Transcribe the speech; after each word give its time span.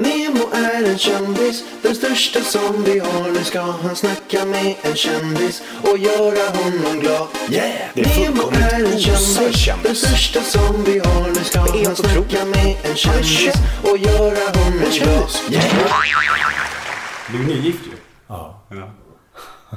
Nemo 0.00 0.50
är 0.52 0.84
en 0.84 0.98
kändis, 0.98 1.64
den 1.82 1.94
största 1.94 2.40
som 2.40 2.84
vi 2.84 2.98
har. 2.98 3.30
Nu 3.30 3.44
ska 3.44 3.60
han 3.60 3.96
snacka 3.96 4.44
med 4.44 4.74
en 4.82 4.96
kändis 4.96 5.62
och 5.82 5.98
göra 5.98 6.50
honom 6.56 7.00
glad. 7.00 7.28
Yeah, 7.50 7.90
det 7.94 8.00
är 8.00 8.30
Nemo 8.30 8.50
är 8.50 8.92
en 8.92 8.98
kändis, 8.98 9.68
den 9.82 9.96
största 9.96 10.42
som 10.42 10.84
vi 10.84 10.98
har. 10.98 11.28
Nu 11.28 11.44
ska 11.44 11.60
han 11.60 11.68
snacka 11.68 11.90
otroligt. 11.92 12.56
med 12.56 12.76
en 12.82 12.96
kändis 12.96 13.54
och 13.82 13.98
göra 13.98 14.58
honom 14.58 14.78
glad. 14.78 14.92
kändis. 14.92 15.42
Du 17.28 17.42
är 17.42 17.46
nygift 17.46 17.86
ju. 17.86 17.96
Ja. 18.28 18.62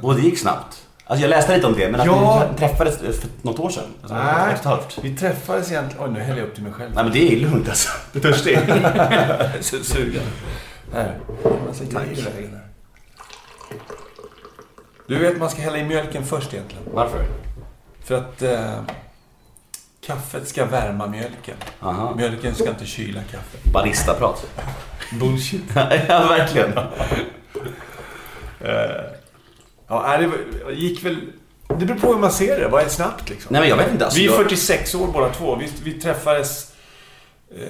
Och 0.01 0.15
det 0.15 0.21
gick 0.21 0.39
snabbt. 0.39 0.82
Alltså 1.13 1.21
jag 1.21 1.29
läste 1.29 1.55
lite 1.55 1.67
om 1.67 1.73
det, 1.73 1.89
men 1.91 1.99
att 1.99 2.05
Ja. 2.05 2.47
ni 2.51 2.57
träffades 2.57 2.97
för 2.97 3.29
något 3.41 3.59
år 3.59 3.69
sedan. 3.69 3.83
Alltså, 4.01 4.15
och 4.15 4.53
ett 4.53 4.63
halvt. 4.63 4.97
vi 5.01 5.15
träffades 5.15 5.71
egentligen... 5.71 6.05
Oj, 6.05 6.11
nu 6.13 6.19
häller 6.19 6.39
jag 6.39 6.47
upp 6.47 6.53
till 6.53 6.63
mig 6.63 6.73
själv. 6.73 6.91
Nej 6.95 7.03
men 7.03 7.13
det 7.13 7.33
är 7.33 7.39
lugnt 7.39 7.69
alltså. 7.69 7.89
Du 8.11 8.19
är 8.19 8.23
törstig? 8.23 8.59
sugen. 9.85 10.21
Här. 10.93 11.19
Massa 11.67 11.83
grejer 11.83 12.19
i 12.19 12.21
vägen 12.21 12.51
här. 12.53 12.67
Du 15.07 15.19
vet, 15.19 15.37
man 15.37 15.49
ska 15.49 15.61
hälla 15.61 15.77
i 15.77 15.83
mjölken 15.83 16.25
först 16.25 16.53
egentligen. 16.53 16.83
Varför? 16.93 17.25
För 18.03 18.15
att 18.15 18.41
eh, 18.41 18.79
kaffet 20.05 20.47
ska 20.47 20.65
värma 20.65 21.07
mjölken. 21.07 21.55
Aha. 21.79 22.15
Mjölken 22.15 22.55
ska 22.55 22.69
inte 22.69 22.85
kyla 22.85 23.21
kaffet. 23.31 23.63
Baristaprat. 23.63 24.45
Bullshit. 25.19 25.63
ja, 26.07 26.27
verkligen. 26.29 26.73
Ja, 29.93 30.17
det 30.17 30.73
gick 30.73 31.05
väl... 31.05 31.17
Det 31.79 31.85
beror 31.85 31.99
på 31.99 32.07
hur 32.07 32.19
man 32.19 32.31
ser 32.31 32.59
det. 32.59 32.67
Vad 32.67 32.83
är 32.83 32.89
snabbt 32.89 33.29
liksom? 33.29 33.53
Nej 33.53 33.61
men 33.61 33.69
jag 33.69 33.77
vet 33.77 33.91
inte. 33.91 34.05
Alltså, 34.05 34.19
vi 34.19 34.25
är 34.25 34.31
jag... 34.31 34.43
46 34.43 34.95
år 34.95 35.07
båda 35.07 35.29
två. 35.29 35.55
Vi, 35.55 35.69
vi 35.83 35.93
träffades... 35.93 36.73
Eh, 37.55 37.65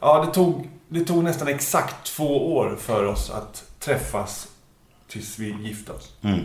ja, 0.00 0.24
det 0.24 0.34
tog, 0.34 0.68
det 0.88 1.04
tog 1.04 1.24
nästan 1.24 1.48
exakt 1.48 2.06
två 2.06 2.56
år 2.56 2.76
för 2.80 3.04
oss 3.04 3.30
att 3.30 3.64
träffas 3.78 4.48
tills 5.08 5.38
vi 5.38 5.56
gifte 5.60 5.92
oss. 5.92 6.12
Mm. 6.22 6.44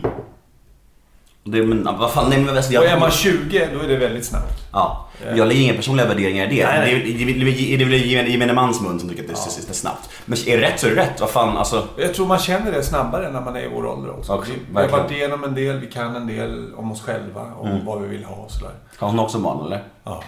Det, 1.46 1.62
men 1.62 1.84
vad 1.84 2.12
fan, 2.12 2.30
nej 2.30 2.40
men 2.40 2.56
alltså, 2.56 2.72
jag... 2.72 2.82
Och 2.82 2.88
är 2.88 2.98
man 3.00 3.10
20, 3.10 3.68
då 3.74 3.80
är 3.80 3.88
det 3.88 3.96
väldigt 3.96 4.24
snabbt. 4.24 4.52
Ja, 4.72 5.08
jag 5.36 5.48
lägger 5.48 5.60
inga 5.62 5.74
personliga 5.74 6.06
värderingar 6.06 6.52
i 6.52 6.56
det. 6.56 6.66
Nej, 6.66 6.78
nej. 6.78 7.14
Det, 7.16 7.22
är- 7.22 7.26
det, 7.26 7.32
är- 7.32 7.44
det, 7.44 7.74
är- 7.74 7.78
det 7.78 7.84
är 7.84 7.88
väl 8.22 8.28
gemene- 8.30 8.52
mans 8.54 8.80
mun 8.80 9.00
som 9.00 9.08
tycker 9.08 9.22
att 9.22 9.28
det 9.28 9.34
det 9.66 9.70
är 9.70 9.74
snabbt. 9.74 10.08
Men 10.26 10.38
är 10.48 10.56
det 10.58 10.62
rätt 10.62 10.80
så 10.80 10.86
är 10.86 10.90
det 10.90 10.96
rätt. 11.02 11.20
Vad 11.20 11.30
fan, 11.30 11.56
alltså. 11.56 11.88
Jag 11.98 12.14
tror 12.14 12.26
man 12.26 12.38
känner 12.38 12.72
det 12.72 12.82
snabbare 12.82 13.30
när 13.32 13.40
man 13.40 13.56
är 13.56 13.60
i 13.60 13.68
vår 13.74 13.86
ålder 13.86 14.10
också. 14.18 14.32
Också, 14.32 14.52
vi, 14.70 14.80
har 14.80 14.88
varit 14.88 15.10
igenom 15.10 15.44
en 15.44 15.54
del, 15.54 15.78
vi 15.80 15.86
kan 15.86 16.16
en 16.16 16.26
del 16.26 16.74
om 16.74 16.92
oss 16.92 17.02
själva, 17.02 17.42
om 17.58 17.84
vad 17.84 18.02
vi 18.02 18.08
vill 18.08 18.24
ha 18.24 18.34
och 18.36 18.50
sådär. 18.50 18.74
Har 18.98 19.08
hon 19.08 19.18
också 19.18 19.38
barn 19.38 19.66
eller? 19.66 19.84
Ja, 20.04 20.22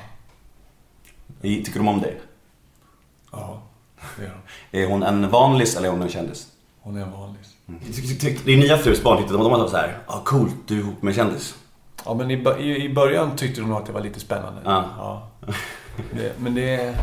Tycker 1.42 1.78
de 1.78 1.88
om 1.88 2.00
dig? 2.00 2.20
ja, 3.32 3.62
det 4.16 4.22
gör 4.24 4.30
hon. 4.32 4.42
Är 4.82 4.86
hon 4.86 5.02
en 5.02 5.30
vanlis 5.30 5.76
eller 5.76 5.88
är 5.88 5.92
hon 5.92 6.02
en 6.02 6.08
kändis? 6.08 6.46
Hon 6.80 6.96
är 6.96 7.00
en 7.02 7.12
vanlis. 7.12 7.55
Din 8.44 8.60
nya 8.60 8.78
frus 8.78 9.02
barn 9.02 9.18
tyckte 9.18 9.32
de, 9.34 9.42
de 9.42 9.50
var 9.52 9.68
så 9.68 9.76
här, 9.76 9.98
ah, 10.06 10.20
coolt, 10.24 10.54
du 10.66 10.74
är 10.74 10.80
ihop 10.80 11.02
med 11.02 11.10
en 11.10 11.16
kändis. 11.16 11.54
Ja, 12.04 12.14
men 12.14 12.30
i, 12.30 12.36
bö- 12.36 12.58
i, 12.60 12.84
i 12.84 12.94
början 12.94 13.36
tyckte 13.36 13.60
de 13.60 13.68
nog 13.70 13.78
att 13.78 13.86
det 13.86 13.92
var 13.92 14.00
lite 14.00 14.20
spännande. 14.20 14.60
Ja. 14.64 15.28
Det, 16.12 16.32
men 16.38 16.54
det, 16.54 16.94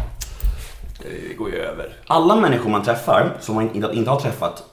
det 1.02 1.34
går 1.38 1.50
ju 1.50 1.56
över. 1.56 1.94
Alla 2.08 2.36
människor 2.36 2.70
man 2.70 2.84
träffar, 2.84 3.38
som 3.42 3.56
man 3.56 3.76
inte, 3.76 3.92
inte 3.94 4.10
har 4.10 4.20
träffat 4.20 4.64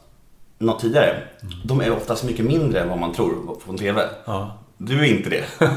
något 0.59 0.81
tidigare, 0.81 1.23
de 1.65 1.81
är 1.81 1.91
oftast 1.93 2.25
mycket 2.25 2.45
mindre 2.45 2.81
än 2.81 2.89
vad 2.89 2.99
man 2.99 3.13
tror 3.15 3.59
från 3.65 3.77
TV. 3.79 4.03
Ja. 4.25 4.59
Du 4.79 5.01
är 5.01 5.05
inte 5.05 5.31
det. 5.31 5.45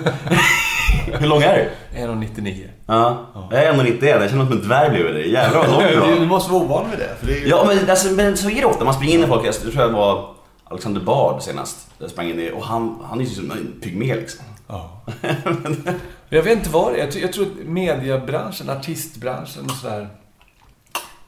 Hur 1.19 1.27
lång 1.27 1.41
är 1.41 1.69
du? 1.93 1.97
1,99. 1.99 2.67
Ja, 2.85 3.25
jag 3.51 3.63
är 3.63 3.73
1,91. 3.73 4.05
Jag 4.05 4.29
känner 4.29 4.43
mig 4.43 4.47
som 4.47 4.57
en 4.61 4.67
dvärg 4.67 4.89
bredvid 4.89 5.13
dig. 5.15 5.31
Jävlar 5.31 5.59
vad 5.59 5.71
lång 5.71 5.81
du 5.81 5.87
Du 6.13 6.19
var. 6.19 6.25
måste 6.25 6.51
vara 6.51 6.63
ovan 6.63 6.89
vid 6.89 6.99
det. 6.99 7.15
För 7.19 7.27
det 7.27 7.37
är, 7.43 7.47
Ja, 7.47 7.63
men, 7.67 7.89
alltså, 7.89 8.11
men 8.13 8.37
så 8.37 8.49
är 8.49 8.55
det 8.55 8.65
ofta. 8.65 8.85
Man 8.85 8.93
springer 8.93 9.13
in 9.17 9.23
i 9.23 9.27
folk. 9.27 9.45
Jag 9.45 9.53
tror 9.55 9.75
jag 9.75 9.89
var 9.89 10.29
Alexander 10.63 11.01
Bard 11.01 11.41
senast. 11.41 11.87
Jag 11.99 12.09
sprang 12.09 12.29
in 12.29 12.39
i 12.39 12.51
och 12.55 12.63
han, 12.65 12.99
han 13.09 13.19
är 13.19 13.23
ju 13.23 13.29
som 13.29 13.51
en 13.51 13.73
pygmé 13.81 14.15
liksom. 14.15 14.45
Ja. 14.67 15.01
Men 15.45 15.83
jag 16.29 16.43
vet 16.43 16.57
inte 16.57 16.69
vad 16.69 16.93
det 16.93 16.99
är. 17.01 17.21
Jag, 17.21 17.33
tror- 17.33 17.45
att 17.45 17.67
mediebranschen, 17.67 18.69
artistbranschen 18.69 19.65
och 19.65 19.71
sådär. 19.71 20.07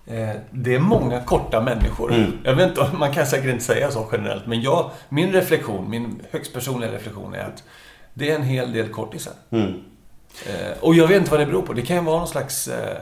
Eh, 0.08 0.30
det 0.52 0.76
är 0.76 0.80
många 0.80 1.22
korta 1.22 1.62
människor. 1.62 2.14
Mm. 2.14 2.32
Jag 2.44 2.56
vet 2.56 2.70
inte, 2.70 2.90
man 3.00 3.14
kan 3.14 3.26
säkert 3.26 3.50
inte 3.50 3.64
säga 3.64 3.92
så 3.92 4.08
generellt. 4.12 4.46
Men 4.48 4.62
jag, 4.62 4.90
min 5.10 5.32
reflektion, 5.32 5.90
min 5.90 6.22
högst 6.32 6.54
personliga 6.54 6.92
reflektion 6.92 7.34
är 7.34 7.40
att 7.44 7.64
det 8.18 8.32
är 8.32 8.36
en 8.36 8.44
hel 8.44 8.72
del 8.74 8.90
kortisar. 8.90 9.34
Mm. 9.50 9.74
Eh, 10.46 10.78
och 10.82 10.96
jag 10.96 11.08
vet 11.08 11.18
inte 11.18 11.32
vad 11.32 11.40
det 11.40 11.46
beror 11.46 11.62
på. 11.62 11.74
Det 11.74 11.82
kan 11.82 11.96
ju 11.96 12.02
vara 12.04 12.18
någon 12.18 12.28
slags... 12.28 12.68
Eh, 12.68 12.98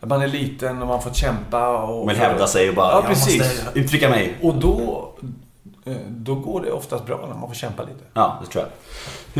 att 0.00 0.08
man 0.08 0.22
är 0.22 0.28
liten 0.28 0.82
och 0.82 0.88
man 0.88 1.02
får 1.02 1.10
kämpa 1.10 1.78
och... 1.82 2.06
Men 2.06 2.16
hävda 2.16 2.46
sig 2.46 2.68
och 2.68 2.74
bara, 2.74 2.90
Ja, 2.90 2.94
jag 2.96 3.06
precis. 3.06 3.38
måste 3.38 3.78
uttrycka 3.80 4.08
mig. 4.10 4.34
Och 4.42 4.54
då, 4.54 5.08
eh, 5.84 5.92
då 6.08 6.34
går 6.34 6.60
det 6.60 6.72
oftast 6.72 7.06
bra 7.06 7.26
när 7.28 7.34
man 7.36 7.48
får 7.48 7.54
kämpa 7.54 7.82
lite. 7.82 8.04
Ja, 8.14 8.38
det 8.44 8.50
tror 8.52 8.64
jag. 8.64 8.70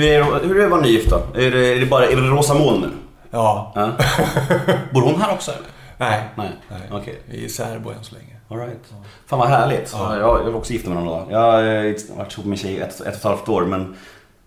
Hur 0.03 0.11
är, 0.11 0.19
det- 0.41 0.47
hur 0.49 0.57
är 0.57 0.59
det 0.59 0.65
att 0.65 0.71
vara 0.71 0.81
nygift 0.81 1.11
då? 1.11 1.41
Är 1.41 1.51
det, 1.51 1.67
är 1.67 1.81
det 1.81 1.87
bara 1.87 2.07
är 2.07 2.17
det 2.17 2.23
rosa 2.23 2.55
moln 2.55 2.81
nu? 2.81 2.91
Ja. 3.31 3.73
Ja. 3.75 3.91
Bor 4.93 5.03
hon 5.03 5.21
här 5.21 5.33
också 5.33 5.51
eller? 5.51 5.67
Nej. 5.99 6.23
Nej, 6.37 6.51
Nej. 6.71 6.81
okej. 6.91 7.21
Vi 7.27 7.45
är 7.45 7.49
särbo 7.49 7.91
än 7.91 8.05
så 8.05 8.15
länge. 8.15 8.37
All 8.49 8.59
right. 8.59 8.93
Fan 9.27 9.39
vad 9.39 9.49
härligt. 9.49 9.91
Ja. 9.93 10.17
Jag, 10.19 10.41
jag 10.41 10.49
är 10.49 10.55
också 10.57 10.73
gift 10.73 10.87
med 10.87 10.97
någon 10.97 11.07
dag. 11.07 11.27
Jag 11.31 11.39
har 11.39 12.17
varit 12.17 12.33
ihop 12.33 12.45
med 12.47 12.53
en 12.53 12.57
tjej 12.57 12.81
ett, 12.81 12.95
ett 12.95 13.01
och 13.01 13.07
ett 13.07 13.23
halvt 13.23 13.49
år 13.49 13.63
men 13.65 13.97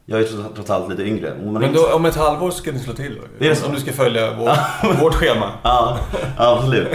jag 0.05 0.19
är 0.21 0.25
trots- 0.55 0.69
allt 0.69 0.89
lite 0.89 1.03
yngre. 1.03 1.33
Men 1.43 1.73
då, 1.73 1.93
om 1.93 2.05
ett 2.05 2.15
halvår 2.15 2.51
ska 2.51 2.71
ni 2.71 2.79
slå 2.79 2.93
till 2.93 3.15
då? 3.39 3.65
Om 3.67 3.73
du 3.73 3.79
ska 3.79 3.93
följa 3.93 4.33
vår, 4.33 4.57
vårt 5.01 5.13
schema. 5.13 5.51
Ja, 5.63 5.97
absolut. 6.37 6.87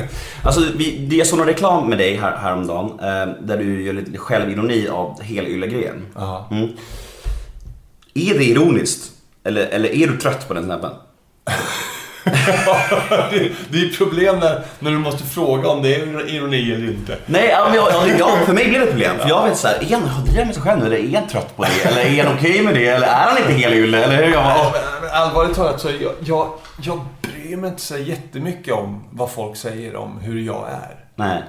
Alltså, 0.45 0.61
vi, 0.77 1.17
jag 1.19 1.27
såg 1.27 1.39
någon 1.39 1.49
reklam 1.49 1.89
med 1.89 1.99
dig 1.99 2.17
här, 2.17 2.37
häromdagen 2.37 2.91
eh, 3.01 3.35
där 3.43 3.57
du 3.59 3.83
gör 3.83 3.93
lite 3.93 4.19
självironi 4.19 4.89
av 4.89 5.23
helylle-grejen. 5.23 6.07
Ja. 6.15 6.49
Mm. 6.51 6.69
Är 8.15 8.39
det 8.39 8.45
ironiskt? 8.45 9.13
Eller, 9.45 9.67
eller 9.67 9.89
är 9.89 10.07
du 10.07 10.17
trött 10.17 10.49
på 10.49 10.55
den 10.55 10.65
snabben? 10.65 10.91
det, 13.31 13.51
det 13.69 13.79
är 13.79 13.97
problem 13.97 14.39
när, 14.39 14.63
när 14.79 14.91
du 14.91 14.99
måste 14.99 15.25
fråga 15.25 15.69
om 15.69 15.83
det 15.83 15.95
är 15.95 16.31
ironi 16.31 16.73
eller 16.73 16.87
inte. 16.87 17.17
Nej, 17.27 17.57
men 17.67 17.75
jag, 17.75 17.89
ja, 17.93 18.07
ja, 18.19 18.37
för 18.47 18.53
mig 18.53 18.69
blir 18.69 18.81
det 18.81 18.87
problem. 18.87 19.19
För 19.19 19.29
jag 19.29 19.49
vet 19.49 19.59
så 19.59 19.69
här, 19.69 19.93
är 19.93 19.97
han 19.97 20.25
driver 20.25 20.45
med 20.45 20.55
sig 20.55 20.63
själv 20.63 20.81
nu 20.81 20.87
eller 20.87 20.97
är 20.97 21.19
han 21.19 21.29
trött 21.29 21.57
på 21.57 21.65
det? 21.65 21.89
Eller 21.89 22.19
är 22.19 22.25
han 22.25 22.37
okej 22.37 22.63
med 22.63 22.75
det? 22.75 22.87
Eller 22.87 23.07
är 23.07 23.29
han 23.29 23.39
inte 23.39 23.53
helylle? 23.53 24.05
Eller 24.05 24.25
hur? 24.25 24.33
Jag 24.33 24.73
allvarligt 25.13 25.57
talat 25.57 25.81
så 25.81 25.89
jag, 26.01 26.13
jag, 26.21 26.53
jag 26.83 27.01
bryr 27.23 27.57
mig 27.57 27.71
inte 27.71 27.83
så 27.83 27.99
jättemycket 27.99 28.75
om 28.75 29.05
vad 29.11 29.31
folk 29.31 29.57
säger 29.57 29.97
om 29.97 30.19
hur 30.21 30.41
jag 30.41 30.69
är. 30.69 31.05
Nej. 31.15 31.43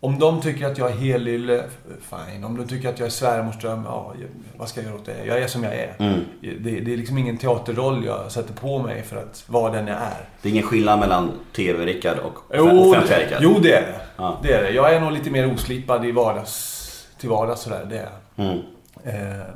Om 0.00 0.18
de 0.18 0.40
tycker 0.40 0.66
att 0.66 0.78
jag 0.78 0.90
är 0.90 0.96
helylle, 0.96 1.64
fine. 2.00 2.44
Om 2.44 2.56
de 2.56 2.66
tycker 2.66 2.88
att 2.88 2.98
jag 2.98 3.06
är 3.06 3.10
svärmorsdröm, 3.10 3.84
ja, 3.84 4.14
vad 4.56 4.68
ska 4.68 4.80
jag 4.80 4.86
göra 4.86 5.00
åt 5.00 5.06
det? 5.06 5.24
Jag 5.26 5.38
är 5.38 5.46
som 5.46 5.64
jag 5.64 5.74
är. 5.74 5.94
Mm. 5.98 6.20
Det, 6.40 6.80
det 6.80 6.92
är 6.92 6.96
liksom 6.96 7.18
ingen 7.18 7.38
teaterroll 7.38 8.04
jag 8.04 8.32
sätter 8.32 8.54
på 8.54 8.78
mig 8.78 9.02
för 9.02 9.16
att 9.16 9.44
vara 9.46 9.72
den 9.72 9.86
jag 9.86 9.96
är. 9.96 10.28
Det 10.42 10.48
är 10.48 10.52
ingen 10.52 10.66
skillnad 10.66 10.98
mellan 10.98 11.30
TV-Rickard 11.56 12.18
och 12.18 12.58
offentliga 12.60 13.18
Rickard? 13.18 13.38
jo, 13.42 13.58
det 13.62 13.72
är 13.72 13.82
det. 13.82 14.00
Ja. 14.16 14.40
det 14.42 14.52
är 14.52 14.62
det. 14.62 14.70
Jag 14.70 14.94
är 14.94 15.00
nog 15.00 15.12
lite 15.12 15.30
mer 15.30 15.52
oslipad 15.52 16.04
i 16.04 16.12
vardags, 16.12 17.08
till 17.20 17.28
vardags 17.28 17.60
sådär. 17.60 17.86
Det 17.90 17.98
är 17.98 18.08
jag. 18.36 18.46
Mm. 18.46 18.58
Eh, 19.04 19.46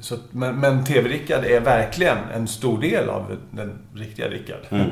så, 0.00 0.16
men 0.30 0.60
men 0.60 0.84
TV-Rickard 0.84 1.44
är 1.44 1.60
verkligen 1.60 2.18
en 2.34 2.48
stor 2.48 2.80
del 2.80 3.08
av 3.08 3.36
den 3.50 3.78
riktiga 3.94 4.28
Rickard. 4.28 4.60
Mm. 4.70 4.90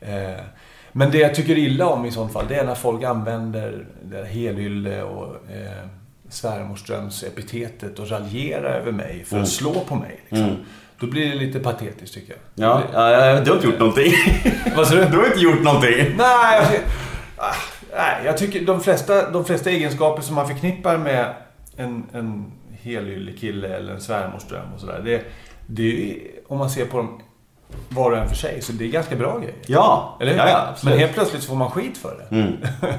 Eh, 0.00 0.40
men 0.92 1.10
det 1.10 1.18
jag 1.18 1.34
tycker 1.34 1.58
illa 1.58 1.86
om 1.86 2.04
i 2.06 2.10
sånt 2.10 2.32
fall, 2.32 2.44
det 2.48 2.54
är 2.54 2.64
när 2.64 2.74
folk 2.74 3.04
använder 3.04 3.86
det 4.02 4.24
helylle 4.24 5.02
och 5.02 5.26
eh, 5.34 5.86
svärmorsdröms-epitetet 6.28 7.98
och 7.98 8.10
raljerar 8.10 8.74
över 8.80 8.92
mig 8.92 9.24
för 9.24 9.34
Mm. 9.36 9.42
att 9.42 9.48
slå 9.50 9.72
på 9.72 9.94
mig. 9.94 10.20
Liksom. 10.28 10.48
Mm. 10.48 10.56
Då 11.00 11.06
blir 11.06 11.28
det 11.28 11.34
lite 11.34 11.60
patetiskt 11.60 12.14
tycker 12.14 12.32
jag. 12.54 12.68
Ja, 12.68 12.82
ja, 12.92 13.40
du 13.40 13.50
har 13.50 13.56
inte 13.56 13.66
gjort 13.68 13.78
någonting. 13.78 14.12
Vad 14.76 14.88
sa 14.88 14.94
du? 14.94 15.04
Du 15.04 15.16
har 15.16 15.26
inte 15.26 15.38
gjort 15.40 15.62
någonting. 15.62 16.14
Nej, 16.18 16.62
jag, 16.72 16.80
ah, 17.36 17.54
nej, 17.96 18.16
jag 18.24 18.38
tycker 18.38 18.60
de 18.66 18.80
flesta, 18.80 19.30
de 19.30 19.44
flesta 19.44 19.70
egenskaper 19.70 20.22
som 20.22 20.34
man 20.34 20.48
förknippar 20.48 20.98
med 20.98 21.34
en, 21.76 22.06
en 22.12 22.52
helyllekille 22.82 23.68
eller 23.76 23.92
en 23.94 24.00
svärmorsdröm 24.00 24.74
och 24.74 24.80
sådär. 24.80 25.00
Det, 25.04 25.22
det 25.66 26.10
är, 26.10 26.16
om 26.48 26.58
man 26.58 26.70
ser 26.70 26.84
på 26.86 26.96
dem 26.96 27.20
var 27.88 28.10
och 28.10 28.18
en 28.18 28.28
för 28.28 28.36
sig, 28.36 28.62
så 28.62 28.72
det 28.72 28.84
är 28.84 28.88
ganska 28.88 29.16
bra 29.16 29.38
grejer. 29.38 29.54
Ja, 29.66 30.16
Eller 30.20 30.32
hur? 30.32 30.38
ja, 30.38 30.48
ja 30.48 30.68
absolut. 30.72 30.92
men 30.94 31.00
helt 31.00 31.14
plötsligt 31.14 31.42
så 31.42 31.48
får 31.48 31.56
man 31.56 31.70
skit 31.70 31.98
för 31.98 32.16
det. 32.30 32.36
Mm. 32.36 32.52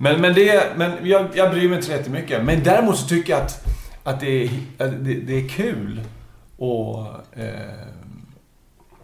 Men, 0.00 0.20
men, 0.20 0.34
det, 0.34 0.76
men 0.76 0.92
jag, 1.02 1.26
jag 1.34 1.50
bryr 1.50 1.68
mig 1.68 1.74
inte 1.76 1.86
så 1.86 1.92
jättemycket. 1.92 2.44
Men 2.44 2.62
däremot 2.62 2.96
så 2.98 3.06
tycker 3.08 3.32
jag 3.32 3.42
att, 3.42 3.64
att, 4.04 4.20
det, 4.20 4.44
är, 4.44 4.50
att 4.78 5.04
det, 5.04 5.14
det 5.14 5.44
är 5.44 5.48
kul 5.48 6.00
att 6.58 7.38
eh, 7.38 7.44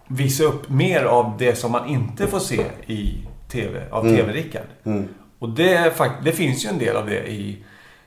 visa 0.08 0.44
upp 0.44 0.68
mer 0.68 1.04
av 1.04 1.36
det 1.38 1.54
som 1.58 1.72
man 1.72 1.88
inte 1.88 2.26
får 2.26 2.38
se 2.38 2.64
i 2.86 3.26
TV, 3.48 3.82
av 3.90 4.06
Mm. 4.06 4.16
TV-Rickard. 4.16 4.66
Mm. 4.84 5.08
Och 5.38 5.48
det, 5.48 5.92
det 6.24 6.32
finns 6.32 6.64
ju 6.64 6.68
en 6.68 6.78
del 6.78 6.96
av 6.96 7.06
det 7.06 7.30
i, 7.30 7.64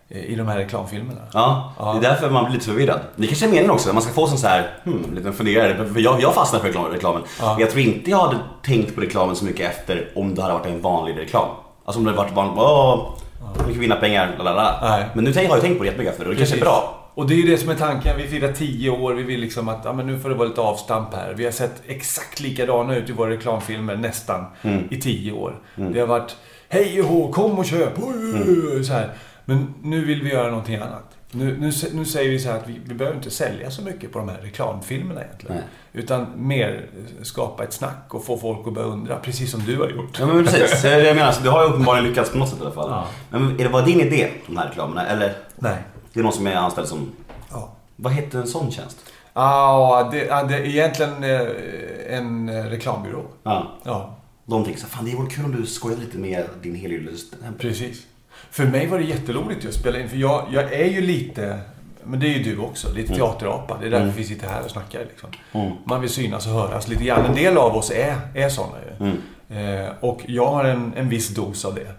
i 0.10 0.36
de 0.36 0.48
här 0.48 0.58
reklamfilmerna. 0.58 1.22
Ja, 1.34 1.74
Ja. 1.80 1.94
det 1.94 2.08
är 2.08 2.10
därför 2.12 2.30
man 2.30 2.44
blir 2.46 2.54
lite 2.54 2.66
förvirrad. 2.66 3.00
Det 3.16 3.28
kanske 3.28 3.46
är 3.46 3.50
meningen 3.50 3.72
också, 3.72 3.94
man 3.94 4.02
ska 4.02 4.14
få 4.14 4.28
sån 4.28 4.38
så 4.38 4.48
här, 4.48 4.68
hmm, 4.84 5.16
liten 5.16 5.34
funderare. 5.34 5.86
För 5.94 6.00
jag, 6.00 6.22
jag 6.22 6.34
fastnar 6.34 6.60
för 6.60 6.68
reklam, 6.68 6.86
reklamen. 6.92 7.22
Ja. 7.40 7.52
Men 7.54 7.60
jag 7.62 7.70
tror 7.72 7.82
inte 7.84 8.10
jag 8.12 8.18
hade 8.18 8.38
tänkt 8.64 8.96
på 8.96 9.02
reklamen 9.02 9.36
så 9.36 9.46
mycket 9.46 9.72
efter 9.72 10.12
om 10.16 10.36
det 10.36 10.42
hade 10.42 10.54
varit 10.54 10.66
en 10.66 10.82
vanlig 10.82 11.18
reklam. 11.20 11.48
Alltså 11.86 12.00
om 12.00 12.06
det 12.06 12.12
hade 12.12 12.24
varit 12.24 12.34
vanligt, 12.36 12.58
åh, 12.58 13.10
mycket 13.58 13.74
får 13.74 13.82
vinna 13.82 13.96
pengar, 13.96 14.36
lalala. 14.38 15.08
Men 15.14 15.24
nu 15.24 15.34
har 15.34 15.42
jag 15.42 15.62
tänkt 15.62 15.78
på 15.78 15.84
det 15.84 15.90
jättemycket 15.90 16.14
efter 16.14 16.26
och 16.28 16.32
det 16.34 16.38
kanske 16.38 16.56
är 16.56 16.62
bra. 16.62 16.94
Och 17.14 17.28
det 17.28 17.34
är 17.34 17.38
ju 17.38 17.48
det 17.48 17.58
som 17.58 17.70
är 17.70 17.76
tanken. 17.76 18.18
Vi 18.18 18.28
firar 18.28 18.52
10 18.54 18.90
år. 18.90 19.14
Vi 19.14 19.24
vill 19.24 19.40
liksom 19.40 19.70
att 19.70 19.82
ja, 19.84 19.94
men 19.94 20.08
nu 20.08 20.20
får 20.20 20.30
det 20.30 20.36
vara 20.36 20.48
lite 20.48 20.62
avstamp 20.62 21.14
här. 21.14 21.34
Vi 21.38 21.46
har 21.46 21.52
sett 21.52 21.82
exakt 21.88 22.40
likadana 22.40 22.96
ut 22.96 23.10
i 23.10 23.12
våra 23.12 23.30
reklamfilmer 23.30 23.96
nästan 23.96 24.46
Mm. 24.62 24.84
i 24.92 24.98
10 25.02 25.32
år. 25.32 25.56
Det 25.76 26.00
har 26.00 26.08
varit 26.08 26.36
hej 26.70 27.02
och 27.02 27.32
kom 27.32 27.60
och 27.60 27.66
köp. 27.66 27.98
Mm. 27.98 28.84
Så 28.84 28.94
här. 28.94 29.10
Men 29.50 29.74
nu 29.84 30.06
vill 30.06 30.24
vi 30.24 30.30
göra 30.30 30.50
någonting 30.50 30.76
annat. 30.76 31.04
Nu, 31.32 31.58
nu, 31.60 31.72
nu 31.94 32.06
säger 32.06 32.30
vi 32.30 32.40
så 32.40 32.50
här 32.50 32.58
att 32.58 32.68
vi, 32.68 32.82
vi 32.86 32.94
behöver 32.94 33.18
inte 33.18 33.32
sälja 33.32 33.72
så 33.72 33.82
mycket 33.82 34.12
på 34.12 34.20
de 34.20 34.30
här 34.30 34.38
reklamfilmerna 34.38 35.24
egentligen. 35.24 35.56
Nej. 35.56 35.66
Utan 35.94 36.28
mer 36.36 36.90
skapa 37.22 37.64
ett 37.64 37.74
snack 37.74 38.14
och 38.14 38.26
få 38.26 38.38
folk 38.38 38.68
att 38.68 38.74
börja 38.74 38.88
undra. 38.88 39.20
Precis 39.20 39.52
som 39.52 39.60
du 39.66 39.78
har 39.78 39.90
gjort. 39.90 40.20
Ja 40.20 40.26
men 40.26 40.46
precis, 40.46 40.82
det 40.82 40.90
är 40.90 40.98
det 40.98 41.08
jag 41.08 41.16
menar. 41.16 41.32
Så 41.32 41.44
du 41.44 41.50
har 41.50 41.64
ju 41.64 41.70
uppenbarligen 41.70 42.10
lyckats 42.10 42.32
på 42.32 42.38
något 42.38 42.50
sätt 42.50 42.60
i 42.60 42.62
alla 42.62 42.72
fall. 42.72 42.90
Ja. 42.90 43.08
Men 43.30 43.60
är 43.60 43.64
det, 43.64 43.70
var 43.70 43.86
din 43.86 44.00
idé, 44.02 44.30
de 44.48 44.58
här 44.58 44.68
reklamerna? 44.68 45.08
Eller 45.08 45.36
Nej. 45.56 45.78
det 46.14 46.20
är 46.20 46.24
någon 46.24 46.34
som 46.34 46.48
är 46.48 46.56
anställd 46.56 46.88
som... 46.88 47.12
Ja. 47.52 47.74
Vad 47.96 48.14
heter 48.14 48.40
en 48.40 48.48
sån 48.48 48.72
tjänst? 48.72 48.98
Ah, 49.34 50.04
det, 50.12 50.26
ja, 50.26 50.44
det 50.44 50.56
är 50.56 50.66
egentligen 50.66 51.24
eh, 51.24 52.18
en 52.18 52.50
eh, 52.50 52.64
reklambyrå. 52.64 53.26
Ja. 53.44 53.72
Ja, 53.84 54.16
De 54.46 54.64
tänker 54.64 54.80
så 54.82 54.88
fan 54.88 55.06
det 55.06 55.16
vore 55.16 55.30
kul 55.30 55.46
om 55.46 55.56
du 55.56 55.66
skojade 55.66 56.02
lite 56.02 56.18
med 56.18 56.46
din 56.62 56.76
helylle. 56.76 57.12
precis. 57.58 58.06
För 58.52 58.66
mig 58.66 58.88
var 58.88 58.98
det 59.00 59.06
jätteroligt 59.06 59.66
att 59.66 59.74
spela 59.74 60.00
in. 60.00 60.10
För 60.10 60.18
jag, 60.18 60.48
jag 60.52 60.74
är 60.74 60.86
ju 60.86 61.02
lite, 61.02 61.60
men 62.04 62.20
det 62.20 62.28
är 62.28 62.38
ju 62.38 62.44
du 62.44 62.58
också, 62.58 62.94
lite 62.94 63.16
teaterapa. 63.16 63.78
Det 63.82 63.86
är 63.88 63.92
därför 63.92 64.18
vi 64.18 64.24
sitter 64.24 64.48
här 64.48 64.64
och 64.64 64.72
snackar. 64.72 65.00
Liksom. 65.00 65.30
Mm. 65.52 65.74
Man 65.86 66.02
vill 66.02 66.10
synas 66.10 66.48
och 66.48 66.54
höras 66.54 66.88
lite 66.88 67.04
grann. 67.04 67.26
En 67.26 67.36
del 67.36 67.58
av 67.58 67.76
oss 67.76 67.92
är, 67.92 68.16
är 68.36 68.50
sådana 68.50 68.76
ju. 68.86 69.06
Mm. 69.06 69.18
Eh, 69.50 69.92
och 70.00 70.22
jag 70.28 70.46
har 70.46 70.64
en, 70.66 70.94
en 70.98 71.10
viss 71.10 71.30
dos 71.30 71.66
av 71.66 71.76
det. 71.76 71.94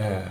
Eh, 0.00 0.22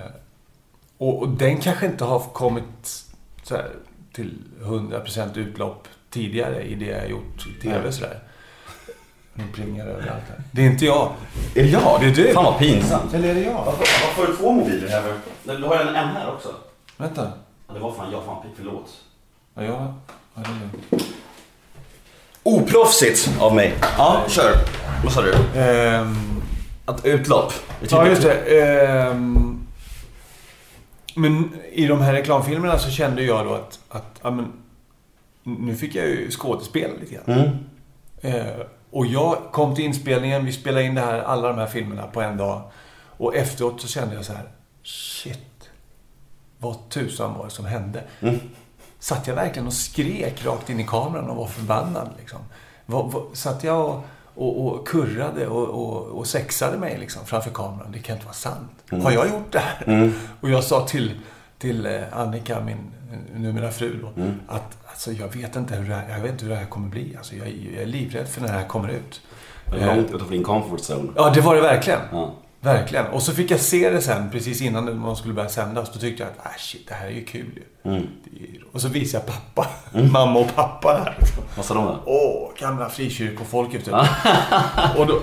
och, 0.97 1.21
och 1.21 1.29
den 1.29 1.57
kanske 1.57 1.85
inte 1.85 2.03
har 2.03 2.19
kommit 2.19 3.03
här, 3.49 3.69
till 4.13 4.33
100% 4.61 5.37
utlopp 5.37 5.87
tidigare 6.09 6.63
i 6.63 6.75
det 6.75 6.85
jag 6.85 7.09
gjort 7.09 7.47
i 7.47 7.61
TV. 7.61 7.91
Sådär. 7.91 8.19
Nu 9.37 9.43
plingar 9.53 9.85
det 9.85 9.91
överallt 9.91 10.23
här. 10.29 10.41
Det 10.51 10.61
är 10.61 10.65
inte 10.65 10.85
jag. 10.85 11.11
Är 11.55 11.63
det 11.63 11.69
jag? 11.69 11.97
Det 12.01 12.05
är 12.07 12.11
du. 12.11 12.33
Fan 12.33 12.43
vad 12.43 12.57
pinsamt. 12.59 13.13
Eller 13.13 13.29
är 13.29 13.35
det 13.35 13.41
jag? 13.41 13.53
Varför, 13.65 13.79
varför 13.79 14.21
har 14.21 14.27
du 14.27 14.35
två 14.37 14.51
mobiler 14.51 14.87
här? 14.89 15.13
Du 15.43 15.63
har 15.63 15.75
en, 15.75 15.87
en 15.87 16.07
här 16.07 16.31
också. 16.33 16.49
Vänta. 16.97 17.31
Ja, 17.67 17.73
det 17.73 17.79
var 17.79 17.91
fan 17.93 18.11
jag, 18.11 18.25
fan 18.25 18.45
förlåt. 18.57 18.89
Ja, 19.53 19.63
jag... 19.63 19.73
Ja, 19.73 19.93
det 20.35 20.41
är 20.41 20.59
lugnt. 20.59 21.03
Oproffsigt 22.43 23.29
av 23.39 23.55
mig. 23.55 23.73
Ja, 23.97 24.21
kör. 24.27 24.51
Vad 25.03 25.13
sa 25.13 25.21
du? 25.21 25.33
Ehm, 25.59 26.41
Att 26.85 27.05
utlopp. 27.05 27.53
Det 27.79 27.91
är 27.91 27.95
ja, 27.97 28.03
typ- 28.03 28.09
just 28.09 28.21
det. 28.21 28.61
Ehm, 28.63 29.67
men 31.15 31.51
i 31.71 31.87
de 31.87 32.01
här 32.01 32.13
reklamfilmerna 32.13 32.79
så 32.79 32.91
kände 32.91 33.23
jag 33.23 33.45
då 33.45 33.53
att, 33.53 33.79
att 33.89 34.19
ja, 34.21 34.31
men, 34.31 34.51
nu 35.43 35.75
fick 35.75 35.95
jag 35.95 36.05
ju 36.07 36.31
skådespela 36.31 36.93
lite 36.99 37.13
grann. 37.13 37.39
Mm. 37.39 37.49
Eh, 38.21 38.45
och 38.91 39.05
jag 39.05 39.37
kom 39.51 39.75
till 39.75 39.85
inspelningen, 39.85 40.45
vi 40.45 40.51
spelade 40.51 40.83
in 40.85 40.95
det 40.95 41.01
här, 41.01 41.19
alla 41.19 41.47
de 41.47 41.57
här 41.57 41.67
filmerna 41.67 42.07
på 42.07 42.21
en 42.21 42.37
dag. 42.37 42.61
Och 43.17 43.35
efteråt 43.35 43.81
så 43.81 43.87
kände 43.87 44.15
jag 44.15 44.25
så 44.25 44.33
här, 44.33 44.49
shit, 44.83 45.69
vad 46.59 46.89
tusan 46.89 47.33
var 47.37 47.45
det 47.45 47.51
som 47.51 47.65
hände? 47.65 48.03
Mm. 48.19 48.39
Satt 48.99 49.27
jag 49.27 49.35
verkligen 49.35 49.67
och 49.67 49.73
skrek 49.73 50.45
rakt 50.45 50.69
in 50.69 50.79
i 50.79 50.83
kameran 50.83 51.29
och 51.29 51.35
var 51.35 51.47
förbannad 51.47 52.09
liksom? 52.19 52.39
Vad, 52.85 53.11
vad, 53.11 53.23
satt 53.33 53.63
jag 53.63 53.85
och, 53.89 54.03
och, 54.35 54.67
och 54.67 54.87
kurrade 54.87 55.47
och, 55.47 55.67
och, 55.67 56.05
och 56.05 56.27
sexade 56.27 56.77
mig 56.77 56.97
liksom 56.97 57.25
framför 57.25 57.51
kameran? 57.51 57.91
Det 57.91 57.99
kan 57.99 58.15
inte 58.15 58.25
vara 58.25 58.35
sant. 58.35 58.71
Har 59.03 59.11
jag 59.11 59.29
gjort 59.29 59.51
det 59.51 59.59
här? 59.59 59.83
Mm. 59.87 60.13
Och 60.41 60.49
jag 60.49 60.63
sa 60.63 60.87
till, 60.87 61.19
till 61.57 61.85
eh, 61.85 62.01
Annika, 62.11 62.59
min 62.59 62.91
eh, 63.11 63.39
numera 63.39 63.71
fru 63.71 63.99
då, 64.01 64.21
Mm. 64.21 64.39
att 64.47 64.77
alltså, 64.97 65.11
jag 65.11 65.41
vet 65.41 65.55
inte 65.55 65.75
hur 65.75 65.89
det 65.89 65.95
här, 65.95 66.09
jag 66.09 66.19
vet 66.19 66.31
inte 66.31 66.45
hur 66.45 66.51
det 66.51 66.57
här 66.57 66.65
kommer 66.65 66.87
bli. 66.89 67.15
Alltså, 67.17 67.35
jag, 67.35 67.47
jag 67.47 67.81
är 67.81 67.85
livrädd 67.85 68.27
för 68.27 68.41
när 68.41 68.47
det 68.47 68.53
här 68.53 68.67
kommer 68.67 68.89
ut. 68.89 69.21
Eh, 69.73 69.85
Långt 69.85 70.11
utanför 70.11 70.33
din 70.33 70.43
comfort 70.43 70.79
zone. 70.79 71.11
Ja, 71.15 71.29
det 71.29 71.41
var 71.41 71.55
det 71.55 71.61
verkligen. 71.61 71.99
Ja. 72.11 72.33
Verkligen. 72.59 73.05
Och 73.05 73.21
så 73.21 73.31
fick 73.31 73.51
jag 73.51 73.59
se 73.59 73.89
det 73.89 74.01
sen, 74.01 74.31
precis 74.31 74.61
innan 74.61 74.99
man 74.99 75.15
skulle 75.15 75.33
börja 75.33 75.49
sändas. 75.49 75.93
Då 75.93 75.99
tyckte 75.99 76.23
jag 76.23 76.31
att, 76.31 76.45
ah, 76.45 76.57
shit, 76.57 76.87
det 76.87 76.93
här 76.93 77.07
är 77.07 77.11
ju 77.11 77.25
kul 77.25 77.51
ju. 77.55 77.91
Mm. 77.91 78.07
Och 78.73 78.81
så 78.81 78.87
visade 78.87 79.23
jag 79.27 79.35
pappa, 79.35 79.69
mamma 80.11 80.39
och 80.39 80.55
pappa 80.55 80.93
där. 80.93 81.17
Vad 81.55 81.65
sa 81.65 81.73
de 81.73 81.85
då? 81.85 82.03
Åh, 82.05 82.49
gamla 82.59 82.89
frikyrkofolket. 82.89 83.85
Du. 83.85 83.91
och 84.97 85.07
då... 85.07 85.21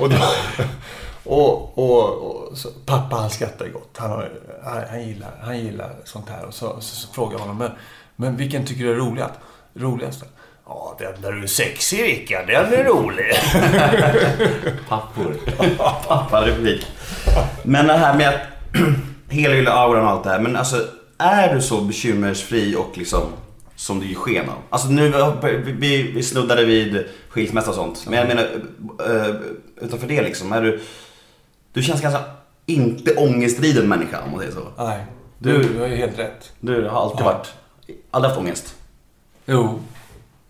Och, 0.00 0.10
då 0.10 0.16
och, 1.24 1.78
och, 1.78 2.08
och 2.08 2.58
så, 2.58 2.68
pappa 2.86 3.16
han 3.16 3.30
skrattar 3.30 3.68
gott. 3.68 3.96
Han, 3.96 4.10
har, 4.10 4.32
han, 4.64 4.82
han, 4.90 5.08
gillar, 5.08 5.30
han 5.42 5.58
gillar 5.58 5.90
sånt 6.04 6.28
här. 6.28 6.44
Och 6.44 6.54
så, 6.54 6.80
så, 6.80 6.96
så 6.96 7.12
frågar 7.12 7.32
jag 7.32 7.38
honom, 7.38 7.58
men, 7.58 7.70
men 8.16 8.36
vilken 8.36 8.66
tycker 8.66 8.84
du 8.84 8.90
är 8.92 8.96
roligast? 8.96 9.34
roligast? 9.74 10.24
Ja, 10.66 10.96
den 10.98 11.22
där 11.22 11.32
du 11.32 11.42
är 11.42 11.46
sexig 11.46 12.02
Rickard, 12.02 12.46
den 12.46 12.72
är 12.72 12.84
rolig. 12.84 13.32
Pappor. 14.88 15.36
Papparepublik. 16.06 16.86
Men 17.62 17.86
det 17.86 17.92
här 17.92 18.16
med 18.16 18.28
att 18.28 18.40
helylle 19.30 19.70
auran 19.70 20.04
och 20.04 20.10
allt 20.10 20.24
det 20.24 20.30
här. 20.30 20.40
Men 20.40 20.56
alltså, 20.56 20.76
är 21.18 21.54
du 21.54 21.62
så 21.62 21.80
bekymmersfri 21.80 22.76
och 22.76 22.98
liksom 22.98 23.22
som 23.76 24.00
du 24.00 24.06
ger 24.06 24.14
sken 24.14 24.48
av? 24.48 24.56
Alltså 24.70 24.88
nu, 24.88 25.12
vi, 25.42 25.72
vi, 25.72 26.02
vi 26.12 26.22
snuddade 26.22 26.64
vid 26.64 27.04
skilsmässa 27.28 27.68
och 27.70 27.74
sånt. 27.76 28.06
Men 28.08 28.18
jag 28.18 28.28
menar, 28.28 28.42
uh, 29.10 29.34
utanför 29.80 30.06
det 30.08 30.22
liksom. 30.22 30.52
Är 30.52 30.62
du, 30.62 30.80
du 31.72 31.82
känns 31.82 32.00
ganska 32.00 32.20
inte 32.66 33.14
ångestriden 33.14 33.88
människa 33.88 34.22
om 34.24 34.30
man 34.30 34.40
säger 34.40 34.52
så. 34.52 34.68
Nej, 34.78 35.04
du, 35.38 35.62
du 35.62 35.80
har 35.80 35.86
ju 35.86 35.96
helt 35.96 36.18
rätt. 36.18 36.52
Du 36.60 36.88
har 36.88 37.00
alltid 37.02 37.20
Ja. 37.20 37.24
varit, 37.24 37.52
aldrig 38.10 38.28
haft 38.30 38.40
ångest. 38.40 38.74
Jo. 39.46 39.64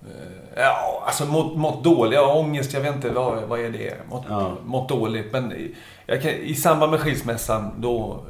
Eh, 0.03 0.09
Ja, 0.57 1.03
alltså 1.07 1.25
mått, 1.25 1.57
mått 1.57 1.85
dåliga, 1.85 2.23
ångest, 2.27 2.73
jag 2.73 2.81
vet 2.81 2.95
inte, 2.95 3.11
vad, 3.11 3.43
vad 3.43 3.61
är 3.61 3.71
det? 3.71 3.95
Mått, 4.11 4.25
Ja. 4.29 4.53
mått 4.65 4.89
dåligt. 4.89 5.33
Men 5.33 5.53
i- 5.53 5.75
kan, 6.07 6.31
i 6.31 6.55
samband 6.55 6.91
med 6.93 7.01
skilsmässan, 7.01 7.71
då, 7.79 8.21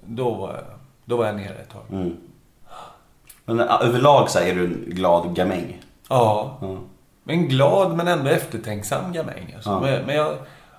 då, 0.00 0.56
då 1.04 1.16
var 1.16 1.26
jag 1.26 1.36
nere 1.36 1.54
ett 1.54 1.70
tag. 1.70 1.82
Mm. 1.90 2.16
Men 3.44 3.60
överlag 3.60 4.30
så 4.30 4.38
är 4.38 4.54
du 4.54 4.64
en 4.64 4.84
glad 4.86 5.34
gamäng. 5.36 5.80
Ja, 6.08 6.58
Ja. 6.60 6.76
en 7.26 7.48
glad 7.48 7.96
men 7.96 8.08
ändå 8.08 8.30
eftertänksam 8.30 9.12
gamäng. 9.12 9.52
Alltså. 9.54 9.70
Ja. 9.70 9.80
Men, 9.80 10.06
men 10.06 10.16
jag, 10.16 10.34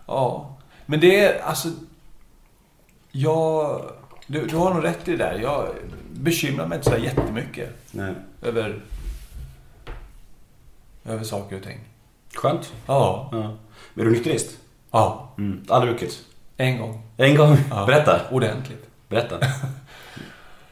ja. 0.08 0.56
Men 0.86 1.00
det 1.00 1.20
är, 1.26 1.42
alltså, 1.44 1.68
jag, 3.12 3.82
du, 4.34 4.48
du 4.48 4.56
har 4.56 4.74
nog 4.74 4.84
rätt 4.84 5.08
i 5.08 5.12
det 5.12 5.18
där. 5.18 5.40
Jag 5.40 5.68
bekymrar 6.12 6.68
mig 6.68 6.76
inte 6.78 6.90
så 6.92 6.98
jättemycket 6.98 7.70
Nej. 7.92 8.14
över, 8.42 8.82
över 11.06 11.24
saker 11.24 11.56
och 11.58 11.64
ting. 11.64 11.80
Skönt. 12.36 12.74
Ja, 12.88 13.30
Ja. 13.32 13.58
Är 14.02 14.06
du 14.06 14.12
nykterist? 14.12 14.58
ja, 14.92 15.34
Mm. 15.38 15.64
Aldrig 15.70 15.94
druckit? 15.94 16.24
en 16.58 16.78
gång. 16.78 17.02
En 17.18 17.36
gång? 17.38 17.58
Ja. 17.70 17.86
Berätta. 17.86 18.22
Ordentligt. 18.32 18.88
Berätta. 19.10 19.40
Vad 19.40 19.48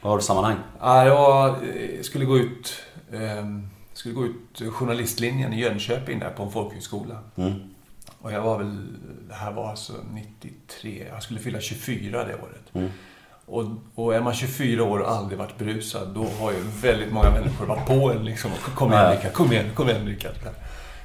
har 0.12 0.16
du 0.16 0.22
sammanhang? 0.22 0.56
Ja, 0.80 1.06
jag 1.06 1.48
eh, 1.48 2.02
skulle 2.02 2.24
gå 2.24 2.38
ut, 2.38 2.82
ehm, 3.12 3.68
skulle 3.92 4.14
gå 4.14 4.26
ut 4.26 4.62
journalistlinjen 4.72 5.52
i 5.52 5.60
Jönköping 5.60 6.18
där 6.18 6.30
på 6.30 6.42
en 6.42 6.50
folkhögskola. 6.50 7.18
Mm. 7.36 7.52
Och 8.20 8.32
jag 8.32 8.42
var 8.42 8.58
väl, 8.58 8.86
det 9.28 9.34
här 9.34 9.52
var 9.52 9.70
alltså 9.70 9.92
93, 10.12 11.06
jag 11.12 11.22
skulle 11.22 11.40
fylla 11.40 11.60
24 11.60 12.24
det 12.24 12.34
året. 12.34 12.62
Mm. 12.72 12.90
Och, 13.46 13.64
och 13.94 14.14
är 14.14 14.20
man 14.20 14.34
24 14.34 14.84
år 14.84 14.98
och 14.98 15.10
aldrig 15.10 15.38
varit 15.38 15.58
berusad, 15.58 16.08
då 16.14 16.26
har 16.40 16.52
ju 16.52 16.58
väldigt 16.82 17.12
många 17.12 17.30
människor 17.30 17.66
varit 17.66 17.86
på 17.86 18.10
en 18.10 18.24
liksom. 18.24 18.50
Kom 18.74 18.92
igen. 18.92 19.10
Rickard, 19.10 19.32
kom 19.32 19.52
igen, 19.52 19.70
kom 19.74 19.88
igen 19.88 20.06
Rickard. 20.06 20.34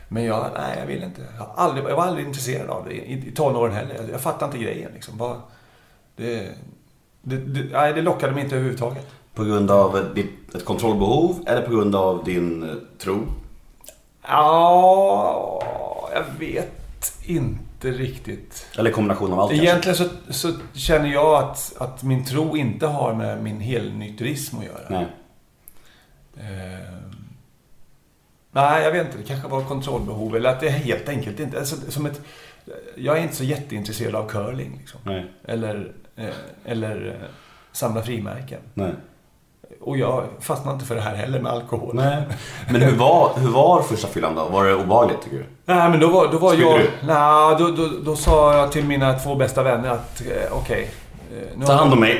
Men 0.07 0.23
jag, 0.23 0.45
nej 0.57 0.77
jag 0.79 0.85
vill 0.85 1.03
inte. 1.03 1.21
Jag, 1.37 1.49
aldrig, 1.55 1.85
jag 1.85 1.95
var 1.95 2.03
aldrig 2.03 2.27
intresserad 2.27 2.69
av 2.69 2.85
det 2.85 2.93
i, 2.93 3.27
i 3.27 3.31
tonåren 3.31 3.73
heller. 3.75 3.95
Jag, 3.95 4.09
jag 4.09 4.21
fattar 4.21 4.45
inte 4.45 4.57
grejen 4.57 4.91
liksom. 4.93 5.17
Bara, 5.17 5.41
det, 6.15 6.49
det, 7.21 7.37
det, 7.37 7.63
nej, 7.71 7.93
det 7.93 8.01
lockade 8.01 8.33
mig 8.33 8.43
inte 8.43 8.55
överhuvudtaget. 8.55 9.07
På 9.33 9.43
grund 9.43 9.71
av 9.71 10.13
ditt, 10.15 10.55
ett 10.55 10.65
kontrollbehov 10.65 11.43
eller 11.47 11.61
på 11.61 11.71
grund 11.71 11.95
av 11.95 12.23
din 12.23 12.63
eh, 12.63 12.75
tro? 12.97 13.23
Ja, 14.21 15.63
jag 16.13 16.23
vet 16.39 17.13
inte 17.25 17.66
riktigt. 17.85 18.67
Eller 18.77 18.91
kombination 18.91 19.33
av 19.33 19.39
allt 19.39 19.51
kanske? 19.51 19.65
Egentligen 19.65 19.95
så, 19.95 20.05
så 20.29 20.53
känner 20.73 21.13
jag 21.13 21.43
att, 21.43 21.75
att 21.79 22.03
min 22.03 22.25
tro 22.25 22.57
inte 22.57 22.87
har 22.87 23.13
med 23.13 23.43
min 23.43 23.59
helnykterism 23.59 24.57
att 24.57 24.65
göra. 24.65 24.89
Nej. 24.89 25.07
Eh, 26.37 26.97
nej, 28.51 28.83
jag 28.83 28.91
vet 28.91 29.05
inte. 29.05 29.17
Det 29.17 29.23
kanske 29.23 29.47
var 29.47 29.63
kontrollbehov 29.63 30.35
eller 30.35 30.49
att 30.49 30.59
det 30.59 30.69
helt 30.69 31.09
enkelt 31.09 31.39
inte... 31.39 31.59
Alltså, 31.59 31.91
som 31.91 32.05
ett, 32.05 32.21
jag 32.95 33.17
är 33.17 33.21
inte 33.21 33.35
så 33.35 33.43
jätteintresserad 33.43 34.15
av 34.15 34.29
curling. 34.29 34.77
Liksom. 34.79 35.23
Eller, 35.45 35.93
eh, 36.15 36.29
eller 36.65 37.07
eh, 37.07 37.27
samla 37.71 38.01
frimärken. 38.01 38.61
Nej. 38.73 38.93
Och 39.81 39.97
jag 39.97 40.23
fastnar 40.41 40.73
inte 40.73 40.85
för 40.85 40.95
det 40.95 41.01
här 41.01 41.15
heller 41.15 41.39
med 41.39 41.51
alkohol. 41.51 41.95
Nej. 41.95 42.17
Men 42.69 42.81
hur 42.81 42.95
var, 42.95 43.31
hur 43.37 43.49
var 43.49 43.81
första 43.81 44.07
fyllan 44.07 44.35
då? 44.35 44.45
Var 44.45 44.65
det 44.65 44.75
obehagligt 44.75 45.21
tycker 45.23 45.37
du? 45.37 45.45
Nej, 45.65 45.89
men 45.89 45.99
då 45.99 46.07
var, 46.07 46.27
då 46.27 46.37
var 46.37 46.49
Spydde 46.53 46.69
jag... 46.69 46.79
du? 46.79 46.89
Nej, 47.07 47.55
då, 47.59 47.67
då, 47.83 47.89
då 48.05 48.15
sa 48.15 48.57
jag 48.57 48.71
till 48.71 48.85
mina 48.85 49.13
två 49.19 49.35
bästa 49.35 49.63
vänner 49.63 49.89
att 49.89 50.21
eh, 50.21 50.57
okej. 50.57 50.89
eh, 51.31 51.57
nu 51.57 51.65
Ta 51.65 51.71
har- 51.71 51.79
hand 51.79 51.93
om 51.93 51.99
mig. 51.99 52.19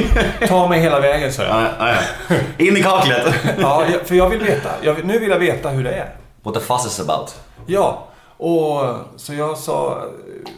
Ta 0.48 0.68
mig 0.68 0.80
hela 0.80 1.00
vägen, 1.00 1.32
sa 1.32 1.42
jag. 1.42 1.50
Ja, 1.62 1.68
ja, 1.78 1.94
ja. 2.28 2.34
In 2.64 2.76
i 2.76 2.82
kaklet. 2.82 3.34
Ja, 3.60 3.84
för 4.04 4.14
jag 4.14 4.28
vill 4.28 4.40
veta. 4.40 4.68
Jag, 4.82 5.04
nu 5.04 5.18
vill 5.18 5.30
jag 5.30 5.38
veta 5.38 5.68
hur 5.68 5.84
det 5.84 5.92
är. 5.92 6.08
What 6.42 6.54
the 6.54 6.60
fuss 6.60 6.86
is 6.86 7.00
about. 7.00 7.34
Ja, 7.66 8.04
och 8.42 8.96
så 9.16 9.34
jag 9.34 9.58
sa... 9.58 10.08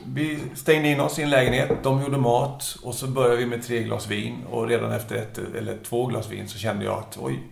Vi 0.07 0.39
stängde 0.55 0.89
in 0.89 1.01
oss 1.01 1.19
i 1.19 1.23
en 1.23 1.31
lägenhet, 1.31 1.71
de 1.83 2.03
gjorde 2.03 2.19
mat 2.19 2.77
och 2.83 2.95
så 2.95 3.07
började 3.07 3.37
vi 3.37 3.47
med 3.47 3.63
tre 3.63 3.83
glas 3.83 4.07
vin. 4.07 4.45
Och 4.51 4.69
redan 4.69 4.93
efter 4.93 5.17
ett 5.17 5.39
eller 5.39 5.79
två 5.85 6.07
glas 6.07 6.31
vin 6.31 6.49
så 6.49 6.59
kände 6.59 6.85
jag 6.85 6.99
att 6.99 7.19
oj, 7.21 7.43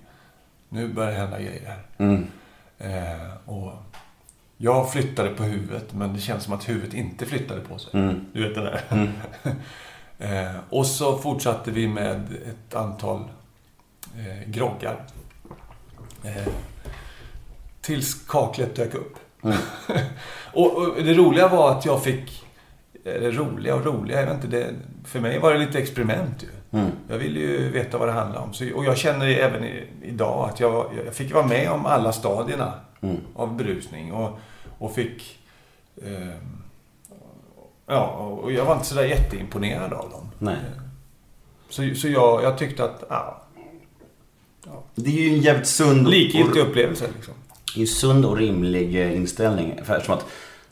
nu 0.68 0.88
börjar 0.88 1.10
det 1.10 1.16
hända 1.16 1.38
grejer 1.38 1.66
här. 1.66 1.86
Mm. 1.98 2.26
Eh, 2.78 3.36
och 3.44 3.72
jag 4.56 4.92
flyttade 4.92 5.30
på 5.30 5.42
huvudet, 5.42 5.92
men 5.92 6.14
det 6.14 6.20
känns 6.20 6.44
som 6.44 6.52
att 6.52 6.68
huvudet 6.68 6.94
inte 6.94 7.26
flyttade 7.26 7.60
på 7.60 7.78
sig. 7.78 7.90
Mm. 7.94 8.26
Du 8.32 8.48
vet 8.48 8.54
det 8.54 8.60
där. 8.60 9.12
eh, 10.48 10.56
och 10.70 10.86
så 10.86 11.18
fortsatte 11.18 11.70
vi 11.70 11.88
med 11.88 12.36
ett 12.46 12.74
antal 12.74 13.20
eh, 14.18 14.50
groggar. 14.50 15.04
Eh, 16.24 16.52
tills 17.80 18.14
kaklet 18.28 18.76
dök 18.76 18.94
upp. 18.94 19.16
Mm. 19.42 19.56
och, 20.52 20.76
och 20.76 21.02
det 21.02 21.14
roliga 21.14 21.48
var 21.48 21.70
att 21.70 21.84
jag 21.84 22.02
fick... 22.04 22.44
Eller 23.04 23.32
roliga 23.32 23.74
och 23.74 23.84
roliga, 23.86 24.20
jag 24.20 24.26
vet 24.26 24.44
inte. 24.44 24.56
Det, 24.56 24.74
för 25.04 25.20
mig 25.20 25.38
var 25.38 25.52
det 25.52 25.58
lite 25.58 25.78
experiment 25.78 26.42
ju. 26.42 26.78
Mm. 26.78 26.90
Jag 27.08 27.18
ville 27.18 27.40
ju 27.40 27.70
veta 27.70 27.98
vad 27.98 28.08
det 28.08 28.12
handlade 28.12 28.44
om. 28.44 28.52
Så, 28.52 28.64
och 28.74 28.84
jag 28.84 28.96
känner 28.96 29.26
det 29.26 29.34
även 29.40 29.64
i, 29.64 29.84
idag 30.02 30.48
att 30.48 30.60
jag, 30.60 30.86
jag 31.04 31.14
fick 31.14 31.34
vara 31.34 31.46
med 31.46 31.70
om 31.70 31.86
alla 31.86 32.12
stadierna 32.12 32.72
Mm. 33.04 33.16
av 33.36 33.56
berusning. 33.56 34.12
Och, 34.12 34.38
och 34.78 34.94
fick... 34.94 35.38
Eh, 36.02 36.34
ja, 37.86 38.06
och 38.42 38.52
jag 38.52 38.64
var 38.64 38.74
inte 38.74 38.86
sådär 38.86 39.04
jätteimponerad 39.04 39.92
av 39.92 40.10
dem. 40.10 40.30
Nej. 40.38 40.56
Så, 41.68 41.94
så 41.94 42.08
jag, 42.08 42.42
jag 42.42 42.58
tyckte 42.58 42.84
att... 42.84 43.04
Ja, 43.08 43.42
Det 44.94 45.10
är 45.10 45.22
ju 45.28 45.34
en 45.34 45.40
jävligt 45.40 45.66
sund... 45.66 46.08
likgiltig 46.08 46.60
upplevelse 46.60 47.08
liksom. 47.16 47.34
Det 47.74 47.78
är 47.78 47.80
ju 47.80 47.86
sund 47.86 48.24
och 48.24 48.36
rimlig 48.36 49.00
eh, 49.02 49.16
inställning. 49.16 49.74
Eftersom 49.78 50.14
att 50.14 50.26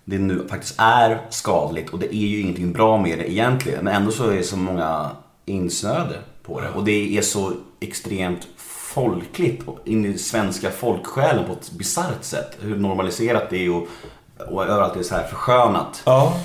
det 0.04 0.18
nu 0.18 0.46
faktiskt 0.48 0.74
är 0.78 1.20
skadligt 1.30 1.90
och 1.90 1.98
det 1.98 2.14
är 2.14 2.26
ju 2.26 2.40
ingenting 2.40 2.72
bra 2.72 2.98
med 2.98 3.18
det 3.18 3.30
egentligen. 3.32 3.84
Men 3.84 3.94
ändå 3.94 4.10
så 4.10 4.30
är 4.30 4.42
så 4.42 4.56
många 4.56 5.10
insnöade 5.46 6.14
på 6.42 6.60
det. 6.60 6.68
Och 6.68 6.84
det 6.84 7.18
är 7.18 7.22
så 7.22 7.52
extremt 7.80 8.46
folkligt 8.94 9.62
in 9.84 10.04
i 10.04 10.18
svenska 10.18 10.70
folksjälen 10.70 11.44
på 11.46 11.52
ett 11.52 11.70
bisarrt 11.72 12.24
sätt. 12.24 12.56
Hur 12.60 12.76
normaliserat 12.76 13.50
det 13.50 13.64
är 13.66 13.74
och, 13.74 13.86
och 14.50 14.64
överallt 14.64 14.94
är 14.94 14.98
det 14.98 15.04
så 15.04 15.14
här 15.14 15.26
förskönat. 15.26 16.02
Ja. 16.06 16.40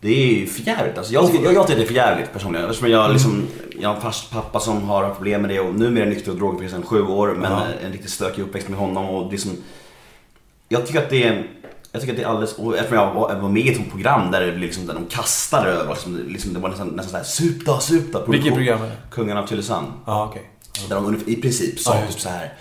Det 0.00 0.08
är 0.08 0.34
ju 0.38 0.46
förjävligt. 0.46 0.98
Alltså 0.98 1.12
jag, 1.12 1.30
tycker, 1.32 1.44
jag, 1.44 1.54
jag 1.54 1.66
tycker 1.66 1.78
det 1.78 1.84
är 1.84 1.86
förjävligt 1.86 2.32
personligen. 2.32 2.66
Eftersom 2.70 2.90
jag, 2.90 3.12
liksom, 3.12 3.42
jag 3.80 3.88
har 3.88 3.96
en 3.96 4.02
fars 4.02 4.28
pappa 4.32 4.60
som 4.60 4.82
har 4.82 5.10
problem 5.14 5.40
med 5.40 5.50
det 5.50 5.60
och 5.60 5.74
numera 5.74 6.04
är 6.04 6.08
nykter 6.08 6.30
och 6.30 6.36
drogfri 6.36 6.68
sedan 6.68 6.82
sju 6.82 7.02
år. 7.02 7.28
Men 7.34 7.52
Ja. 7.52 7.62
en 7.84 7.92
riktigt 7.92 8.10
stökig 8.10 8.42
uppväxt 8.42 8.68
med 8.68 8.78
honom. 8.78 9.06
Och 9.10 9.30
det 9.30 9.38
som, 9.38 9.50
jag 10.68 10.86
tycker 10.86 11.02
att 11.02 11.10
det 11.10 11.24
är 11.24 11.46
jag 11.94 12.00
tycker 12.00 12.12
att 12.12 12.18
det 12.18 12.24
är 12.24 12.28
alldeles, 12.28 12.54
och 12.54 12.76
eftersom 12.76 12.98
jag 12.98 13.14
var, 13.14 13.32
jag 13.32 13.40
var 13.40 13.48
med 13.48 13.66
i 13.66 13.70
ett 13.70 13.76
sånt 13.76 13.90
program 13.90 14.30
där 14.30 14.40
det 14.40 14.56
liksom, 14.56 14.86
där 14.86 14.94
de 14.94 15.06
kastade 15.06 15.70
över. 15.70 15.90
Liksom, 15.90 16.24
liksom, 16.28 16.52
det 16.52 16.58
var 16.58 16.68
nästan, 16.68 16.88
nästan 16.88 17.10
såhär, 17.10 17.24
sup 17.24 17.66
då, 17.66 17.78
sup 17.78 18.12
då. 18.12 18.24
Vilket 18.26 18.54
program 18.54 18.82
är 18.82 18.86
det? 18.86 18.96
Kungarna 19.10 19.42
av 19.42 19.46
Tylösand. 19.46 19.86
Ja, 20.06 20.26
okej. 20.30 20.50
Där 20.88 20.96
de 20.96 21.22
i 21.26 21.36
princip 21.36 21.80
sa 21.80 22.00
just 22.00 22.12
typ 22.12 22.20
så 22.20 22.28
här. 22.28 22.52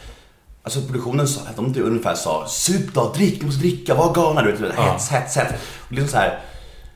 Alltså 0.63 0.81
produktionen 0.81 1.27
sa, 1.27 1.41
de 1.55 1.81
ungefär 1.81 2.15
sa 2.15 2.47
Sup 2.47 2.93
då, 2.93 3.13
drick, 3.15 3.39
du 3.39 3.45
måste 3.45 3.61
dricka, 3.61 3.95
var 3.95 4.13
galna 4.13 4.41
du 4.41 4.51
vet. 4.51 4.75
Hets, 4.75 5.09
hets, 5.09 5.35
hets. 5.37 5.53
Och 5.87 5.91
liksom 5.91 6.09
så 6.09 6.17
här, 6.17 6.39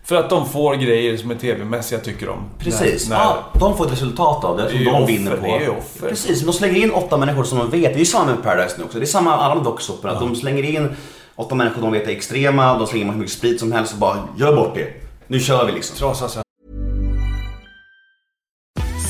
För 0.08 0.16
att 0.16 0.30
de 0.30 0.50
får 0.50 0.76
grejer 0.76 1.18
som 1.18 1.32
är 1.32 1.36
tv-mässiga 1.36 2.00
tycker 2.00 2.28
de. 2.28 2.40
Precis, 2.60 3.10
När, 3.10 3.18
när, 3.18 3.24
ja, 3.24 3.46
de 3.60 3.78
får 3.78 3.86
ett 3.86 3.92
resultat 3.92 4.44
av 4.44 4.58
det 4.58 4.70
som 4.70 4.84
de 4.84 4.90
offer, 4.90 5.08
vinner 5.08 5.38
på. 5.38 5.46
det 5.46 5.52
är 5.52 5.62
ju 5.62 5.70
offer. 5.70 6.10
Precis, 6.10 6.42
de 6.42 6.54
slänger 6.54 6.84
in 6.84 6.92
åtta 6.92 7.18
människor 7.18 7.44
som 7.44 7.58
de 7.58 7.70
vet. 7.70 7.82
Det 7.94 7.98
är 7.98 8.00
ju 8.00 8.06
samma 8.06 8.26
med 8.26 8.44
Paradise 8.44 8.76
nu 8.78 8.84
också. 8.84 9.00
Det 9.00 9.04
är 9.04 9.08
samma 9.08 9.36
alla 9.36 9.56
de 9.56 9.64
dokusåporna. 9.64 10.14
att 10.14 10.20
De 10.20 10.36
slänger 10.36 10.64
in 10.64 10.96
åtta 11.36 11.56
människor 11.56 11.82
de 11.82 11.92
vet 11.92 12.08
är 12.08 12.12
extrema. 12.12 12.78
De 12.78 12.88
slänger 12.88 13.06
in 13.06 13.12
hur 13.12 13.18
mycket 13.20 13.34
sprit 13.34 13.60
som 13.60 13.72
helst 13.72 13.94
och 13.94 14.00
bara 14.00 14.18
gör 14.38 14.56
bort 14.56 14.76
det. 14.76 14.88
Nu 15.28 15.40
kör 15.40 15.66
vi 15.66 15.72
liksom. 15.72 15.98
Trasa 15.98 16.30
sen. 16.30 16.44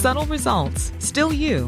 Subtle 0.04 0.36
results, 0.36 0.92
still 1.00 1.34
you, 1.34 1.68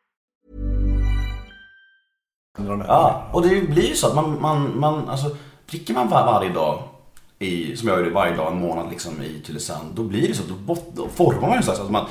Ja, 2.87 3.27
och 3.31 3.41
det 3.41 3.61
blir 3.61 3.87
ju 3.89 3.95
så 3.95 4.07
att 4.07 4.15
man, 4.15 4.41
man, 4.41 4.79
man 4.79 5.09
alltså, 5.09 5.35
dricker 5.69 5.93
man 5.93 6.09
var, 6.09 6.25
varje 6.25 6.49
dag, 6.49 6.83
i, 7.39 7.77
som 7.77 7.87
jag 7.87 7.99
gör 7.99 8.11
varje 8.11 8.35
dag 8.35 8.51
en 8.51 8.59
månad 8.59 8.89
liksom, 8.89 9.21
i 9.23 9.41
Tylösand, 9.45 9.87
då 9.95 10.03
blir 10.03 10.27
det 10.27 10.33
så, 10.33 10.43
då, 10.49 10.53
bot- 10.73 10.91
då 10.95 11.07
formar 11.15 11.47
man 11.47 11.57
ju 11.57 11.63
så. 11.63 11.71
att 11.71 11.91
man, 11.91 12.05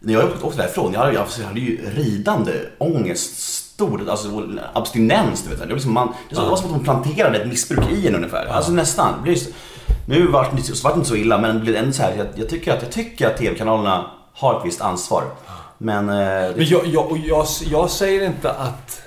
när 0.00 0.12
jag 0.12 0.24
åkte 0.42 0.62
därifrån, 0.62 0.92
jag 0.92 1.00
hade, 1.00 1.12
jag 1.12 1.26
hade 1.46 1.60
ju 1.60 1.90
ridande 1.90 2.52
ångest, 2.78 3.36
stor, 3.64 4.10
alltså 4.10 4.28
abstinens, 4.72 5.42
du 5.42 5.50
vet. 5.50 5.58
Det 5.58 5.66
var, 5.66 5.72
liksom 5.74 5.92
man, 5.92 6.12
det 6.30 6.36
var 6.36 6.56
som 6.56 6.66
att 6.66 6.72
de 6.78 6.84
planterade 6.84 7.38
ett 7.38 7.48
missbruk 7.48 7.90
i 7.90 8.08
en 8.08 8.14
ungefär. 8.14 8.46
Alltså 8.46 8.72
nästan. 8.72 9.14
Det 9.16 9.22
blir 9.22 9.34
så, 9.36 9.50
nu 10.06 10.26
var 10.26 10.48
det, 10.56 10.62
så 10.62 10.88
var 10.88 10.94
det 10.94 10.98
inte 10.98 11.08
så 11.08 11.16
illa, 11.16 11.38
men 11.38 11.54
det 11.56 11.60
blev 11.60 11.76
ändå 11.76 11.92
så 11.92 12.02
här, 12.02 12.14
jag, 12.16 12.26
jag 12.34 12.48
tycker 12.48 12.72
att, 12.76 12.82
jag 12.82 12.92
tycker 12.92 13.26
att 13.26 13.36
tv-kanalerna 13.36 14.10
har 14.34 14.58
ett 14.58 14.66
visst 14.66 14.80
ansvar. 14.80 15.24
Men... 15.78 16.08
eh, 16.08 16.14
det, 16.14 16.52
Men 16.56 16.66
jag, 16.66 16.86
jag, 16.86 17.18
jag, 17.24 17.46
jag 17.70 17.90
säger 17.90 18.26
inte 18.26 18.50
att 18.52 19.02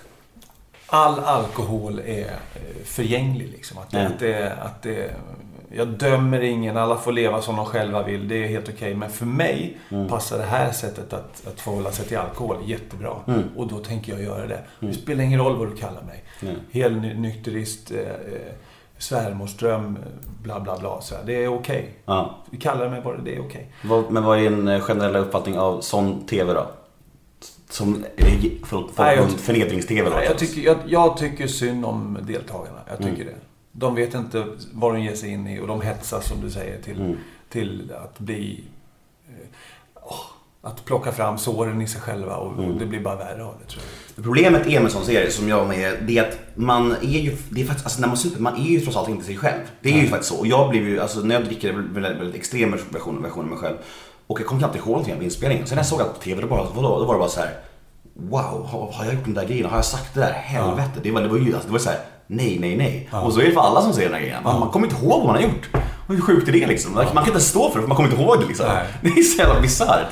all 0.95 1.19
alkohol 1.19 1.99
är 2.05 2.21
eh, 2.25 2.83
förgänglig. 2.85 3.49
Liksom. 3.49 3.77
Att, 3.77 3.91
det, 3.91 3.97
Nej. 3.97 4.05
att, 4.07 4.19
det, 4.19 4.53
att 4.61 4.81
det, 4.81 5.11
jag 5.75 5.87
dömer 5.87 6.41
ingen, 6.41 6.77
alla 6.77 6.97
får 6.97 7.11
leva 7.11 7.41
som 7.41 7.55
de 7.55 7.65
själva 7.65 8.03
vill. 8.03 8.27
Det 8.27 8.43
är 8.43 8.47
helt 8.47 8.69
okej. 8.69 8.95
Men 8.95 9.09
för 9.09 9.25
mig 9.25 9.77
Mm. 9.91 10.07
passar 10.07 10.37
det 10.37 10.43
här 10.43 10.71
sättet 10.71 11.13
att, 11.13 11.47
att 11.47 11.59
förhålla 11.61 11.91
sig 11.91 12.05
till 12.05 12.17
alkohol 12.17 12.57
jättebra. 12.65 13.11
Mm. 13.27 13.43
Och 13.57 13.67
då 13.67 13.77
tänker 13.79 14.11
jag 14.13 14.21
göra 14.23 14.47
det. 14.47 14.59
Det 14.79 14.93
spelar 14.93 15.23
ingen 15.23 15.39
roll 15.39 15.55
vad 15.57 15.67
du 15.69 15.75
kallar 15.75 16.01
mig. 16.01 16.23
Nej. 16.41 16.55
Helnykterist, 16.71 17.91
eh, 17.91 17.99
eh, 17.99 18.51
svärmorsdröm, 18.97 19.97
bla 20.43 20.59
bla 20.59 20.77
bla. 20.79 21.01
Så 21.01 21.15
det 21.25 21.43
är 21.43 21.47
okej. 21.47 21.89
ja. 22.05 22.35
Vi 22.49 22.57
kallar 22.57 22.89
mig 22.89 23.01
bara 23.01 23.17
det, 23.17 23.35
är 23.35 23.39
okej. 23.41 23.71
Vad, 23.83 24.11
men 24.11 24.23
vad 24.23 24.37
är 24.39 24.41
din 24.49 24.81
generella 24.81 25.19
uppfattning 25.19 25.59
av 25.59 25.81
sån 25.81 26.25
TV 26.27 26.53
då? 26.53 26.65
Som, 27.69 28.05
Nej, 28.17 28.51
jag- 28.98 29.29
förnedrings-TV? 29.29 30.10
Nej, 30.10 30.25
jag, 30.25 30.38
tycker, 30.38 30.62
jag, 30.62 30.77
jag 30.88 31.17
tycker 31.17 31.48
synd 31.48 31.86
om 31.86 32.17
deltagarna. 32.22 32.79
Jag 32.89 32.98
tycker 32.98 33.12
Mm. 33.22 33.25
det. 33.27 33.36
De 33.72 33.95
vet 33.95 34.13
inte 34.13 34.45
vad 34.74 34.93
de 34.93 35.01
ger 35.01 35.15
sig 35.15 35.29
in 35.29 35.48
i 35.48 35.60
och 35.60 35.67
de 35.67 35.81
hetsas, 35.81 36.27
som 36.27 36.41
du 36.41 36.50
säger, 36.51 36.81
till, 36.81 37.01
Mm. 37.01 37.17
till 37.50 37.91
att 38.03 38.19
bli... 38.19 38.63
Åh, 40.03 40.19
att 40.62 40.86
plocka 40.86 41.12
fram 41.12 41.38
såren 41.38 41.81
i 41.81 41.88
sig 41.88 42.01
själva 42.01 42.36
och, 42.36 42.53
Mm. 42.53 42.72
och 42.72 42.79
det 42.79 42.86
blir 42.86 43.00
bara 43.00 43.15
värre 43.15 43.43
av 43.45 43.55
det, 43.62 43.72
tror 43.72 43.84
jag. 44.15 44.24
Problemet 44.24 44.67
är 44.67 44.79
med 44.81 44.91
sån 44.91 45.05
serie 45.05 45.31
som 45.31 45.50
jag 45.50 45.67
med, 45.67 45.98
det 46.07 46.17
är 46.17 46.29
att 46.29 46.38
man 46.55 46.91
är 46.91 47.19
ju, 47.19 47.36
det 47.50 47.62
är 47.62 47.65
faktiskt, 47.65 47.86
alltså 47.86 48.01
när 48.01 48.07
man 48.07 48.17
super, 48.17 48.41
man 48.41 48.55
är 48.55 48.65
ju 48.69 48.79
trots 48.79 48.98
allt 48.98 49.10
inte 49.10 49.25
sig 49.25 49.38
själv. 49.38 49.62
Det 49.81 49.89
är 49.93 50.01
ju 50.01 50.07
faktiskt 50.07 50.29
så. 50.34 50.39
Och 50.39 50.48
jag 50.48 50.69
blev 50.69 50.88
ju, 50.88 51.00
alltså 51.00 51.19
när 51.19 51.36
jag 51.36 51.45
dricker 51.45 51.74
väldigt, 51.74 52.17
väldigt 52.19 52.36
extrem 52.36 52.72
version, 52.72 53.22
version 53.24 53.43
av 53.45 53.50
mig 53.50 53.60
själv. 53.60 53.75
Och 54.27 54.39
jag 54.39 54.48
kom 54.48 54.60
knappt 54.60 54.75
ihåg 54.75 54.88
någonting 54.88 55.15
av 55.15 55.24
inspelningen. 55.24 55.67
Sen 55.67 55.75
när 55.75 55.79
jag 55.79 55.88
såg 55.88 56.01
allt 56.01 56.13
på 56.13 56.20
TV, 56.20 56.41
då, 56.41 56.48
bara, 56.48 56.63
vadå, 56.63 57.00
då 57.00 57.05
var 57.05 57.13
det 57.13 57.20
bara 57.20 57.29
så 57.29 57.39
här. 57.39 57.50
Wow, 58.13 58.67
har, 58.72 58.91
har 58.91 59.05
jag 59.05 59.13
gjort 59.13 59.25
den 59.25 59.34
där 59.34 59.46
grejen? 59.46 59.70
Har 59.70 59.77
jag 59.77 59.86
sagt 59.86 60.13
det 60.13 60.20
där? 60.20 60.32
Helvete. 60.32 61.00
Det 61.03 61.12
var, 61.12 61.22
det 61.22 61.27
var 61.27 61.38
ju, 61.38 61.53
alltså, 61.53 61.67
det 61.67 61.72
var 61.72 61.79
så 61.79 61.89
här. 61.89 62.00
Nej, 62.27 62.58
nej, 62.60 62.77
nej. 62.77 63.10
Och 63.12 63.34
så 63.34 63.39
är 63.39 63.46
det 63.46 63.51
för 63.51 63.62
alla 63.62 63.82
som 63.82 63.94
ser 63.94 64.03
den 64.03 64.13
här 64.13 64.20
grejen. 64.20 64.44
Man, 64.44 64.60
man 64.60 64.70
kommer 64.70 64.88
inte 64.88 65.01
ihåg 65.01 65.17
vad 65.17 65.25
man 65.25 65.36
har 65.36 65.41
gjort. 65.41 65.70
Hur 66.08 66.22
sjukt 66.22 66.48
är 66.48 66.51
det 66.51 66.67
liksom? 66.67 66.94
Man 66.94 67.05
kan 67.05 67.27
inte 67.27 67.39
stå 67.39 67.70
för 67.70 67.75
det 67.75 67.82
för 67.82 67.88
man 67.88 67.98
kommer 67.98 68.10
inte 68.10 68.22
ihåg 68.22 68.39
det 68.39 68.46
liksom. 68.48 68.65
Nej. 68.67 68.86
Det 69.01 69.20
är 69.20 69.24
så 69.24 69.38
jävla 69.41 69.62
bisarrt. 69.62 70.08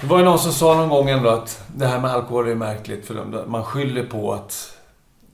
Det 0.00 0.06
var 0.06 0.18
ju 0.18 0.24
någon 0.24 0.38
som 0.38 0.52
sa 0.52 0.74
någon 0.74 0.88
gång 0.88 1.10
ändå 1.10 1.28
att 1.28 1.62
det 1.76 1.86
här 1.86 2.00
med 2.00 2.10
alkohol 2.10 2.48
är 2.48 2.54
märkligt. 2.54 3.06
För 3.06 3.44
man 3.46 3.64
skyller 3.64 4.04
på 4.04 4.32
att 4.32 4.74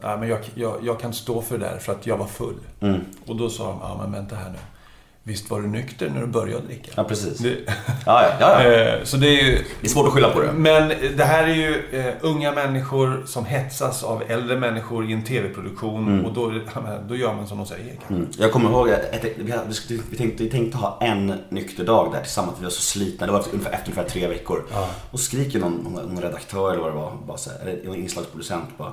Nej, 0.03 0.19
men 0.19 0.29
jag, 0.29 0.39
jag, 0.55 0.77
jag 0.83 1.01
kan 1.01 1.13
stå 1.13 1.43
för 1.43 1.59
det 1.59 1.65
där 1.65 1.79
för 1.79 1.93
att 1.93 2.07
jag 2.07 2.17
var 2.17 2.27
full. 2.27 2.57
Mm. 2.81 3.01
Och 3.27 3.37
då 3.37 3.51
sa 3.51 3.67
de, 3.67 3.79
ja 3.83 3.97
men 4.03 4.13
vänta 4.13 4.37
här 4.37 4.51
nu. 4.51 4.59
Visst 5.23 5.51
var 5.51 5.61
du 5.61 5.69
nykter 5.69 6.11
när 6.11 6.21
du 6.21 6.27
började 6.27 6.67
dricka? 6.67 6.91
Ja, 6.95 7.05
precis. 7.05 7.39
Det, 7.39 7.49
Ja, 8.07 8.23
ja, 8.23 8.31
ja, 8.41 8.63
ja. 8.63 8.71
eh, 8.71 9.05
så 9.05 9.17
det 9.17 9.27
är 9.27 9.45
ju... 9.45 9.65
Det 9.81 9.87
är 9.87 9.89
svårt 9.89 10.07
att 10.07 10.13
skylla 10.13 10.31
på 10.31 10.41
det. 10.41 10.53
Men 10.53 10.89
det 11.17 11.25
här 11.25 11.45
är 11.45 11.55
ju 11.55 11.85
eh, 11.93 12.15
unga 12.21 12.53
människor 12.53 13.23
som 13.27 13.45
hetsas 13.45 14.03
av 14.03 14.23
äldre 14.29 14.57
människor 14.57 15.11
i 15.11 15.13
en 15.13 15.25
tv-produktion. 15.25 16.25
Och 16.25 16.33
då, 16.33 16.53
ja, 16.75 16.99
då 17.09 17.17
gör 17.17 17.35
man 17.35 17.47
som 17.47 17.59
de 17.59 17.67
säger. 17.67 17.99
Mm. 18.09 18.29
Jag 18.39 18.53
kommer 18.53 18.71
ihåg 18.71 18.91
att 18.91 19.01
vi, 20.11 20.17
tänkte, 20.17 20.43
vi 20.45 20.51
tänkte 20.51 20.79
ha 20.79 20.99
en 21.01 21.35
nykter 21.49 21.85
dag 21.85 22.13
där 22.13 22.21
tillsammans. 22.21 22.59
Vi 22.59 22.65
var 22.65 22.71
så 22.71 22.83
slitna. 22.83 23.27
Det 23.27 23.33
var 23.33 23.45
ungefär, 23.53 23.73
efter 23.73 23.91
ungefär 23.91 24.09
tre 24.09 24.27
veckor. 24.27 24.65
Och 25.11 25.21
skriker 25.21 25.59
någon, 25.59 25.73
någon, 25.73 26.23
redaktör 26.23 26.71
eller 26.71 26.83
vad 26.83 26.91
det 26.91 26.97
var, 26.97 27.13
bara 27.27 27.39
så 27.39 27.51
här, 27.51 27.69
eller 27.69 27.97
inslagsproducent 27.97 28.79
bara. 28.79 28.93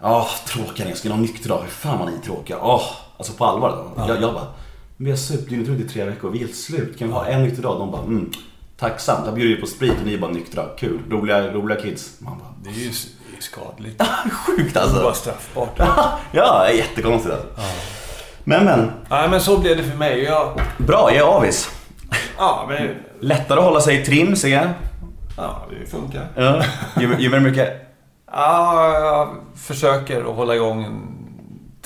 Ja, 0.00 0.28
tråkiga 0.46 0.86
ni. 0.86 0.94
Ska 0.94 1.08
ni 1.08 1.12
ha 1.12 1.16
en 1.16 1.22
nykter 1.22 1.48
dag? 1.48 1.60
Hur 1.62 1.68
fan 1.68 1.98
vad 1.98 2.08
ni 2.08 2.14
är 2.14 2.20
tråkiga. 2.20 2.58
Åh, 2.62 2.82
alltså 3.18 3.32
på 3.32 3.44
allvar. 3.44 3.70
Då. 3.96 4.02
Jag, 4.08 4.22
jag 4.22 4.34
bara, 4.34 4.46
men 4.96 5.04
vi 5.04 5.10
har 5.10 5.16
supit 5.18 5.48
dygnet 5.48 5.68
runt 5.68 5.80
i 5.80 5.88
tre 5.88 6.04
veckor. 6.04 6.30
Vi 6.30 6.38
är 6.38 6.40
helt 6.40 6.56
slut. 6.56 6.98
Kan 6.98 7.08
vi 7.08 7.14
ha 7.14 7.26
en 7.26 7.42
nykter 7.42 7.62
dag? 7.62 7.78
De 7.78 7.90
bara, 7.90 8.02
mm. 8.02 8.30
Tacksamt. 8.78 9.26
Jag 9.26 9.34
bjuder 9.34 9.50
ju 9.54 9.60
på 9.60 9.66
sprit 9.66 9.92
och 10.00 10.06
ni 10.06 10.14
är 10.14 10.18
bara 10.18 10.30
nyktra. 10.30 10.64
Kul. 10.78 11.00
Roliga, 11.10 11.52
roliga 11.52 11.80
kids. 11.80 12.20
Man 12.20 12.38
bara, 12.38 12.48
Det 12.64 12.70
är 12.70 12.84
ju 12.84 12.90
det 13.30 13.36
är 13.36 13.42
skadligt. 13.42 14.02
sjukt 14.46 14.74
Det 14.74 14.80
är 14.80 14.92
bara 14.92 15.06
alltså. 15.06 15.22
straffbart. 15.22 15.78
ja, 16.32 16.70
jättekonstigt 16.70 17.34
alltså. 17.34 17.50
Men 18.44 18.64
men, 18.64 18.90
Nej, 19.10 19.28
men 19.30 19.40
så 19.40 19.58
blev 19.58 19.76
det 19.76 19.82
för 19.82 19.96
mig. 19.96 20.22
Jag, 20.22 20.60
bra. 20.78 21.10
Jag 21.14 21.28
är 21.28 21.36
avis. 21.36 21.70
ja, 22.38 22.66
men, 22.68 22.88
Lättare 23.20 23.58
att 23.58 23.64
hålla 23.64 23.80
sig 23.80 24.00
i 24.00 24.04
trim 24.04 24.36
ser 24.36 24.48
jag. 24.48 24.66
ja, 25.36 25.66
det 25.80 25.90
funkar. 25.90 26.28
Ja. 26.36 26.62
Gör 27.00 27.30
väldigt 27.30 27.42
mycket. 27.42 27.82
Ja, 28.32 28.98
jag 28.98 29.36
försöker 29.56 30.20
att 30.20 30.36
hålla 30.36 30.54
igång 30.54 31.02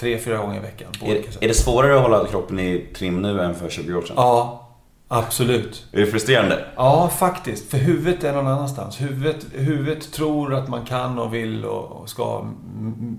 tre, 0.00 0.18
fyra 0.18 0.36
gånger 0.36 0.56
i 0.56 0.60
veckan. 0.60 0.88
Är, 1.02 1.44
är 1.44 1.48
det 1.48 1.54
svårare 1.54 1.96
att 1.96 2.02
hålla 2.02 2.26
kroppen 2.26 2.58
i 2.58 2.86
trim 2.94 3.22
nu 3.22 3.40
än 3.40 3.54
för 3.54 3.68
20 3.68 3.94
år 3.94 4.02
sedan? 4.02 4.14
Ja, 4.16 4.68
absolut. 5.08 5.86
Är 5.92 6.00
det 6.00 6.06
frustrerande? 6.06 6.64
Ja, 6.76 7.08
faktiskt. 7.18 7.70
För 7.70 7.78
huvudet 7.78 8.24
är 8.24 8.32
någon 8.32 8.46
annanstans. 8.46 9.00
Huvudet, 9.00 9.46
huvudet 9.52 10.12
tror 10.12 10.54
att 10.54 10.68
man 10.68 10.84
kan 10.84 11.18
och 11.18 11.34
vill 11.34 11.64
och 11.64 12.00
och 12.00 12.08
ska 12.08 12.46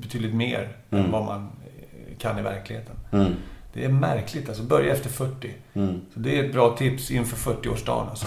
betydligt 0.02 0.34
mer 0.34 0.78
än 0.90 1.12
vad 1.12 1.26
man 1.26 1.42
eh, 1.42 2.18
kan 2.18 2.40
i 2.40 2.42
verkligheten. 2.42 2.96
Mm. 3.12 3.34
Det 3.74 3.86
är 3.86 3.90
märkligt. 3.90 4.50
Alltså, 4.50 4.64
börja 4.64 4.94
efter 4.94 5.10
40. 5.10 5.52
Mm. 5.74 6.02
Så 6.14 6.20
det 6.20 6.40
är 6.40 6.44
ett 6.44 6.54
bra 6.54 6.78
tips 6.78 7.12
inför 7.12 7.52
40-årsdagen. 7.52 8.10
Alltså. 8.10 8.26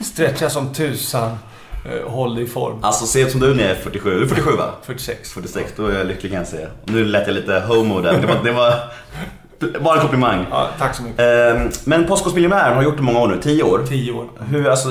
Stretcha 0.00 0.50
som 0.50 0.72
tusan. 0.72 1.36
Eh, 1.84 2.10
Håll 2.10 2.34
dig 2.34 2.44
i 2.44 2.46
form. 2.46 2.78
Alltså 2.82 3.06
se 3.06 3.20
ut 3.20 3.30
som 3.30 3.40
du 3.40 3.54
när 3.54 3.62
jag 3.62 3.70
är 3.70 3.74
47. 3.74 4.10
Du 4.18 4.22
är 4.22 4.26
47 4.28 4.50
va? 4.56 4.70
46. 4.82 5.32
46, 5.32 5.72
då 5.76 5.86
är 5.86 5.98
jag 5.98 6.06
lycklig 6.06 6.32
kan 6.32 6.38
jag 6.38 6.48
säga. 6.48 6.68
Nu 6.84 7.04
lät 7.04 7.26
jag 7.26 7.34
lite 7.34 7.60
homo 7.60 8.00
där, 8.00 8.12
men 8.12 8.20
det 8.20 8.26
var, 8.26 8.44
det 8.44 8.52
var 8.52 9.80
bara 9.80 9.94
en 9.94 10.00
komplimang. 10.00 10.46
Ja, 10.50 10.68
tack 10.78 10.94
så 10.94 11.02
mycket. 11.02 11.20
Ehm, 11.20 11.68
Men 11.84 12.06
Postkodmiljonären 12.06 12.76
har 12.76 12.82
gjort 12.82 12.96
det 12.96 13.02
många 13.02 13.20
år 13.20 13.28
nu, 13.28 13.40
10 13.42 13.62
år. 13.62 13.84
Tio 13.88 14.12
år. 14.12 14.26
Hur, 14.40 14.68
alltså, 14.68 14.88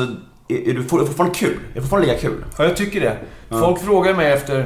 är, 0.48 0.70
är 0.70 0.74
du 0.74 0.84
fortfarande 0.84 1.36
kul? 1.36 1.50
Är 1.72 1.76
det 1.76 1.82
fortfarande 1.82 2.08
lika 2.08 2.20
kul? 2.20 2.44
Ja, 2.58 2.64
jag 2.64 2.76
tycker 2.78 3.02
det. 3.02 3.18
Folk 3.60 3.82
frågar 3.82 4.14
mig 4.14 4.32
efter 4.32 4.66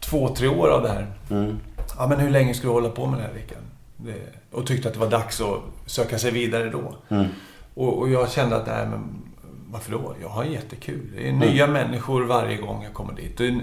två, 0.00 0.34
tre 0.34 0.48
år 0.48 0.68
av 0.68 0.82
det 0.82 0.88
här. 0.88 1.06
Mm. 1.30 1.56
Ja, 1.98 2.06
men 2.06 2.18
hur 2.20 2.30
länge 2.30 2.54
ska 2.54 2.66
du 2.66 2.72
hålla 2.72 2.88
på 2.88 3.06
med 3.06 3.18
det 3.18 3.22
här, 3.22 3.32
Rickard? 3.34 3.58
Det- 3.96 4.56
Och 4.56 4.66
tyckte 4.66 4.88
att 4.88 4.94
det 4.94 5.00
var 5.00 5.10
dags 5.10 5.40
att 5.40 5.58
söka 5.86 6.18
sig 6.18 6.30
vidare 6.30 6.70
då. 6.70 6.94
Mm. 7.16 7.26
Och, 7.74 7.98
och 7.98 8.08
jag 8.10 8.30
kände 8.30 8.56
att, 8.56 8.66
nej 8.66 8.86
men 8.86 9.22
varför 9.72 9.92
då? 9.92 10.14
Jag 10.22 10.28
har 10.28 10.44
jättekul. 10.44 11.10
Det 11.16 11.28
är 11.28 11.32
nya 11.32 11.66
människor 11.66 12.22
varje 12.24 12.56
gång 12.56 12.82
jag 12.84 12.92
kommer 12.92 13.12
dit. 13.14 13.38
Det 13.38 13.48
eh, 13.48 13.58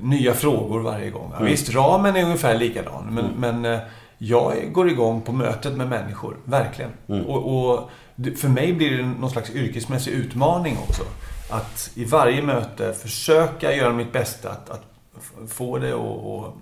nya 0.00 0.34
frågor 0.34 0.80
varje 0.80 1.10
gång. 1.10 1.32
Ja, 1.38 1.44
Visst, 1.44 1.74
ramen 1.74 2.16
är 2.16 2.24
ungefär 2.24 2.58
likadan. 2.58 3.04
Men, 3.10 3.24
men 3.38 3.64
eh, 3.74 3.80
jag 4.18 4.72
går 4.72 4.90
igång 4.90 5.20
på 5.22 5.32
mötet 5.32 5.76
med 5.76 5.88
människor. 5.88 6.36
Verkligen. 6.44 6.90
Och, 7.26 7.70
och 7.72 7.90
det- 8.16 8.34
för 8.36 8.48
mig 8.48 8.72
blir 8.72 8.96
det 8.98 9.02
någon 9.06 9.30
slags 9.30 9.50
yrkesmässig 9.50 10.12
utmaning 10.12 10.76
också. 10.88 11.02
Att 11.50 11.90
i 11.94 12.04
varje 12.04 12.42
möte 12.42 12.92
försöka 12.92 13.74
göra 13.76 13.92
mitt 13.92 14.12
bästa 14.12 14.50
att, 14.50 14.70
att 14.70 14.82
få 15.48 15.78
det 15.78 15.92
att 15.92 16.00
att 16.26 16.54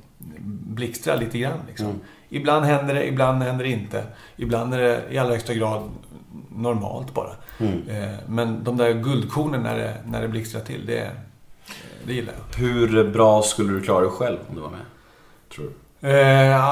blixtra 0.50 1.14
lite 1.16 1.38
grann. 1.38 1.58
Liksom. 1.68 2.00
Ibland 2.28 2.64
händer 2.66 2.94
det, 2.94 3.08
ibland 3.08 3.42
händer 3.42 3.64
det 3.64 3.70
inte. 3.70 4.04
Ibland 4.36 4.74
är 4.74 4.78
det 4.78 5.02
i 5.10 5.18
allra 5.18 5.32
högsta 5.32 5.54
grad 5.54 5.82
normalt 6.56 7.14
bara. 7.14 7.30
Eh, 7.88 8.14
Men 8.28 8.64
de 8.64 8.76
där 8.76 8.92
guldkornen 8.92 9.62
när 9.62 9.78
det, 9.78 9.94
när 10.06 10.22
det 10.22 10.28
blixtrar 10.28 10.60
till, 10.60 10.86
det, 10.86 11.10
det 12.06 12.12
gillar 12.14 12.32
jag. 12.32 12.58
Hur 12.58 13.10
bra 13.10 13.42
skulle 13.42 13.72
du 13.72 13.80
klara 13.80 14.00
dig 14.00 14.10
själv 14.10 14.38
om 14.48 14.54
du 14.54 14.60
var 14.60 14.70
med? 14.70 14.80
Tror 15.54 15.70
du? 16.00 16.08
Eh, 16.08 16.64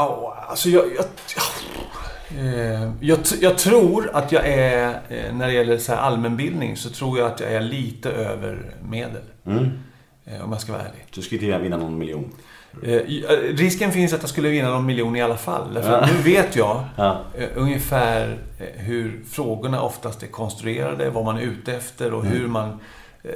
alltså 0.49 0.69
jag... 0.69 0.85
Jag, 0.97 1.05
eh, 2.39 2.93
jag, 3.01 3.19
jag 3.41 3.59
tror 3.59 4.11
att 4.13 4.33
jag 4.33 4.49
är, 4.49 5.01
eh, 5.09 5.35
när 5.35 5.47
det 5.47 5.53
gäller 5.53 5.79
så 5.79 5.93
allmänbildning, 5.95 6.77
så 6.77 6.91
tror 6.91 7.19
jag 7.19 7.27
att 7.27 7.41
jag 7.41 7.53
är 7.53 7.61
lite 7.61 8.11
över 8.11 8.75
medel. 8.91 9.23
Mm. 9.47 9.71
Eh, 10.25 10.45
om 10.45 10.53
jag 10.53 10.61
ska 10.61 10.73
vara 10.73 10.83
ärlig. 10.83 11.07
Du 11.15 11.23
skulle 11.23 11.47
inte 11.47 11.59
vinna 11.59 11.77
någon 11.77 11.99
miljon. 11.99 12.33
Eh, 12.83 12.93
eh, 12.95 13.03
risken 13.57 13.93
finns 13.93 14.13
att 14.13 14.21
jag 14.21 14.31
skulle 14.31 14.49
vinna 14.49 14.71
någon 14.71 14.87
miljon 14.87 15.17
i 15.17 15.23
alla 15.23 15.37
fall. 15.37 15.75
Därför 15.75 15.93
att 15.93 16.11
nu 16.13 16.19
vet 16.33 16.57
jag 16.57 16.85
Ja. 16.97 17.21
eh, 17.39 17.49
ungefär 17.55 18.39
hur 18.77 19.25
frågorna 19.31 19.83
oftast 19.83 20.23
är 20.23 20.27
konstruerade, 20.27 21.11
vad 21.11 21.25
man 21.25 21.37
är 21.37 21.43
ute 21.43 21.73
efter 21.75 22.15
och 22.15 22.25
hur 22.25 22.47
man... 22.49 22.69
Eh, 23.23 23.31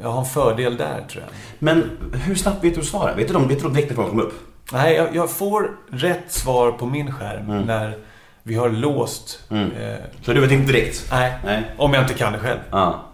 jag 0.00 0.08
har 0.08 0.18
en 0.20 0.26
fördel 0.26 0.76
där, 0.76 1.04
tror 1.10 1.22
jag. 1.24 1.32
Men 1.58 1.90
hur 2.12 2.34
snabbt 2.34 2.64
vet 2.64 2.74
du 2.74 2.82
svaren? 2.82 3.16
Vet 3.16 3.26
du, 3.28 3.32
de, 3.34 3.48
vet 3.48 3.62
du 3.62 3.68
direkt 3.68 3.88
när 3.88 3.94
frågan 3.94 4.10
kommer 4.10 4.22
upp? 4.22 4.34
Nej, 4.72 4.94
jag, 4.94 5.16
jag 5.16 5.30
får 5.30 5.70
rätt 5.90 6.32
svar 6.32 6.72
på 6.72 6.86
min 6.86 7.12
skärm 7.12 7.62
när 7.66 7.96
vi 8.42 8.54
har 8.54 8.68
låst... 8.70 9.40
Mm. 9.50 9.70
Eh, 9.72 9.94
Så 10.22 10.32
du 10.32 10.40
vet 10.40 10.50
inte 10.52 10.72
direkt? 10.72 11.08
nej, 11.10 11.32
Nej. 11.44 11.62
om 11.76 11.94
jag 11.94 12.02
inte 12.02 12.14
kan 12.14 12.32
det 12.32 12.38
själv. 12.38 12.58
Ja. 12.70 13.04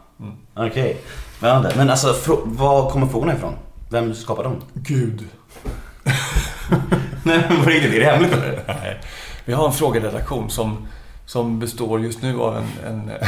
Okej. 0.54 0.96
Spännande. 1.38 1.72
Men 1.76 1.90
alltså, 1.90 2.14
var 2.44 2.90
kommer 2.90 3.06
frågorna 3.06 3.34
ifrån? 3.34 3.54
Vem 3.90 4.14
skapar 4.14 4.44
dem? 4.44 4.56
Gud. 4.74 5.24
Nej 7.22 7.40
men 7.48 7.64
på 7.64 7.70
riktigt, 7.70 7.94
är 7.94 7.98
det 8.00 8.04
hemligt 8.04 8.32
eller? 8.32 8.60
Nej. 8.66 9.00
Vi 9.44 9.52
har 9.52 9.66
en 9.66 9.72
frågeredaktion 9.72 10.50
som, 10.50 10.88
som 11.26 11.58
består 11.60 12.00
just 12.00 12.22
nu 12.22 12.38
av 12.40 12.56
en... 12.56 12.64
en 12.86 13.10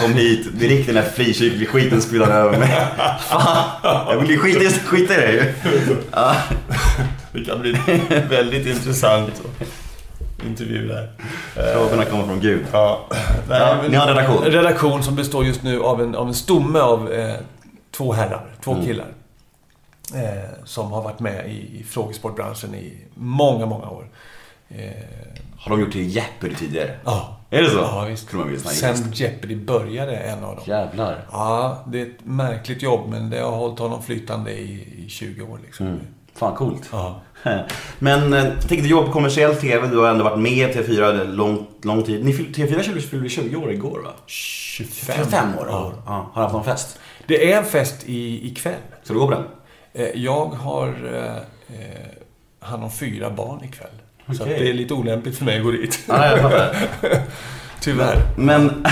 Kom 0.00 0.12
hit, 0.12 0.58
direkt 0.60 0.86
den 0.86 0.94
där 0.94 1.02
frikyrklig 1.02 1.68
skiten 1.68 2.02
spiller 2.02 2.26
över 2.26 2.58
mig. 2.58 2.68
Fan, 3.20 4.06
jag 4.08 4.16
vill 4.20 4.30
ju 4.30 4.38
skita, 4.38 4.60
skita 4.86 5.14
i 5.14 5.16
det 5.16 5.32
ju. 5.32 5.52
Ja. 6.12 6.34
det 7.32 7.44
kan 7.44 7.60
bli 7.60 7.72
väldigt 8.30 8.66
intressant 8.66 9.42
intervju 10.46 10.88
där. 10.88 11.10
Frågorna 11.74 12.04
kommer 12.04 12.24
från 12.24 12.40
Gud. 12.40 12.64
Ja. 12.72 13.06
Ja, 13.50 13.76
ni 13.88 13.96
har 13.96 14.08
en 14.08 14.16
redaktion. 14.16 14.44
En 14.44 14.52
redaktion 14.52 15.02
som 15.02 15.16
består 15.16 15.44
just 15.44 15.62
nu 15.62 15.82
av 15.82 16.02
en, 16.02 16.14
av 16.14 16.28
en 16.28 16.34
stomme 16.34 16.78
av 16.78 17.12
eh, 17.12 17.34
två 17.96 18.12
herrar, 18.12 18.46
två 18.64 18.72
Mm. 18.72 18.86
killar. 18.86 19.06
Eh, 20.14 20.48
som 20.64 20.92
har 20.92 21.02
varit 21.02 21.20
med 21.20 21.46
i, 21.50 21.80
i 21.80 21.84
frågesportbranschen 21.88 22.74
i 22.74 22.92
många, 23.14 23.66
många 23.66 23.88
år. 23.90 24.08
Eh, 24.68 24.78
Har 25.56 25.70
de 25.70 25.80
gjort 25.80 25.92
till 25.92 26.08
Jeopardy 26.16 26.54
tidigare? 26.54 26.90
ja. 27.04 27.38
Är 27.50 27.62
det 27.62 27.70
så? 27.70 27.76
Ja, 27.78 28.04
visst. 28.08 28.68
Sen 28.68 29.12
Jeopardy 29.12 29.56
började, 29.56 30.16
en 30.16 30.44
av 30.44 30.56
dem. 30.56 30.64
Jävlar. 30.66 31.26
Ja, 31.32 31.84
det 31.86 32.00
är 32.00 32.06
ett 32.06 32.24
märkligt 32.24 32.82
jobb, 32.82 33.08
men 33.10 33.30
det 33.30 33.40
har 33.40 33.50
hållit 33.50 33.78
honom 33.78 34.02
flytande 34.02 34.52
i, 34.52 35.04
i 35.06 35.08
20 35.08 35.42
år. 35.42 35.60
Liksom. 35.64 35.86
Mm. 35.86 36.00
Fan 36.34 36.56
coolt. 36.56 36.88
Ja. 36.92 37.20
Men 37.98 38.32
eh, 38.32 38.38
jag 38.44 38.52
tänkte, 38.68 38.76
du 38.76 38.88
jobbar 38.88 39.06
på 39.06 39.12
kommersiell 39.12 39.56
TV, 39.56 39.86
du 39.88 39.98
har 39.98 40.08
ändå 40.08 40.24
varit 40.24 40.38
med 40.40 40.52
i 40.70 40.72
TV4 40.74 41.24
lång, 41.34 41.66
lång 41.82 42.02
tid. 42.02 42.24
Ni 42.24 42.32
fyll- 42.32 42.54
TV4 42.54 42.82
fyllde- 42.82 43.00
fyllde 43.00 43.28
20 43.28 43.56
år 43.56 43.72
igår 43.72 44.00
va? 44.04 44.10
25. 44.26 45.16
25 45.18 45.58
år? 45.58 45.66
Ja. 45.70 45.92
Ja. 46.06 46.30
Har 46.32 46.34
du 46.34 46.40
haft 46.40 46.52
någon 46.54 46.64
fest? 46.64 46.98
Det 47.26 47.52
är 47.52 47.58
en 47.58 47.64
fest 47.64 48.02
i, 48.06 48.46
ikväll. 48.48 48.74
Ska 49.02 49.14
du 49.14 49.20
gå 49.20 49.26
på 49.26 49.32
den? 49.34 49.44
Eh, 49.94 50.06
Jag 50.14 50.46
har 50.46 50.88
eh, 50.88 51.36
eh, 51.80 52.06
hand 52.60 52.84
om 52.84 52.90
fyra 52.92 53.30
barn 53.30 53.64
ikväll. 53.64 53.90
Så 54.26 54.32
att 54.32 54.40
Okej. 54.40 54.58
det 54.58 54.68
är 54.70 54.74
lite 54.74 54.94
olämpligt 54.94 55.38
för 55.38 55.44
mig 55.44 55.58
att 55.58 55.64
gå 55.64 55.70
dit. 55.70 55.94
Fattar. 55.94 56.76
Tyvärr. 57.82 58.22
Men... 58.36 58.86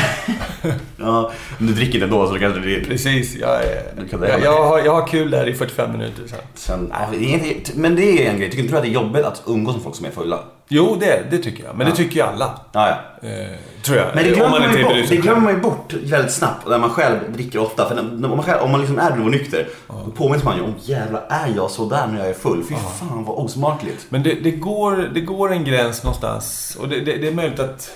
ja, 0.96 1.32
men 1.58 1.66
du 1.66 1.72
dricker 1.74 1.94
inte 1.94 2.04
ändå 2.04 2.26
så 2.26 2.32
du 2.34 2.40
kanske 2.40 2.60
det 2.60 2.80
Precis. 2.84 3.36
Jag, 3.36 3.50
är, 3.64 3.82
jag, 4.10 4.18
hemma. 4.18 4.44
jag, 4.44 4.64
har, 4.64 4.78
jag 4.78 4.92
har 4.92 5.06
kul 5.06 5.30
där 5.30 5.48
i 5.48 5.54
45 5.54 5.92
minuter. 5.92 6.22
Så. 6.26 6.36
Sen, 6.54 6.92
ja, 6.92 7.14
inte- 7.14 7.70
men 7.74 7.96
det 7.96 8.26
är 8.26 8.30
en 8.30 8.38
grej. 8.38 8.50
Tycker 8.50 8.62
inte 8.62 8.74
du 8.74 8.76
att 8.78 8.84
det 8.84 8.90
är 8.90 8.92
jobbigt 8.92 9.24
att 9.24 9.42
umgås 9.46 9.74
med 9.74 9.82
folk 9.84 9.96
som 9.96 10.06
är 10.06 10.10
fulla? 10.10 10.38
Jo, 10.68 10.96
det, 11.00 11.22
det 11.30 11.38
tycker 11.38 11.64
jag. 11.64 11.76
Men 11.76 11.86
Ja. 11.86 11.90
det 11.90 11.96
tycker 11.96 12.16
ju 12.16 12.22
alla. 12.22 12.60
Ja, 12.72 12.88
ja. 13.20 13.28
Eh, 13.28 13.46
tror 13.82 13.98
jag. 13.98 14.06
Men 14.14 14.24
det 14.24 14.30
Om 14.30 14.36
glömmer 14.36 14.60
man, 14.60 14.62
är 14.78 14.82
bort, 14.84 15.08
det 15.08 15.16
glömmer 15.16 15.40
man 15.40 15.54
ju 15.54 15.60
bort 15.60 15.92
väldigt 15.92 16.32
snabbt 16.32 16.68
när 16.68 16.78
man 16.78 16.90
själv 16.90 17.18
dricker 17.28 17.58
ofta. 17.58 17.88
För 17.88 17.94
när 17.94 18.28
man, 18.28 18.42
själv, 18.42 18.62
om 18.62 18.70
man 18.70 18.80
liksom 18.80 18.98
är 18.98 19.16
nykter, 19.16 19.68
då 19.88 20.10
påminns 20.10 20.44
man 20.44 20.56
ju 20.56 20.62
om 20.62 20.74
jävlar, 20.82 21.26
är 21.28 21.52
jag 21.56 21.70
så 21.70 21.88
där 21.88 22.06
när 22.06 22.18
jag 22.18 22.28
är 22.28 22.34
full? 22.34 22.64
Fy 22.68 22.74
fan 22.74 23.24
vad 23.24 23.38
osmakligt. 23.44 24.06
Men 24.08 24.22
det, 24.22 24.34
det, 24.34 24.50
går, 24.50 25.10
det 25.14 25.20
går 25.20 25.52
en 25.52 25.64
gräns 25.64 26.04
någonstans. 26.04 26.76
Och 26.80 26.88
det, 26.88 27.00
det, 27.00 27.16
det 27.16 27.28
är 27.28 27.32
möjligt 27.32 27.60
att 27.60 27.90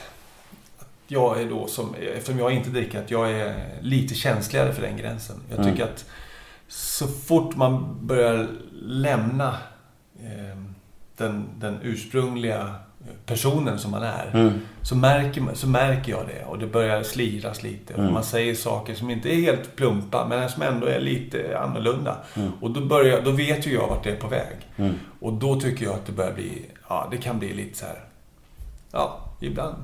jag 1.15 1.41
är 1.41 1.49
då 1.51 1.67
som, 1.67 1.95
eftersom 2.17 2.39
jag 2.39 2.53
inte 2.53 2.71
dricker, 2.71 3.03
att 3.03 3.11
jag 3.11 3.31
är 3.31 3.55
lite 3.81 4.15
känsligare 4.15 4.73
för 4.73 4.83
den 4.83 4.97
gränsen. 4.97 5.37
Jag 5.51 5.59
Mm. 5.59 5.71
tycker 5.73 5.85
att 5.85 6.05
så 6.69 7.07
fort 7.07 7.57
man 7.57 7.99
börjar 8.07 8.47
lämna 8.83 9.49
eh, 10.23 10.59
den, 11.17 11.45
den 11.59 11.79
ursprungliga 11.83 12.75
personen 13.27 13.79
som 13.79 13.91
man 13.91 14.03
är, 14.03 14.31
Mm. 14.35 14.53
så, 14.83 14.97
märker, 14.97 15.41
man- 15.41 15.55
så 15.55 15.69
märker 15.69 16.13
jag 16.13 16.27
det. 16.27 16.45
Och 16.45 16.59
det 16.59 16.67
börjar 16.67 17.03
sliras 17.03 17.63
lite. 17.63 17.95
Mm. 17.95 18.07
Och 18.07 18.13
man 18.13 18.25
säger 18.25 18.55
saker 18.55 18.95
som 18.95 19.11
inte 19.11 19.35
är 19.35 19.41
helt 19.41 19.77
plumpa, 19.77 20.27
men 20.29 20.49
som 20.49 20.63
ändå 20.63 20.87
är 20.87 21.01
lite 21.01 21.59
annorlunda. 21.59 22.17
Mm. 22.37 22.53
Och 22.61 22.71
då, 22.71 22.81
börjar, 22.81 23.23
då 23.23 23.31
vet 23.31 23.67
ju 23.67 23.75
jag 23.75 23.89
vart 23.89 24.05
det 24.05 24.11
är 24.11 24.17
på 24.17 24.29
väg. 24.29 24.57
Mm. 24.77 24.95
Och 25.21 25.33
då 25.33 25.61
tycker 25.61 25.85
jag 25.85 25.95
att 25.95 26.07
det 26.07 26.13
börjar 26.13 26.33
bli, 26.33 26.63
ja 26.89 27.09
det 27.11 27.17
kan 27.17 27.39
bli 27.39 27.55
lite 27.55 27.79
så 27.79 27.87
här. 27.87 28.05
Ja, 28.93 29.21
ibland 29.41 29.75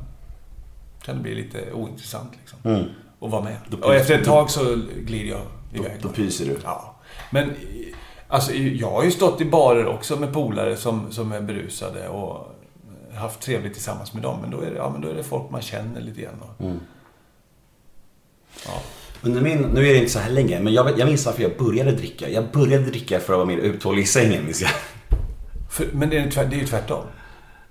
kan 1.11 1.17
det 1.17 1.23
bli 1.23 1.35
lite 1.35 1.73
ointressant 1.73 2.33
liksom. 2.41 2.59
Mm. 2.65 2.85
Att 3.21 3.31
vara 3.31 3.43
med. 3.43 3.57
Då 3.69 3.77
Och 3.87 3.95
efter 3.95 4.19
ett 4.19 4.25
tag 4.25 4.51
så 4.51 4.79
glider 5.07 5.31
jag 5.31 5.41
Då, 5.75 5.79
iväg. 5.85 5.93
då 6.03 6.09
pyser 6.09 6.45
du. 6.47 6.57
Ja. 6.65 6.97
Men 7.31 7.53
alltså, 8.29 8.53
jag 8.55 8.91
har 8.91 9.05
ju 9.05 9.11
stått 9.11 9.41
i 9.41 9.45
barer 9.45 9.87
också 9.87 10.17
med 10.17 10.33
polare 10.33 10.77
som, 10.77 11.13
som 11.13 11.33
är 11.33 11.41
berusade 11.41 12.09
och 12.09 12.57
haft 13.15 13.41
trevligt 13.41 13.73
tillsammans 13.73 14.13
med 14.15 14.23
dem. 14.23 14.39
Men 14.41 14.51
då 14.51 14.61
är 14.61 14.71
det, 14.71 14.77
ja, 14.77 14.91
men 14.91 15.01
då 15.01 15.09
är 15.09 15.15
det 15.15 15.23
folk 15.23 15.51
man 15.51 15.63
känner 15.63 16.01
lite 16.01 16.21
grann. 16.21 16.35
Och, 16.43 16.65
Mm. 16.65 16.81
ja. 18.67 18.73
Under 19.23 19.41
min, 19.41 19.59
nu 19.59 19.81
är 19.89 19.93
det 19.93 19.99
inte 19.99 20.11
så 20.11 20.19
här 20.19 20.31
länge, 20.31 20.61
men 20.61 20.73
jag, 20.73 20.99
jag 20.99 21.09
minns 21.09 21.27
varför 21.27 21.43
jag 21.43 21.57
började 21.59 21.93
dricka. 21.93 22.29
Jag 22.29 22.45
började 22.53 22.85
dricka 22.85 23.21
för 23.21 23.33
att 23.33 23.37
vara 23.39 23.47
mer 23.47 23.57
uthållig 23.59 24.03
i 24.03 24.07
sängen, 24.07 24.45
minns 24.45 24.61
jag. 24.63 24.71
För, 25.71 25.87
men 25.93 26.11
det 26.11 26.19
är, 26.19 26.31
tvärt, 26.31 26.51
det 26.51 26.57
är 26.57 26.61
ju 26.61 26.67
tvärtom. 26.67 27.05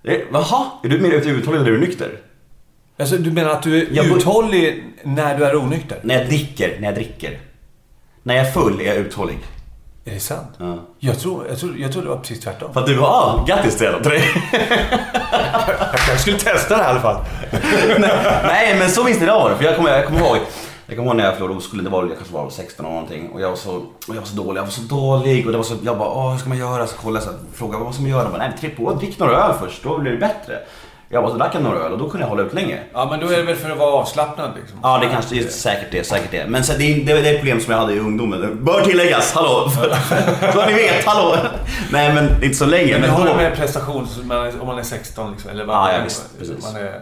Eh, 0.03 0.17
Jaha, 0.33 0.65
är 0.83 0.89
du 0.89 0.99
mer 0.99 1.11
uthållig 1.11 1.59
när 1.59 1.65
du 1.65 1.75
är 1.75 1.79
nykter? 1.79 2.21
Alltså, 2.99 3.17
du 3.17 3.31
menar 3.31 3.49
att 3.49 3.63
du 3.63 3.81
är 3.81 3.87
Jag 3.91 4.05
uthållig 4.05 4.83
när 5.03 5.37
du 5.37 5.45
är 5.45 5.55
onykter? 5.55 5.99
När 6.01 6.17
jag 6.17 6.27
dricker, 6.27 6.77
när 6.79 6.87
jag 6.87 6.95
dricker. 6.95 7.39
När 8.23 8.35
jag 8.35 8.47
är 8.47 8.51
full 8.51 8.81
är 8.81 8.85
jag 8.85 8.95
uthållig. 8.95 9.39
Är 10.05 10.13
det 10.13 10.19
sant? 10.19 10.49
Ja. 10.57 10.79
Jag, 10.99 11.19
tror, 11.19 11.47
jag, 11.49 11.59
tror, 11.59 11.77
jag 11.77 11.91
tror 11.91 12.03
det 12.03 12.09
var 12.09 12.17
precis 12.17 12.39
tvärtom. 12.39 12.73
För 12.73 12.79
att 12.79 12.85
du 12.85 12.93
var, 12.93 13.07
ah, 13.07 13.45
grattis 13.47 13.77
till 13.77 13.87
dig. 14.03 14.23
Jag 15.91 15.99
kanske 15.99 16.17
skulle 16.17 16.37
testa 16.37 16.77
det 16.77 16.83
här 16.83 16.89
i 16.89 16.91
alla 16.91 17.01
fall. 17.01 17.25
Nej, 18.43 18.75
men 18.79 18.89
så 18.89 19.03
minns 19.03 19.21
var 19.21 19.49
det. 19.49 19.55
För 19.55 19.63
jag 19.63 19.75
kommer, 19.75 19.89
jag 19.89 20.05
kommer 20.05 20.19
ihåg, 20.19 20.37
jag 20.87 20.97
kommer 20.97 21.09
ihåg 21.09 21.15
när 21.15 21.25
jag 21.25 21.33
förlorade 21.33 21.57
oskulden, 21.57 21.85
det 21.85 21.91
var 21.91 22.03
jag 22.03 22.15
kanske 22.17 22.33
var 22.33 22.49
16 22.49 22.85
eller 22.85 22.95
någonting. 22.95 23.29
Och 23.29 23.41
jag 23.41 23.49
var 23.49 23.55
så, 23.55 23.75
och 23.75 23.85
jag 24.07 24.13
var 24.15 24.25
så 24.25 24.35
dålig, 24.35 24.59
jag 24.59 24.65
var 24.65 24.71
så 24.71 24.81
dålig. 24.81 25.45
Och 25.45 25.51
det 25.51 25.57
var 25.57 25.65
så, 25.65 25.75
jag 25.83 25.97
bara, 25.97 26.09
åh 26.09 26.31
hur 26.31 26.39
ska 26.39 26.49
man 26.49 26.57
göra? 26.57 26.87
Så 26.87 26.97
kollade 26.97 27.25
jag 27.25 27.35
frågade 27.53 27.83
vad 27.83 27.93
ska 27.93 28.01
man 28.01 28.11
göra? 28.11 28.23
Jag 28.23 28.31
bara, 28.31 28.47
nej 28.47 28.57
tryck 28.59 28.77
på, 28.77 28.93
drick 28.93 29.19
några 29.19 29.37
öl 29.37 29.53
först, 29.59 29.83
då 29.83 29.97
blir 29.97 30.11
det 30.11 30.17
bättre. 30.17 30.59
Jag 31.11 31.23
bara, 31.23 31.31
så 31.31 31.37
drack 31.37 31.55
jag 31.55 31.63
några 31.63 31.79
öl 31.79 31.91
och 31.91 31.97
då 31.97 32.09
kunde 32.09 32.25
jag 32.25 32.29
hålla 32.29 32.43
ut 32.43 32.53
länge. 32.53 32.79
Ja, 32.93 33.07
men 33.11 33.19
då 33.19 33.27
är 33.27 33.37
det 33.37 33.43
väl 33.43 33.55
för 33.55 33.69
att 33.69 33.77
vara 33.77 33.91
avslappnad 33.91 34.51
liksom. 34.59 34.79
Ja, 34.83 34.97
det 34.97 35.09
kanske 35.09 35.35
det 35.35 35.41
är 35.41 35.47
säkert 35.47 35.91
det, 35.91 36.03
säkert 36.03 36.31
det. 36.31 36.45
Men 36.47 36.63
så, 36.63 36.73
det, 36.77 36.83
är, 36.83 37.05
det 37.05 37.11
är 37.11 37.33
det 37.33 37.37
problem 37.37 37.59
som 37.59 37.71
jag 37.73 37.79
hade 37.79 37.93
i 37.93 37.99
ungdomen. 37.99 38.41
Det 38.41 38.47
Bör 38.47 38.81
tilläggas, 38.81 39.33
hallå! 39.33 39.69
Så 40.53 40.65
ni 40.65 40.73
vet, 40.73 41.05
hallå! 41.05 41.37
Nej 41.91 42.13
men 42.13 42.43
inte 42.43 42.57
så 42.57 42.65
länge. 42.65 42.91
Men 42.91 43.01
Men 43.01 43.09
har 43.09 43.25
då... 43.25 43.31
det 43.31 43.35
med 43.35 43.55
prestation, 43.55 44.07
om 44.59 44.67
man 44.67 44.79
är 44.79 44.83
16 44.83 45.31
liksom, 45.31 45.51
eller 45.51 45.65
vad 45.65 45.75
Ja, 45.75 45.93
ja, 45.93 46.03
visst, 46.03 46.39
precis. 46.39 46.73
Man 46.73 46.75
är, 46.75 47.01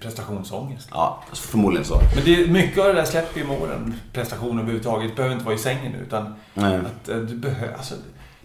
prestationsångest. 0.00 0.88
Ja, 0.90 1.22
förmodligen 1.32 1.84
så. 1.84 2.00
Men 2.14 2.24
det 2.24 2.42
är, 2.42 2.46
mycket 2.46 2.78
av 2.78 2.86
det 2.86 2.92
där 2.92 3.04
släpper 3.04 3.40
ju 3.40 3.46
med 3.46 3.62
åren. 3.62 4.00
Prestation 4.12 4.58
överhuvudtaget. 4.58 5.10
Det 5.10 5.16
behöver 5.16 5.34
inte 5.34 5.44
vara 5.44 5.54
i 5.54 5.58
sängen 5.58 5.94
utan 5.94 6.34
Nej. 6.54 6.76
att 6.76 7.08
eh, 7.08 7.16
du, 7.16 7.34
behö, 7.34 7.74
alltså, 7.76 7.94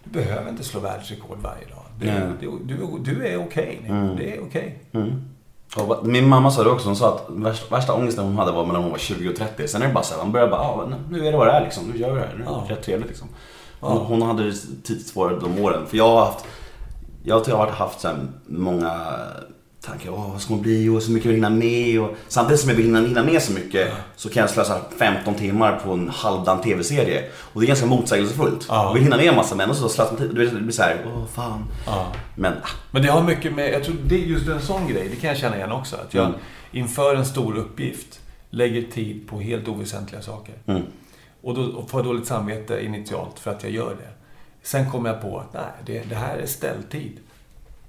du 0.04 0.10
behöver 0.20 0.50
inte 0.50 0.64
slå 0.64 0.80
världsrekord 0.80 1.38
varje 1.38 1.66
dag. 1.66 1.79
Du, 2.00 2.78
du 3.04 3.28
är 3.28 3.38
okej. 3.46 3.82
Mm. 3.88 4.16
Det 4.16 4.36
är 4.38 4.42
okej. 4.44 4.80
Och 5.78 5.88
vad- 5.88 6.06
min 6.08 6.28
mamma 6.30 6.52
sa 6.52 6.64
det 6.64 6.70
också, 6.70 6.88
hon 6.90 6.96
sa 6.96 7.16
att 7.16 7.26
värsta, 7.30 7.76
värsta 7.76 7.94
ångesten 7.94 8.26
hon 8.26 8.38
hade 8.38 8.52
var 8.52 8.66
när 8.66 8.76
hon 8.80 8.92
var 8.92 8.98
20 8.98 9.30
och 9.30 9.36
30. 9.36 9.68
Sen 9.68 9.82
är 9.82 9.88
det 9.88 9.94
bara 9.94 10.04
så 10.04 10.16
här, 10.16 10.24
man 10.24 10.32
börjar 10.32 10.48
bara, 10.48 10.62
ah, 10.62 10.90
nu 11.10 11.28
är 11.28 11.32
det 11.32 11.38
vad 11.38 11.48
det 11.48 11.52
är 11.54 11.62
liksom. 11.64 11.84
Nu 11.94 11.98
gör 12.00 12.14
vi 12.14 12.20
det 12.20 12.26
här. 12.28 12.34
Nu 12.38 12.44
är 12.44 12.46
det 12.48 12.52
Ja. 12.52 12.66
rätt 12.76 12.84
trevligt 12.84 13.08
liksom. 13.08 13.28
Ja. 13.82 13.88
Hon, 13.88 13.98
hon 14.06 14.22
hade 14.22 14.44
det 14.44 14.56
tidigt 14.84 15.08
svårare 15.08 15.40
de 15.40 15.60
åren. 15.64 15.86
För 15.88 15.98
jag 15.98 16.08
har 16.10 16.26
haft, 16.26 16.46
jag 17.24 17.44
tror 17.44 17.58
jag 17.60 17.66
har 17.66 17.72
haft 17.72 18.00
så 18.00 18.08
här 18.08 18.18
många 18.48 19.02
tankar, 19.82 20.10
åh 20.12 20.32
vad 20.32 20.42
ska 20.42 20.54
man 20.54 20.62
bli 20.62 20.90
och 20.90 21.04
så 21.04 21.12
mycket 21.12 21.26
jag 21.26 21.32
vill 21.34 21.44
hinna 21.44 21.50
med. 21.50 22.02
Och, 22.02 22.16
samtidigt 22.28 22.60
som 22.60 22.70
jag 22.70 22.76
vill 22.78 22.86
hinna, 22.86 23.00
hinna 23.02 23.24
med 23.24 23.42
så 23.42 23.54
mycket 23.54 23.92
så 24.16 24.30
kan 24.30 24.42
jag 24.42 24.50
slösa 24.50 24.82
15 24.98 25.36
timmar 25.36 25.80
på 25.84 25.92
en 25.94 26.10
halvdan 26.10 26.62
tv-serie. 26.62 27.24
Och 27.36 27.62
det 27.62 27.66
är 27.66 27.68
ganska 27.68 27.86
motsägelsefullt. 27.86 28.66
Ja. 28.70 28.84
Jag 28.88 28.94
vill 28.94 29.04
hinna 29.04 29.18
med 29.18 29.26
en 29.26 29.36
massa 29.36 29.56
men 29.56 29.76
så 29.76 29.90
slösar 29.90 30.12
man 30.12 30.18
tid. 30.22 30.28
Det 30.36 30.60
blir 30.62 30.72
såhär, 30.72 31.06
åh 31.16 31.26
fan. 31.26 31.66
Ja. 31.86 32.12
Men 32.36 32.54
ah, 32.54 32.68
Men 32.92 33.02
det 33.02 33.08
har 33.12 33.24
mycket 33.24 33.54
med, 33.54 33.74
jag 33.74 33.84
tror 33.84 33.96
det 34.06 34.16
är 34.16 34.20
just 34.28 34.48
en 34.48 34.62
sån 34.62 34.88
grej, 34.88 35.08
det 35.10 35.16
kan 35.16 35.28
jag 35.30 35.38
känna 35.38 35.56
igen 35.56 35.72
också. 35.72 35.96
Att 35.96 36.14
jag 36.14 36.26
Mm. 36.26 36.40
inför 36.72 37.16
en 37.16 37.26
stor 37.26 37.58
uppgift 37.58 38.20
lägger 38.50 38.82
tid 38.82 39.28
på 39.30 39.40
helt 39.40 39.68
oväsentliga 39.68 40.22
saker. 40.22 40.56
mm. 40.66 40.82
Och 41.42 41.54
då 41.56 41.62
och 41.62 41.90
får 41.90 42.00
jag 42.00 42.06
dåligt 42.08 42.28
samvete 42.28 42.86
initialt 42.86 43.40
för 43.40 43.52
att 43.52 43.64
jag 43.64 43.72
gör 43.72 43.90
det. 43.90 44.10
Sen 44.64 44.92
kommer 44.92 45.10
jag 45.10 45.22
på 45.22 45.40
att 45.40 45.54
nej, 45.54 45.64
det, 45.86 46.10
det 46.10 46.16
här 46.16 46.38
är 46.38 46.46
ställtid. 46.46 47.12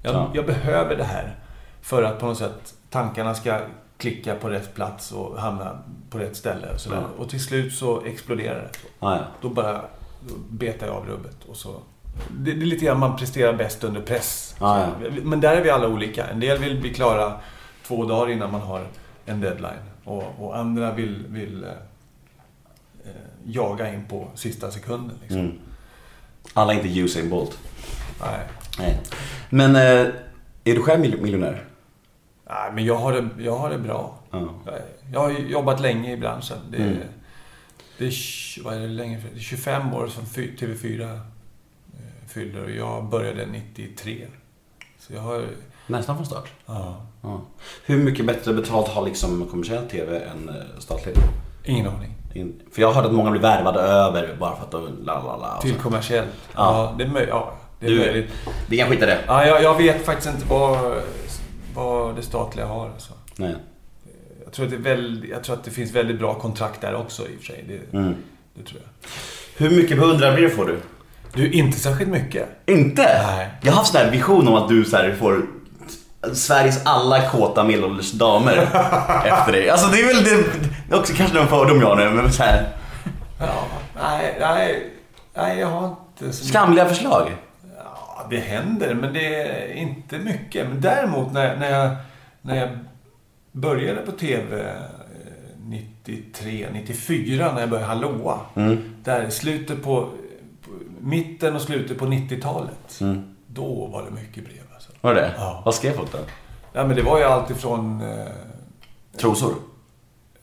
Jag, 0.02 0.14
Ja. 0.14 0.30
jag 0.34 0.46
behöver 0.46 0.96
det 0.96 1.04
här 1.04 1.34
för 1.82 2.02
att 2.02 2.18
på 2.18 2.26
något 2.26 2.38
sätt 2.38 2.74
tankarna 2.90 3.34
ska 3.34 3.60
klicka 3.98 4.34
på 4.34 4.48
rätt 4.48 4.74
plats 4.74 5.12
och 5.12 5.40
hamna 5.40 5.78
på 6.10 6.18
rätt 6.18 6.36
ställe. 6.36 6.72
Och, 6.74 6.80
sådär. 6.80 6.96
Ja. 6.96 7.22
och 7.22 7.28
till 7.30 7.44
slut 7.44 7.74
så 7.74 8.04
exploderar 8.04 8.54
det. 8.72 8.78
Ah, 9.06 9.16
ja. 9.16 9.24
Då 9.42 9.48
bara 9.48 9.72
då 10.28 10.34
betar 10.50 10.86
jag 10.86 10.96
av 10.96 11.06
rubbet. 11.06 11.36
Och 11.48 11.56
så, 11.56 11.74
det, 12.30 12.52
det 12.54 12.62
är 12.62 12.66
lite 12.66 12.84
grann 12.84 12.98
man 12.98 13.16
presterar 13.16 13.52
bäst 13.52 13.84
under 13.84 14.00
press. 14.00 14.54
Ja, 14.60 14.86
Men 15.22 15.40
där 15.40 15.56
är 15.56 15.62
vi 15.62 15.70
alla 15.70 15.88
olika. 15.88 16.26
En 16.26 16.40
del 16.40 16.58
vill 16.58 16.80
bli 16.80 16.94
klara 16.94 17.34
två 17.86 18.04
dagar 18.04 18.32
innan 18.32 18.52
man 18.52 18.60
har 18.60 18.86
en 19.26 19.40
deadline. 19.40 19.90
Och, 20.04 20.24
och 20.38 20.58
andra 20.58 20.92
vill, 20.92 21.24
vill 21.28 21.64
eh, 21.64 21.70
eh, 23.04 23.10
jaga 23.44 23.92
in 23.94 24.04
på 24.08 24.28
sista 24.34 24.70
sekunden. 24.70 25.16
Liksom. 25.20 25.40
Mm. 25.40 25.58
Alla 26.54 26.72
är 26.74 26.76
inte 26.76 27.00
Usain 27.00 27.30
Bolt. 27.30 27.58
Nej. 28.20 28.40
Nej. 28.78 29.00
Men 29.50 29.76
eh, 29.76 30.14
är 30.64 30.74
du 30.74 30.82
själv 30.82 31.00
mil- 31.00 31.20
miljonär? 31.20 31.64
Nej, 32.50 32.72
men 32.74 32.84
jag 32.84 32.96
har 32.96 33.12
det, 33.12 33.28
jag 33.38 33.56
har 33.56 33.70
det 33.70 33.78
bra. 33.78 34.14
Ja. 34.30 34.48
Jag, 35.12 35.20
har 35.20 35.30
jobbat 35.30 35.80
länge 35.80 36.12
i 36.12 36.16
branschen. 36.16 36.58
Det, 36.70 36.76
är- 36.76 36.80
Mm. 36.86 36.98
det, 37.98 38.06
är, 38.06 38.62
vad 38.64 38.74
är 38.74 38.80
det, 38.80 38.86
länge, 38.86 39.20
det 39.32 39.38
är 39.38 39.42
25 39.42 39.94
år 39.94 40.06
som 40.06 40.26
fy- 40.26 40.56
TV4 40.56 41.14
eh, 41.14 41.18
fyller 42.28 42.64
och 42.64 42.70
jag 42.70 43.04
började 43.04 43.46
93. 43.46 44.26
Så 44.98 45.12
jag 45.14 45.20
har... 45.20 45.44
Nästan 45.86 46.16
från 46.16 46.26
start. 46.26 46.48
Ja, 46.66 47.06
Ja. 47.22 47.40
Hur 47.86 47.96
mycket 48.04 48.26
bättre 48.26 48.52
betalt 48.54 48.88
har 48.88 49.04
liksom 49.04 49.46
kommersiell 49.50 49.88
TV 49.88 50.18
än 50.24 50.48
eh, 50.48 50.54
statlig? 50.78 51.14
ingen 51.64 51.86
aning. 51.86 52.14
In- 52.34 52.60
För 52.72 52.80
jag 52.82 52.88
har 52.88 52.94
hört 52.94 53.04
att 53.06 53.12
många 53.12 53.30
blir 53.30 53.40
värvade 53.40 53.80
över 53.80 54.36
bara 54.40 54.56
för 54.56 54.64
att 54.64 54.70
de 54.70 54.88
la 55.04 55.14
la 55.22 55.36
la. 55.36 55.60
Till 55.60 55.74
kommersiellt? 55.74 56.28
Ja. 56.54 56.56
Ja, 56.56 56.94
det 56.98 57.04
är, 57.04 57.08
möj- 57.08 57.26
ja, 57.28 57.52
det 57.80 57.86
är 57.86 57.90
Du- 57.90 57.98
möjligt. 57.98 58.30
Vi 58.68 58.78
kan 58.78 58.88
skita 58.88 59.04
i 59.04 59.06
det. 59.06 59.18
Ja, 59.26 59.46
jag, 59.46 59.62
jag 59.62 59.76
vet 59.78 60.04
faktiskt 60.04 60.34
inte 60.34 60.46
vad, 60.46 61.02
vad 61.74 62.16
det 62.16 62.22
statliga 62.22 62.66
har. 62.66 62.86
Alltså. 62.86 63.12
Nej. 63.36 63.54
Jag, 64.44 64.52
tror 64.52 64.64
att 64.64 64.70
det 64.70 64.76
är 64.76 64.80
väldigt, 64.80 65.30
jag 65.30 65.44
tror 65.44 65.56
att 65.56 65.64
det 65.64 65.70
finns 65.70 65.92
väldigt 65.92 66.18
bra 66.18 66.34
kontrakt 66.34 66.80
där 66.80 66.94
också 66.94 67.22
i 67.22 67.36
och 67.36 67.38
för 67.38 67.46
sig. 67.46 67.64
Det, 67.68 67.96
Mm. 67.98 68.14
det 68.54 68.62
tror 68.62 68.80
jag. 68.80 69.08
Hur 69.68 69.76
mycket 69.76 69.98
beundrarbrev 69.98 70.48
får 70.48 70.64
du? 70.66 70.80
Du, 71.34 71.50
inte 71.50 71.78
särskilt 71.80 72.10
mycket. 72.10 72.48
Inte? 72.66 73.02
Nej. 73.26 73.48
Jag 73.62 73.72
har 73.72 73.76
haft 73.78 73.92
sån 73.92 74.00
här 74.00 74.10
vision 74.10 74.48
om 74.48 74.54
att 74.54 74.68
du 74.68 74.84
så 74.84 74.96
här 74.96 75.14
får 75.18 75.46
Sveriges 76.34 76.86
alla 76.86 77.28
kåta 77.30 77.64
medelålders 77.64 78.12
damer 78.12 78.56
efter 79.24 79.52
dig. 79.52 79.70
Alltså 79.70 79.88
det 79.88 80.00
är 80.00 80.06
väl 80.06 80.24
det, 80.24 80.36
det 80.88 80.94
är 80.94 80.98
också 80.98 81.14
kanske 81.16 81.40
en 81.40 81.48
fördom 81.48 81.80
jag 81.80 81.86
har 81.88 81.96
nu, 81.96 82.10
men 82.10 82.32
så 82.32 82.42
här. 82.42 82.68
Ja, 83.40 83.64
nej, 84.02 84.36
nej, 84.40 84.90
nej, 85.34 85.58
jag 85.58 85.66
har 85.66 85.86
inte 85.88 86.36
så 86.36 86.44
Skamliga 86.44 86.88
förslag. 86.88 87.30
Ja, 88.20 88.26
det 88.30 88.40
händer, 88.40 88.94
men 88.94 89.12
det 89.12 89.34
är 89.34 89.72
inte 89.72 90.18
mycket. 90.18 90.68
Men 90.68 90.80
däremot 90.80 91.32
när, 91.32 91.56
när, 91.56 91.70
jag, 91.70 91.96
när 92.42 92.56
jag 92.56 92.68
började 93.52 94.00
på 94.00 94.12
TV 94.12 94.60
eh, 94.60 94.74
93, 95.56 96.68
94, 96.72 97.52
när 97.52 97.60
jag 97.60 97.70
började 97.70 97.88
Hallåa. 97.88 98.38
Mm. 98.54 98.78
Där 99.04 99.30
slutet 99.30 99.82
på, 99.82 100.10
på 100.64 100.70
mitten 101.00 101.56
och 101.56 101.62
slutet 101.62 101.98
på 101.98 102.06
90-talet. 102.06 103.00
Mm. 103.00 103.34
Då 103.46 103.86
var 103.86 104.02
det 104.02 104.10
mycket 104.10 104.44
brev. 104.44 104.62
Alltså. 104.74 104.92
Var 105.00 105.14
det? 105.14 105.34
Ja. 105.36 105.62
Vad 105.64 105.74
skrev 105.74 105.92
folk 105.92 106.12
då? 106.12 106.18
Ja, 106.72 106.86
men 106.86 106.96
det 106.96 107.02
var 107.02 107.18
ju 107.18 107.24
allt 107.24 107.50
ifrån... 107.50 108.00
Eh, 108.00 108.26
Trosor? 109.20 109.54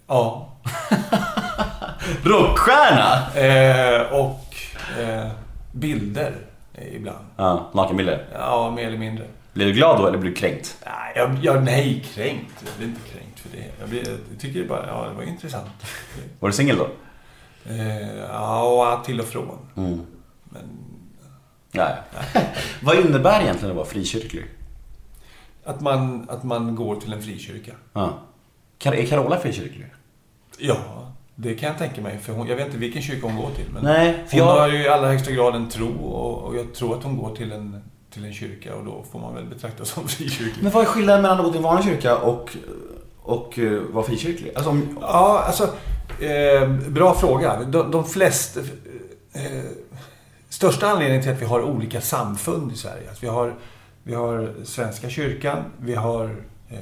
ja. 0.07 0.53
Rockstjärna? 2.23 3.35
Eh, 3.35 4.13
och 4.13 4.55
eh, 4.99 5.31
bilder 5.71 6.35
ibland. 6.77 7.25
Ja, 7.35 7.69
nakenbilder. 7.73 8.27
Ja, 8.33 8.73
mer 8.75 8.87
eller 8.87 8.97
mindre. 8.97 9.25
Blir 9.53 9.65
du 9.65 9.73
glad 9.73 9.99
då 9.99 10.07
eller 10.07 10.17
blir 10.17 10.29
du 10.29 10.35
kränkt? 10.35 10.77
Nej, 10.85 11.13
jag, 11.15 11.37
jag, 11.41 11.63
nej, 11.63 12.05
kränkt. 12.13 12.63
Jag 12.65 12.77
blir 12.77 12.87
inte 12.87 13.09
kränkt 13.09 13.39
för 13.39 13.49
det. 13.57 13.71
Jag, 13.79 13.89
blir, 13.89 14.03
jag 14.31 14.39
tycker 14.39 14.59
det 14.59 14.67
bara, 14.67 14.87
ja, 14.87 15.07
det 15.09 15.15
var 15.15 15.23
intressant. 15.23 15.69
Var 16.39 16.49
du 16.49 16.55
singel 16.55 16.77
då? 16.77 16.87
Eh, 17.71 18.17
ja, 18.17 19.03
till 19.05 19.19
och 19.19 19.25
från. 19.25 19.57
Mm. 19.77 20.01
Men 20.43 20.63
Nej. 21.71 21.95
Vad 22.81 22.99
innebär 22.99 23.41
egentligen 23.41 23.71
att 23.71 23.77
vara 23.77 23.87
frikyrklig? 23.87 24.45
att 25.67 25.81
man, 25.81 26.29
att 26.29 26.43
man 26.43 26.75
går 26.75 26.95
till 26.95 27.13
en 27.13 27.21
frikyrka. 27.21 27.71
Ja. 27.93 28.19
Är 28.83 29.05
Carola 29.05 29.39
frikyrklig? 29.39 29.87
Ja, 30.57 31.07
det 31.39 31.56
kan 31.56 31.69
jag 31.69 31.78
tänka 31.78 32.02
mig. 32.02 32.17
För 32.17 32.34
hon, 32.34 32.47
jag 32.47 32.56
vet 32.56 32.65
inte 32.65 32.78
vilken 32.78 33.02
kyrka 33.02 33.28
hon 33.28 33.36
går 33.36 33.50
till. 33.56 33.65
Men 33.73 33.84
Nej, 33.84 34.13
hon 34.32 34.38
jag- 34.39 34.45
har 34.45 34.67
ju 34.67 34.84
i 34.84 34.88
allra 34.88 35.08
högsta 35.08 35.32
grad 35.32 35.56
en 35.56 35.69
tro 35.69 35.97
och, 36.06 36.43
och 36.43 36.56
jag 36.58 36.73
tror 36.73 36.97
att 36.97 37.04
hon 37.04 37.17
går 37.17 37.36
till 37.36 37.52
en, 37.52 37.82
till 38.13 38.26
en 38.26 38.34
kyrka 38.34 38.76
och 38.76 38.86
då 38.86 39.04
får 39.12 39.19
man 39.19 39.36
väl 39.36 39.45
betrakta 39.45 39.86
som 39.86 40.08
frikyrklig. 40.08 40.63
Men 40.63 40.71
vad 40.71 40.84
är 40.84 40.88
skillnaden 40.88 41.21
mellan 41.21 41.38
att 41.39 41.43
gå 41.45 41.50
till 41.52 41.58
en 41.58 41.63
vanlig 41.63 41.86
kyrka 41.86 42.17
och, 42.17 42.58
och 43.21 43.60
eh, 43.60 43.71
vara 43.82 44.06
frikyrklig? 44.06 44.52
Alltså, 44.56 44.69
om, 44.69 44.97
Ja, 45.02 45.43
alltså. 45.47 45.63
Eh, 46.23 46.69
bra 46.69 47.15
fråga. 47.15 47.60
De, 47.63 47.91
de 47.91 48.06
flesta... 48.06 48.60
Eh, 49.34 49.41
största 50.50 50.88
anledningen 50.88 51.23
till 51.23 51.32
att 51.32 51.41
vi 51.41 51.45
har 51.45 51.62
olika 51.62 52.02
samfund 52.02 52.71
i 52.71 52.76
Sverige. 52.76 53.12
Att 53.12 53.23
vi, 53.23 53.28
har, 53.28 53.54
vi 54.04 54.13
har 54.15 54.54
Svenska 54.63 55.10
kyrkan, 55.10 55.58
vi 55.80 55.95
har 55.95 56.26
eh, 56.69 56.78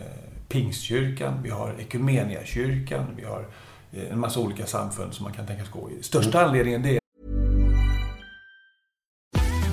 Pingstkyrkan, 0.50 1.34
vi 1.44 1.50
har 1.50 1.74
Ekumeniakyrkan, 1.80 3.06
vi 3.18 3.26
har 3.26 3.46
en 4.12 4.20
massa 4.20 4.40
olika 4.40 4.66
samfund 4.66 5.14
som 5.14 5.24
man 5.24 5.34
kan 5.34 5.46
tänkas 5.46 5.70
gå 5.70 5.90
i. 5.92 6.04
Största 6.04 6.46
anledningen 6.46 6.82
det 6.82 6.90
är 6.90 7.00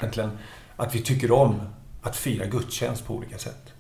egentligen 0.02 0.30
att 0.76 0.94
vi 0.94 1.02
tycker 1.02 1.32
om 1.32 1.60
att 2.02 2.16
fira 2.16 2.46
gudstjänst 2.46 3.06
på 3.06 3.14
olika 3.14 3.38
sätt. 3.38 3.72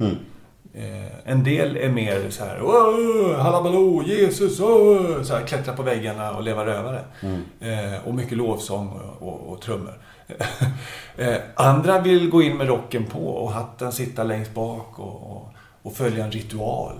Eh, 0.74 1.30
en 1.30 1.44
del 1.44 1.76
är 1.76 1.88
mer 1.88 2.30
så 2.30 2.44
här, 2.44 2.62
"Åh, 2.62 3.36
halabaloo, 3.38 4.02
Jesus, 4.02 4.60
åh", 4.60 5.22
så 5.22 5.34
här, 5.34 5.46
klättra 5.46 5.76
på 5.76 5.82
väggarna 5.82 6.36
och 6.36 6.42
leva 6.42 6.66
rövare. 6.66 7.00
Eh, 7.60 8.06
och 8.08 8.14
mycket 8.14 8.38
lovsång 8.38 8.88
och, 8.88 9.28
och, 9.28 9.52
och 9.52 9.60
trummor. 9.60 9.98
eh, 11.16 11.36
andra 11.54 12.00
vill 12.00 12.30
gå 12.30 12.42
in 12.42 12.56
med 12.56 12.66
rocken 12.68 13.04
på 13.04 13.26
och 13.28 13.52
hatten 13.52 13.92
sitta 13.92 14.24
längst 14.24 14.54
bak 14.54 14.98
och, 14.98 15.30
och, 15.30 15.52
och 15.86 15.94
följa 15.96 16.24
en 16.24 16.30
ritual. 16.30 16.94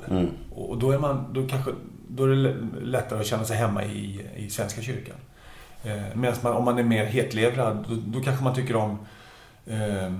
Och, 0.54 0.70
och 0.70 0.78
då 0.78 0.90
är 0.90 0.98
man, 0.98 1.32
då 1.32 1.46
kanske, 1.46 1.70
då 2.08 2.24
är 2.24 2.28
det 2.28 2.54
lättare 2.80 3.20
att 3.20 3.26
känna 3.26 3.44
sig 3.44 3.56
hemma 3.56 3.84
i, 3.84 4.26
i 4.36 4.50
Svenska 4.50 4.82
kyrkan. 4.82 5.16
Eh, 5.84 6.02
Medan 6.14 6.36
man, 6.42 6.52
om 6.52 6.64
man 6.64 6.78
är 6.78 6.82
mer 6.82 7.04
hetlevrad, 7.04 7.84
då, 7.88 7.96
då 8.06 8.20
kanske 8.20 8.44
man 8.44 8.54
tycker 8.54 8.76
om 8.76 8.98
eh, 9.66 10.04
eh, 10.04 10.10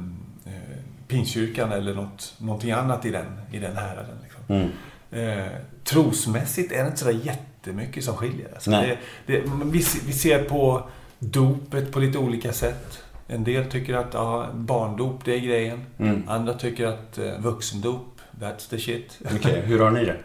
Pingstkyrkan 1.08 1.72
eller 1.72 1.94
något, 1.94 2.34
någonting 2.38 2.70
annat 2.70 3.04
i 3.04 3.10
den, 3.10 3.40
i 3.52 3.58
den 3.58 3.76
häraden. 3.76 4.16
Liksom. 4.22 4.70
Eh, 5.10 5.46
trosmässigt 5.84 6.72
är 6.72 6.82
det 6.82 6.86
inte 6.86 6.98
sådär 6.98 7.20
jättemycket 7.22 8.04
som 8.04 8.14
skiljer. 8.14 8.48
Alltså 8.54 8.70
det, 8.70 8.98
det, 9.26 9.42
vi, 9.64 9.84
vi 10.06 10.12
ser 10.12 10.44
på 10.44 10.88
dopet 11.18 11.92
på 11.92 11.98
lite 11.98 12.18
olika 12.18 12.52
sätt. 12.52 13.02
En 13.28 13.44
del 13.44 13.64
tycker 13.64 13.94
att 13.94 14.14
ja, 14.14 14.46
barndop, 14.54 15.24
det 15.24 15.34
är 15.34 15.40
grejen. 15.40 15.84
Andra 16.26 16.54
tycker 16.54 16.86
att 16.86 17.18
eh, 17.18 17.38
vuxendop, 17.38 18.15
that's 18.40 18.70
the 18.70 18.78
shit. 18.78 19.18
Okej, 19.36 19.60
hur 19.60 19.78
har 19.80 19.90
ni 19.90 20.04
det? 20.04 20.16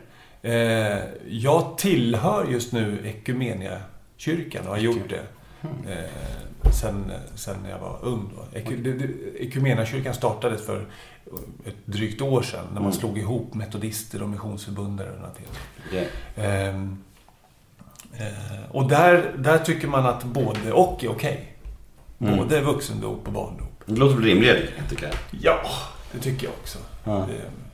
Eh, 0.43 0.99
jag 1.27 1.77
tillhör 1.77 2.45
just 2.51 2.71
nu 2.71 2.99
Ekumeniakyrkan 3.05 4.67
och 4.67 4.71
har 4.71 4.77
gjort 4.77 5.09
det. 5.09 5.23
Eh, 5.91 6.71
sen, 6.73 7.11
sen 7.35 7.55
jag 7.69 7.79
var 7.79 7.99
ung. 8.01 8.29
Då. 8.35 8.59
Ekumeniakyrkan 9.39 10.13
startades 10.13 10.65
för 10.65 10.85
ett 11.65 11.75
drygt 11.85 12.21
år 12.21 12.41
sedan 12.41 12.65
när 12.73 12.81
man 12.81 12.93
slog 12.93 13.17
ihop 13.17 13.53
metodister 13.53 14.23
och 14.23 14.29
missionsförbundare. 14.29 15.09
och. 15.09 15.47
Okej. 15.87 16.09
Ehm, 16.35 17.03
eh, 18.13 18.71
och 18.71 18.89
där, 18.89 19.35
där 19.37 19.57
tycker 19.57 19.87
man 19.87 20.05
att 20.05 20.23
både 20.23 20.71
och 20.71 21.03
är 21.03 21.11
okej. 21.11 21.47
Både 22.17 22.61
vuxendop 22.61 23.27
och 23.27 23.33
barndop. 23.33 23.83
Det 23.85 23.95
låter 23.95 24.21
rimligt, 24.21 24.71
tycker 24.89 25.05
jag. 25.05 25.15
Ja, 25.41 25.61
det 26.11 26.19
tycker 26.19 26.47
jag 26.47 26.53
också. 26.61 26.79
Ja. 27.03 27.17
Eh, 27.17 27.25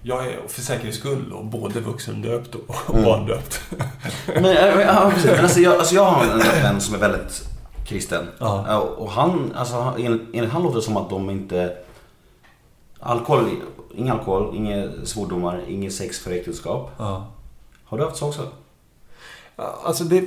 Jag 0.01 0.27
är 0.27 0.39
för 0.47 0.61
säkerhets 0.61 0.97
skull 0.97 1.29
då, 1.29 1.43
både 1.43 1.79
vuxendöpt 1.79 2.55
och 2.55 2.75
och 2.87 2.95
barndöpt. 3.03 3.61
Men, 4.41 4.45
ja, 4.81 5.11
precis. 5.13 5.31
Men 5.31 5.43
alltså, 5.43 5.59
jag, 5.59 5.75
alltså, 5.75 5.95
jag 5.95 6.05
har 6.05 6.23
en 6.25 6.39
vän 6.39 6.81
som 6.81 6.95
är 6.95 6.99
väldigt 6.99 7.43
kristen. 7.85 8.27
Ja. 8.39 8.79
Och 8.79 9.11
han, 9.11 9.53
alltså, 9.55 9.93
enligt, 9.97 10.21
enligt 10.33 10.51
han 10.51 10.63
låter 10.63 10.75
det 10.75 10.81
som 10.81 10.97
att 10.97 11.09
de 11.09 11.29
inte... 11.29 11.77
Alkohol, 12.99 13.49
ingen 13.95 14.13
alkohol, 14.13 14.55
inga 14.55 14.87
svordomar, 15.05 15.61
inget 15.67 15.93
sex 15.93 16.19
för 16.19 16.31
äktenskap. 16.31 16.91
Ja. 16.97 17.27
Har 17.85 17.97
du 17.97 18.03
haft 18.03 18.17
så 18.17 18.27
också? 18.27 18.47
Alltså 19.83 20.03
det, 20.03 20.23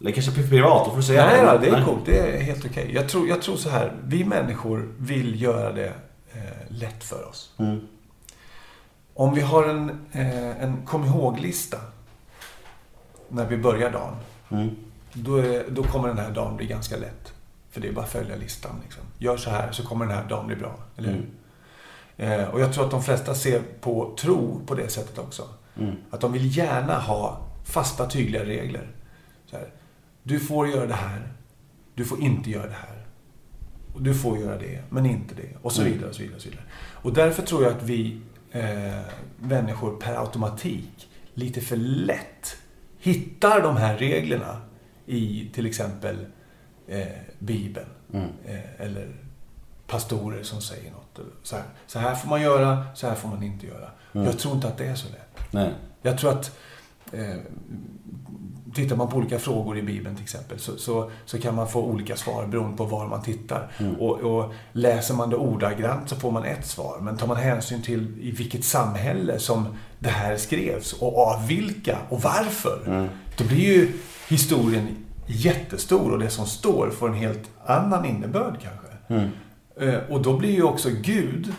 Eller 0.00 0.10
kanske 0.10 0.32
privat, 0.48 0.84
då 0.84 0.90
får 0.90 0.96
du 0.96 1.02
säga 1.02 1.26
nej, 1.26 1.40
då, 1.52 1.58
det 1.58 1.68
är 1.68 1.72
Nej. 1.72 1.84
coolt. 1.84 2.06
Det 2.06 2.18
är 2.18 2.40
helt 2.40 2.64
okej. 2.64 2.90
Jag, 2.94 3.08
tror, 3.08 3.28
jag 3.28 3.42
tror 3.42 3.56
så 3.56 3.68
här. 3.70 3.92
Vi 4.04 4.24
människor 4.24 4.88
vill 4.98 5.42
göra 5.42 5.72
det 5.72 5.92
eh, 6.32 6.40
lätt 6.68 7.04
för 7.04 7.28
oss. 7.28 7.50
Mm. 7.58 7.80
Om 9.18 9.34
vi 9.34 9.40
har 9.40 9.64
en, 9.64 9.90
eh, 10.12 10.62
en 10.62 10.86
kom 10.86 11.04
ihåg-lista 11.04 11.78
när 13.28 13.46
vi 13.46 13.56
börjar 13.56 13.90
dagen. 13.90 14.16
Mm. 14.50 14.76
Då, 15.12 15.36
är, 15.36 15.64
då 15.70 15.82
kommer 15.82 16.08
den 16.08 16.18
här 16.18 16.30
dagen 16.30 16.56
bli 16.56 16.66
ganska 16.66 16.96
lätt. 16.96 17.32
För 17.70 17.80
det 17.80 17.88
är 17.88 17.92
bara 17.92 18.04
att 18.04 18.10
följa 18.10 18.36
listan. 18.36 18.80
Liksom. 18.82 19.02
Gör 19.18 19.36
så 19.36 19.50
här 19.50 19.72
så 19.72 19.86
kommer 19.86 20.06
den 20.06 20.14
här 20.14 20.28
dagen 20.28 20.46
bli 20.46 20.56
bra. 20.56 20.74
Eller 20.96 21.08
hur? 21.08 21.26
Eh, 22.16 22.48
och 22.48 22.60
jag 22.60 22.72
tror 22.72 22.84
att 22.84 22.90
de 22.90 23.02
flesta 23.02 23.34
ser 23.34 23.62
på 23.80 24.14
tro 24.18 24.60
på 24.66 24.74
det 24.74 24.88
sättet 24.88 25.18
också. 25.18 25.48
Att 26.10 26.20
de 26.20 26.32
vill 26.32 26.56
gärna 26.56 26.98
ha 26.98 27.40
fasta, 27.64 28.10
tydliga 28.10 28.44
regler. 28.44 28.88
Här, 29.52 29.70
du 30.22 30.40
får 30.40 30.68
göra 30.68 30.86
det 30.86 30.94
här. 30.94 31.32
Du 31.94 32.04
får 32.04 32.20
inte 32.20 32.50
göra 32.50 32.66
det 32.66 32.76
här. 32.88 33.06
Och 33.94 34.02
du 34.02 34.14
får 34.14 34.38
göra 34.38 34.58
det, 34.58 34.82
men 34.88 35.06
inte 35.06 35.34
det. 35.34 35.56
Och 35.62 35.72
så 35.72 35.82
vidare. 35.82 36.08
Och 36.08 36.14
så 36.14 36.22
vidare, 36.22 36.36
och 36.36 36.42
så 36.42 36.48
vidare. 36.48 36.64
Och 36.92 37.12
därför 37.12 37.42
tror 37.42 37.62
jag 37.62 37.72
att 37.72 37.82
vi 37.82 38.20
eh, 38.52 39.00
människor 39.36 39.96
per 39.96 40.14
automatik 40.14 41.08
lite 41.34 41.60
för 41.60 41.76
lätt 41.76 42.56
hittar 42.98 43.62
de 43.62 43.76
här 43.76 43.96
reglerna 43.96 44.60
i 45.06 45.50
till 45.54 45.66
exempel 45.66 46.26
eh, 46.86 47.06
Bibeln. 47.38 47.88
Eh, 48.46 48.80
eller 48.86 49.08
pastorer 49.86 50.42
som 50.42 50.60
säger 50.60 50.90
något. 50.90 51.18
Så 51.42 51.56
här, 51.56 51.64
så 51.86 51.98
här 51.98 52.14
får 52.14 52.28
man 52.28 52.42
göra, 52.42 52.86
så 52.94 53.06
här 53.06 53.14
får 53.14 53.28
man 53.28 53.42
inte 53.42 53.66
göra. 53.66 53.90
Jag 54.12 54.38
tror 54.38 54.54
inte 54.54 54.68
att 54.68 54.78
det 54.78 54.86
är 54.86 54.94
så 54.94 55.08
lätt. 55.08 55.52
Nej. 55.52 55.74
Jag 56.02 56.18
tror 56.18 56.30
att 56.30 56.58
eh, 57.12 57.36
tittar 58.78 58.96
man 58.96 59.08
på 59.08 59.16
olika 59.16 59.38
frågor 59.38 59.78
i 59.78 59.82
Bibeln 59.82 60.14
till 60.16 60.24
exempel 60.24 60.58
så, 60.58 60.76
så, 60.76 61.10
så 61.24 61.38
kan 61.38 61.54
man 61.54 61.68
få 61.68 61.82
olika 61.82 62.16
svar 62.16 62.46
beroende 62.46 62.76
på 62.76 62.84
var 62.84 63.06
man 63.06 63.22
tittar. 63.22 63.70
Och, 63.98 64.20
och 64.20 64.52
läser 64.72 65.14
man 65.14 65.30
det 65.30 65.36
ordagrant 65.36 66.08
så 66.08 66.16
får 66.16 66.30
man 66.30 66.44
ett 66.44 66.66
svar. 66.66 66.98
Men 67.00 67.16
tar 67.16 67.26
man 67.26 67.36
hänsyn 67.36 67.82
till 67.82 68.18
i 68.20 68.30
vilket 68.30 68.64
samhälle 68.64 69.38
som 69.38 69.66
det 69.98 70.08
här 70.08 70.36
skrevs 70.36 70.92
och 70.92 71.18
av 71.18 71.46
vilka 71.46 71.98
och 72.08 72.22
varför. 72.22 73.08
Då 73.36 73.44
blir 73.44 73.58
ju 73.58 73.92
historien 74.28 74.96
jättestor 75.26 76.12
och 76.12 76.18
det 76.18 76.30
som 76.30 76.46
står 76.46 76.90
får 76.90 77.08
en 77.08 77.14
helt 77.14 77.50
annan 77.66 78.04
innebörd 78.04 78.56
kanske. 78.62 78.88
Eh, 79.80 80.00
och 80.10 80.22
då 80.22 80.36
blir 80.38 80.52
ju 80.52 80.62
också 80.62 80.88
Gud 81.02 81.52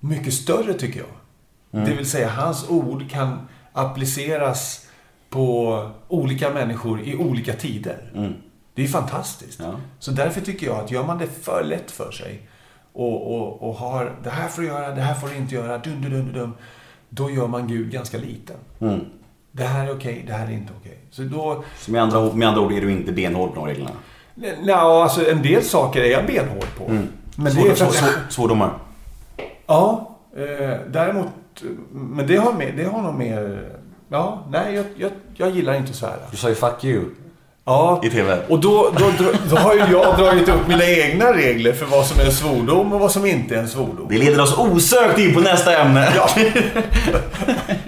mycket 0.00 0.34
större 0.34 0.74
tycker 0.74 1.00
jag. 1.00 1.08
Det 1.86 1.94
vill 1.94 2.06
säga, 2.06 2.28
hans 2.28 2.68
ord 2.68 3.10
kan 3.10 3.48
appliceras 3.72 4.87
på 5.30 5.90
olika 6.08 6.50
människor 6.50 7.00
i 7.00 7.16
olika 7.16 7.52
tider. 7.52 7.98
Det 8.74 8.84
är 8.84 8.88
fantastiskt. 8.88 9.60
Ja. 9.62 9.74
Så 9.98 10.10
därför 10.10 10.40
tycker 10.40 10.66
jag 10.66 10.76
att 10.76 10.90
gör 10.90 11.04
man 11.04 11.18
det 11.18 11.26
för 11.26 11.64
lätt 11.64 11.90
för 11.90 12.10
sig 12.10 12.42
och, 12.92 13.34
och, 13.34 13.68
och 13.68 13.74
har 13.74 14.12
det 14.24 14.30
här 14.30 14.48
får 14.48 14.62
du 14.62 14.68
göra, 14.68 14.94
det 14.94 15.00
här 15.00 15.14
får 15.14 15.28
du 15.28 15.36
inte 15.36 15.54
göra, 15.54 15.78
dun, 15.78 16.02
dun, 16.02 16.10
dun, 16.10 16.32
dun, 16.32 16.52
då 17.08 17.30
gör 17.30 17.46
man 17.46 17.68
Gud 17.68 17.90
ganska 17.90 18.18
liten. 18.18 18.56
Det 19.52 19.64
här 19.64 19.86
är 19.88 19.94
okej, 19.94 20.24
det 20.26 20.32
här 20.32 20.46
är 20.46 20.50
inte 20.52 20.72
okej. 20.80 20.98
Så 21.10 21.22
då, 21.22 21.64
Så 21.78 21.92
med 21.92 22.02
andra, 22.02 22.34
med 22.34 22.48
andra 22.48 22.60
ord 22.60 22.72
är 22.72 22.80
du 22.80 22.92
inte 22.92 23.12
benhård 23.12 23.48
på 23.54 23.54
de 23.54 23.66
reglerna? 23.66 23.90
nej, 24.34 24.70
alltså 24.70 25.30
en 25.30 25.42
del 25.42 25.62
saker 25.62 26.00
är 26.02 26.10
jag 26.10 26.26
benhård 26.26 26.66
på. 26.78 26.84
Men 26.88 27.08
det 27.36 27.50
är 27.50 27.50
Svår, 27.50 27.68
för 27.68 27.74
svår, 27.74 27.92
svår, 27.92 28.10
svordomar? 28.28 28.70
Ja, 29.66 30.16
eh, 30.36 30.76
däremot... 30.90 31.28
Men 31.90 32.26
det 32.26 32.36
har, 32.36 32.52
mer, 32.52 32.72
det 32.76 32.84
har 32.84 33.02
nog 33.02 33.14
mer... 33.14 33.68
Ja, 34.08 34.44
nej, 34.50 34.74
jag, 34.74 34.84
jag, 34.96 35.10
jag 35.34 35.50
gillar 35.50 35.74
inte 35.74 35.90
att 35.90 35.96
svära. 35.96 36.12
Du 36.30 36.36
sa 36.36 36.48
ju 36.48 36.54
'fuck 36.54 36.80
you' 36.84 37.04
Ja, 37.64 38.00
i 38.04 38.10
TV. 38.10 38.38
och 38.48 38.58
då, 38.60 38.90
då, 38.98 39.04
då, 39.18 39.24
då 39.50 39.56
har 39.56 39.74
ju 39.74 39.80
jag 39.80 40.16
dragit 40.18 40.48
upp 40.48 40.68
mina 40.68 40.84
egna 40.84 41.32
regler 41.32 41.72
för 41.72 41.86
vad 41.86 42.06
som 42.06 42.20
är 42.20 42.24
en 42.24 42.32
svordom 42.32 42.92
och 42.92 43.00
vad 43.00 43.12
som 43.12 43.26
inte 43.26 43.54
är 43.54 43.58
en 43.58 43.68
svordom. 43.68 44.06
Det 44.10 44.18
leder 44.18 44.40
oss 44.42 44.58
osökt 44.58 45.18
in 45.18 45.34
på 45.34 45.40
nästa 45.40 45.78
ämne. 45.78 46.08
Ja. 46.16 46.28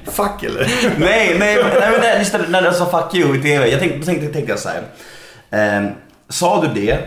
Fuck 0.05 0.43
eller? 0.43 0.61
nej, 0.99 1.37
nej, 1.39 1.57
nej 1.81 1.91
men 1.93 2.01
det- 2.01 2.19
just 2.19 2.33
det, 2.33 2.39
när 2.49 2.63
du 2.63 2.73
sa 2.73 2.85
'fuck 2.85 3.15
you' 3.15 3.37
i 3.39 3.43
TV. 3.43 3.69
Jag 3.71 3.81
tänkte, 3.81 4.07
tänkte, 4.07 4.27
tänkte 4.33 4.53
jag 4.53 4.59
så 4.59 4.69
här. 4.69 4.83
Ehm, 5.51 5.89
sa 6.29 6.63
du 6.63 6.81
det 6.81 6.99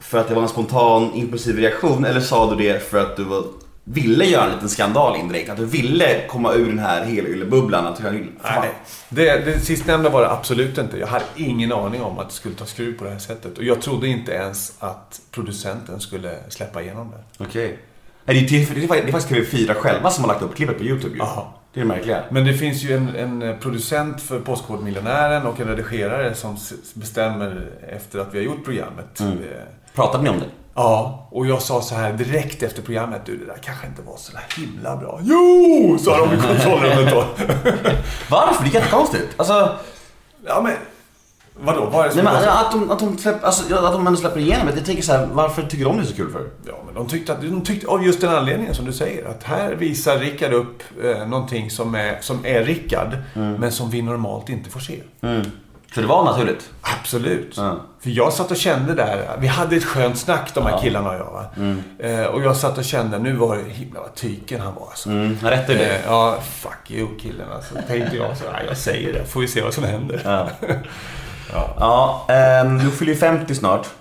för 0.00 0.18
att 0.18 0.28
det 0.28 0.34
var 0.34 0.42
en 0.42 0.48
spontan 0.48 1.10
impulsiv 1.14 1.58
reaktion 1.58 2.04
eller 2.04 2.20
sa 2.20 2.50
du 2.54 2.56
det 2.72 2.90
för 2.90 2.98
att 2.98 3.16
du 3.16 3.24
var, 3.24 3.42
ville 3.88 4.24
göra 4.24 4.44
en 4.44 4.52
liten 4.52 4.68
skandal 4.68 5.16
indirekt? 5.16 5.50
Att 5.50 5.56
du 5.56 5.66
ville 5.66 6.26
komma 6.28 6.52
ur 6.52 6.66
den 6.66 6.78
här 6.78 7.04
helylle-bubblan? 7.04 7.86
Att 7.86 7.96
du. 7.96 8.32
Nej, 8.42 8.70
det, 9.08 9.44
det 9.44 9.60
sistnämnda 9.60 10.10
var 10.10 10.20
det 10.20 10.30
absolut 10.30 10.78
inte. 10.78 10.98
Jag 10.98 11.06
hade 11.06 11.24
ingen 11.36 11.72
aning 11.72 12.02
om 12.02 12.18
att 12.18 12.28
det 12.28 12.34
skulle 12.34 12.54
ta 12.54 12.64
skruv 12.64 12.98
på 12.98 13.04
det 13.04 13.10
här 13.10 13.18
sättet. 13.18 13.58
Och 13.58 13.64
jag 13.64 13.82
trodde 13.82 14.08
inte 14.08 14.32
ens 14.32 14.74
att 14.78 15.20
producenten 15.30 16.00
skulle 16.00 16.36
släppa 16.48 16.82
igenom 16.82 17.10
det. 17.10 17.44
Okej. 17.44 17.78
Nej, 18.24 18.46
det, 18.50 18.56
är, 18.56 18.74
det, 18.74 18.84
är, 18.84 19.02
det 19.02 19.08
är 19.08 19.12
faktiskt 19.12 19.52
TV4 19.52 19.74
själva 19.74 20.10
som 20.10 20.24
har 20.24 20.28
lagt 20.28 20.42
upp 20.42 20.56
klippet 20.56 20.78
på 20.78 20.84
YouTube 20.84 21.14
ju. 21.14 21.18
Jaha. 21.18 21.42
Det 21.72 21.80
är 21.80 21.84
det 21.84 21.88
märkliga. 21.88 22.22
Men 22.30 22.44
det 22.44 22.54
finns 22.54 22.82
ju 22.82 22.96
en, 22.96 23.16
en 23.16 23.58
producent 23.60 24.22
för 24.22 24.40
Postkodmiljonären 24.40 25.46
och 25.46 25.60
en 25.60 25.68
redigerare 25.68 26.34
som 26.34 26.56
bestämmer 26.94 27.70
efter 27.88 28.18
att 28.18 28.34
vi 28.34 28.38
har 28.38 28.44
gjort 28.44 28.64
programmet. 28.64 29.20
Mm. 29.20 29.38
Pratade 29.94 30.24
ni 30.24 30.30
om 30.30 30.38
det? 30.40 30.46
Ja, 30.76 31.28
och 31.30 31.46
jag 31.46 31.62
sa 31.62 31.82
så 31.82 31.94
här 31.94 32.12
direkt 32.12 32.62
efter 32.62 32.82
programmet. 32.82 33.22
Du, 33.26 33.36
det 33.36 33.44
där 33.46 33.58
kanske 33.62 33.86
inte 33.86 34.02
var 34.02 34.16
så 34.16 34.32
där 34.32 34.44
himla 34.62 34.96
bra. 34.96 35.20
Jo, 35.22 35.98
sa 36.00 36.26
de 36.26 36.34
i 36.34 36.40
kontrollrummet 36.40 37.12
då. 37.12 37.24
Varför? 38.30 38.64
Det 38.64 38.70
är 38.70 38.74
jättekonstigt. 38.74 39.26
Alltså, 39.36 39.76
Ja, 40.48 40.60
men 40.62 40.72
vadå? 41.60 41.84
Vad 41.92 42.06
är 42.06 42.08
det 42.08 42.14
nej, 42.14 42.14
som 42.14 42.24
men, 42.24 42.34
var 42.34 42.42
så- 42.42 42.48
att, 42.50 42.72
de, 42.72 42.90
att, 42.90 42.98
de 42.98 43.18
släpp, 43.18 43.44
alltså, 43.44 43.74
att 43.74 43.92
de 43.92 44.06
ändå 44.06 44.18
släpper 44.20 44.40
igenom 44.40 44.66
det. 44.66 44.72
Jag 44.76 44.84
tänker 44.84 45.02
så 45.02 45.12
här, 45.12 45.28
varför 45.32 45.62
tycker 45.62 45.84
de 45.84 45.96
det 45.96 46.02
är 46.02 46.06
så 46.06 46.14
kul 46.16 46.32
för? 46.32 46.48
Ja, 46.66 46.72
men 46.86 46.94
de 46.94 47.06
tyckte, 47.08 47.32
att, 47.32 47.40
de 47.42 47.60
tyckte 47.60 47.86
av 47.86 48.04
just 48.06 48.20
den 48.20 48.34
anledningen 48.34 48.74
som 48.74 48.84
du 48.86 48.92
säger. 48.92 49.28
Att 49.28 49.42
här 49.42 49.74
visar 49.74 50.18
Rickard 50.18 50.52
upp 50.52 50.82
eh, 51.04 51.26
någonting 51.28 51.70
som 51.70 51.94
är, 51.94 52.18
som 52.20 52.46
är 52.46 52.64
Rickard, 52.64 53.16
men 53.34 53.72
som 53.72 53.90
vi 53.90 54.02
normalt 54.02 54.48
inte 54.48 54.70
får 54.70 54.80
se. 54.80 55.02
Så 55.94 56.00
det 56.00 56.06
var 56.06 56.24
naturligt? 56.24 56.70
Absolut. 57.00 57.54
Ja. 57.56 57.76
För 58.00 58.10
jag 58.10 58.32
satt 58.32 58.50
och 58.50 58.56
kände 58.56 58.94
där, 58.94 59.36
vi 59.38 59.46
hade 59.46 59.76
ett 59.76 59.84
skönt 59.84 60.18
snack 60.18 60.50
de 60.54 60.64
här 60.64 60.70
Ja. 60.70 60.80
killarna 60.80 61.08
och 61.10 61.14
jag. 61.14 61.32
Va? 61.32 61.44
Eh, 61.98 62.24
och 62.26 62.42
jag 62.42 62.56
satt 62.56 62.78
och 62.78 62.84
kände, 62.84 63.18
nu 63.18 63.32
var 63.32 63.56
det 63.56 63.62
himla 63.72 64.00
vad 64.00 64.14
tyken 64.14 64.60
han 64.60 64.74
var 64.74 64.86
alltså. 64.86 65.08
Mm, 65.08 65.38
rätt 65.42 65.70
i 65.70 65.74
det. 65.74 65.94
Eh, 65.96 66.00
ja, 66.06 66.38
fuck 66.60 66.90
you 66.90 67.08
killen 67.20 67.46
alltså. 67.54 67.74
Tänkte 67.88 68.16
jag 68.16 68.36
så, 68.36 68.44
jag 68.68 68.76
säger 68.76 69.12
det, 69.12 69.24
får 69.24 69.40
vi 69.40 69.48
se 69.48 69.62
vad 69.62 69.74
som 69.74 69.84
händer. 69.84 70.20
Ja. 70.24 70.48
Ja, 71.80 72.26
ehm, 72.28 72.78
du 72.78 72.90
fyller 72.90 73.12
ju 73.12 73.18
50 73.18 73.54
snart. 73.54 73.86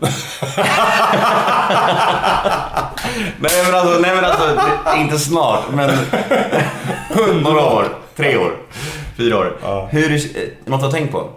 nej 3.39 3.63
men 3.65 3.75
alltså, 3.75 3.99
nej, 3.99 4.15
men 4.15 4.25
alltså 4.25 4.59
inte 4.97 5.19
snart, 5.19 5.63
men 5.73 5.89
några 7.43 7.65
år. 7.65 7.87
Tre 8.15 8.37
år. 8.37 8.51
Fyra 9.17 9.37
år. 9.37 9.57
Ja. 9.63 9.87
Hur, 9.91 10.11
är- 10.11 10.15
eh, 10.43 10.49
något 10.65 10.79
du 10.79 10.85
har 10.85 10.91
tänkt 10.91 11.11
på? 11.11 11.29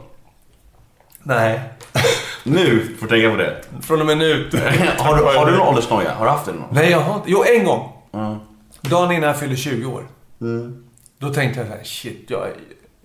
Nej. 1.28 1.60
Nu 2.44 2.96
får 3.00 3.06
du 3.06 3.12
tänka 3.12 3.30
på 3.30 3.36
det. 3.36 3.62
Från 3.82 4.00
och 4.00 4.06
med 4.06 4.18
nu. 4.18 4.50
har, 4.98 5.16
du, 5.16 5.22
har 5.38 5.46
du 5.46 5.52
någon 5.56 5.68
åldersnoja? 5.68 6.14
Har 6.14 6.24
du 6.24 6.30
haft 6.30 6.46
det 6.46 6.52
någon? 6.52 6.68
Nej, 6.70 6.90
jag 6.90 7.00
har 7.00 7.14
inte. 7.16 7.30
Jo, 7.30 7.44
en 7.58 7.64
gång. 7.64 7.92
Mm. 8.12 8.38
Dagen 8.80 9.12
innan 9.12 9.28
jag 9.28 9.38
fyllde 9.38 9.56
20 9.56 9.86
år. 9.86 10.08
Då 11.18 11.34
tänkte 11.34 11.60
jag 11.60 11.68
så 11.68 11.74
här, 11.74 11.84
shit, 11.84 12.24
jag... 12.28 12.48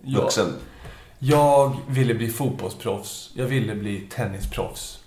jag 0.01 0.21
Vuxen? 0.21 0.53
Jag 1.19 1.77
ville 1.87 2.13
bli 2.13 2.29
fotbollsproffs. 2.29 3.31
Jag 3.35 3.45
ville 3.45 3.75
bli 3.75 3.99
tennisproffs. 3.99 4.99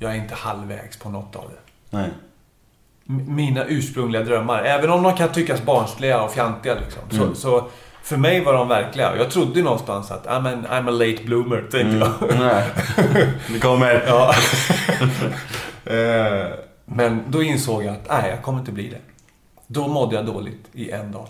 Jag 0.00 0.10
är 0.12 0.16
inte 0.16 0.34
halvvägs 0.34 0.96
på 0.98 1.08
något 1.10 1.36
av 1.36 1.44
det. 1.50 1.58
Nej. 1.96 2.08
M- 3.08 3.24
Mina 3.28 3.64
ursprungliga 3.66 4.22
drömmar, 4.22 4.62
även 4.62 4.90
om 4.90 5.02
de 5.02 5.16
kan 5.16 5.28
tyckas 5.32 5.62
barnsliga 5.62 6.22
och 6.22 6.32
fjantiga 6.32 6.74
liksom. 6.74 7.02
Så, 7.10 7.22
Mm. 7.22 7.34
så 7.34 7.68
för 8.02 8.16
mig 8.16 8.44
var 8.44 8.52
de 8.52 8.68
verkliga. 8.68 9.16
Jag 9.16 9.30
trodde 9.30 9.62
någonstans 9.62 10.10
att 10.10 10.26
I'm, 10.26 10.52
an, 10.52 10.66
I'm 10.70 10.88
a 10.88 10.90
late 10.90 11.24
bloomer, 11.24 11.60
tänkte 11.70 11.96
jag. 11.96 12.38
Nej. 12.38 12.64
Det 13.52 13.58
kommer. 13.60 14.04
Ja. 14.06 14.34
Eh, 15.84 16.46
Men 16.84 17.22
då 17.28 17.42
insåg 17.42 17.84
jag 17.84 17.92
att 17.94 18.08
nej, 18.08 18.30
jag 18.30 18.42
kommer 18.42 18.58
inte 18.58 18.72
bli 18.72 18.88
det. 18.88 18.98
Då 19.66 19.88
mådde 19.88 20.16
jag 20.16 20.26
dåligt 20.26 20.64
i 20.72 20.90
en 20.90 21.12
dag. 21.12 21.26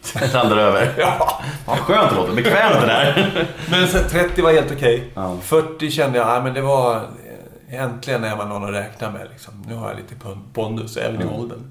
Sen 0.00 0.28
rann 0.32 0.48
det 0.56 0.62
över. 0.62 0.94
Ja. 0.98 1.40
Vad 1.66 1.78
skönt 1.78 2.10
det 2.10 2.16
låter. 2.16 2.32
Bekvämt 2.34 2.80
det 2.80 2.86
där. 2.86 3.46
Men 3.70 3.88
sen 3.88 4.08
30 4.08 4.42
var 4.42 4.52
helt 4.52 4.72
okej. 4.72 5.10
Ja. 5.14 5.36
40 5.42 5.90
kände 5.90 6.18
jag, 6.18 6.26
nej 6.26 6.42
men 6.42 6.54
det 6.54 6.60
var... 6.60 6.96
eh, 6.96 7.80
Äntligen 7.82 8.24
är 8.24 8.36
man 8.36 8.48
någon 8.48 8.64
att 8.64 8.70
räkna 8.74 9.10
med 9.10 9.26
liksom. 9.32 9.64
Nu 9.68 9.74
har 9.74 9.88
jag 9.88 9.96
lite 9.96 10.14
pon- 10.14 10.44
pondus 10.54 10.96
även 10.96 11.22
i 11.22 11.24
åldern. 11.24 11.70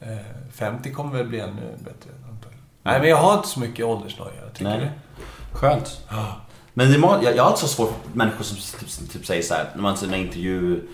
Eh, 0.00 0.08
50 0.54 0.92
kommer 0.92 1.16
väl 1.16 1.26
bli 1.26 1.40
ännu 1.40 1.62
bättre. 1.78 2.10
Nej 2.86 3.00
men 3.00 3.08
jag 3.08 3.16
har 3.16 3.34
inte 3.34 3.48
så 3.48 3.60
mycket 3.60 3.84
åldersnoja. 3.84 4.48
Tycker 4.52 4.70
Nej. 4.70 4.80
du? 4.80 4.88
Skönt. 5.58 6.00
Men 6.74 6.92
det 6.92 6.98
jag, 7.22 7.36
jag 7.36 7.42
har 7.42 7.50
alltid 7.50 7.68
så 7.68 7.74
svårt 7.74 7.88
för 7.88 8.18
människor 8.18 8.44
som 8.44 8.80
typ, 8.80 9.10
typ 9.12 9.26
säger 9.26 9.42
så 9.42 9.54
här, 9.54 9.70
när 9.74 9.82
man 9.82 9.96
ser 9.96 10.06
en 10.06 10.14
intervju 10.14 10.88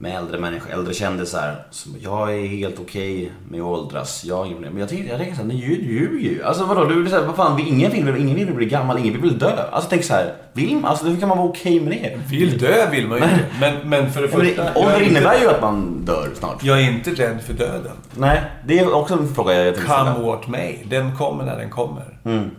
med 0.00 0.16
äldre 0.16 0.38
människor, 0.40 0.72
äldre 0.72 0.94
kändisar. 0.94 1.66
Som, 1.70 1.96
jag 2.00 2.34
är 2.34 2.46
helt 2.46 2.78
okej 2.80 3.32
med 3.50 3.60
att 3.60 3.66
åldras. 3.66 4.24
Jag 4.24 4.36
har 4.36 4.44
inga 4.44 4.54
problem. 4.54 4.72
Men 4.72 4.80
jag 4.80 4.88
tänker, 4.88 5.08
jag 5.08 5.18
tänker 5.18 5.34
såhär, 5.34 5.48
du 5.48 5.54
ljuger 5.54 6.30
ju. 6.30 6.42
Alltså 6.42 6.64
vadå, 6.64 6.84
du 6.84 7.02
vill 7.02 7.10
säga, 7.10 7.22
vad 7.26 7.36
fan, 7.36 7.60
ingen 7.60 7.90
vill, 7.90 8.16
ingen 8.16 8.34
vill 8.36 8.54
bli 8.54 8.66
gammal, 8.66 8.98
ingen 8.98 9.22
vill 9.22 9.38
dö. 9.38 9.68
Alltså 9.72 9.90
tänk 9.90 10.04
så 10.04 10.14
här, 10.14 10.34
vill 10.52 10.74
man, 10.74 10.84
alltså 10.84 11.06
hur 11.06 11.20
kan 11.20 11.28
man 11.28 11.38
vara 11.38 11.48
okej 11.48 11.80
med 11.80 11.90
det? 11.92 12.20
Vill 12.30 12.58
dö 12.58 12.90
vill 12.90 13.08
man 13.08 13.18
ju 13.18 13.24
inte. 13.24 13.44
Men, 13.60 13.88
men 13.88 14.12
för 14.12 14.22
det 14.22 14.28
första... 14.28 14.74
ålder 14.74 15.00
inte- 15.00 15.10
innebär 15.10 15.40
ju 15.40 15.48
att 15.48 15.60
man 15.62 16.04
dör 16.04 16.28
snart. 16.34 16.64
Jag 16.64 16.80
är 16.80 16.90
inte 16.90 17.10
rädd 17.10 17.40
för 17.42 17.52
döden. 17.54 17.96
Nej, 18.16 18.42
det 18.66 18.78
är 18.78 18.94
också 18.94 19.14
en 19.14 19.34
fråga 19.34 19.54
jag 19.54 19.74
tänkte 19.74 19.92
Come 19.92 20.26
what 20.26 20.48
may. 20.48 20.76
Den 20.84 21.16
kommer 21.16 21.44
när 21.44 21.58
den 21.58 21.70
kommer. 21.70 22.18
Mm. 22.24 22.50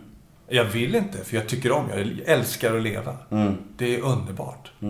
Jag 0.49 0.63
vill 0.65 0.95
inte, 0.95 1.17
för 1.17 1.35
jag 1.35 1.47
tycker 1.47 1.71
om, 1.71 1.83
jag 1.95 2.07
älskar 2.35 2.75
att 2.75 2.83
leva. 2.83 3.13
Mm. 3.31 3.53
Det 3.77 3.95
är 3.95 4.01
underbart. 4.01 4.71
Eh, 4.81 4.89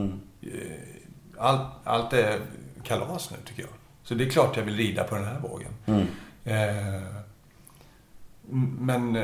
Allt, 1.39 1.61
allt 1.83 2.13
är 2.13 2.39
kalas 2.83 3.31
nu, 3.31 3.37
tycker 3.45 3.61
jag. 3.61 3.71
Så 4.03 4.13
det 4.13 4.23
är 4.25 4.29
klart 4.29 4.57
jag 4.57 4.63
vill 4.63 4.77
rida 4.77 5.03
på 5.03 5.15
den 5.15 5.25
här 5.25 5.39
vågen. 5.39 5.71
Mm. 5.85 6.05
Eh, 6.45 7.01
men... 8.79 9.15
eh, 9.15 9.23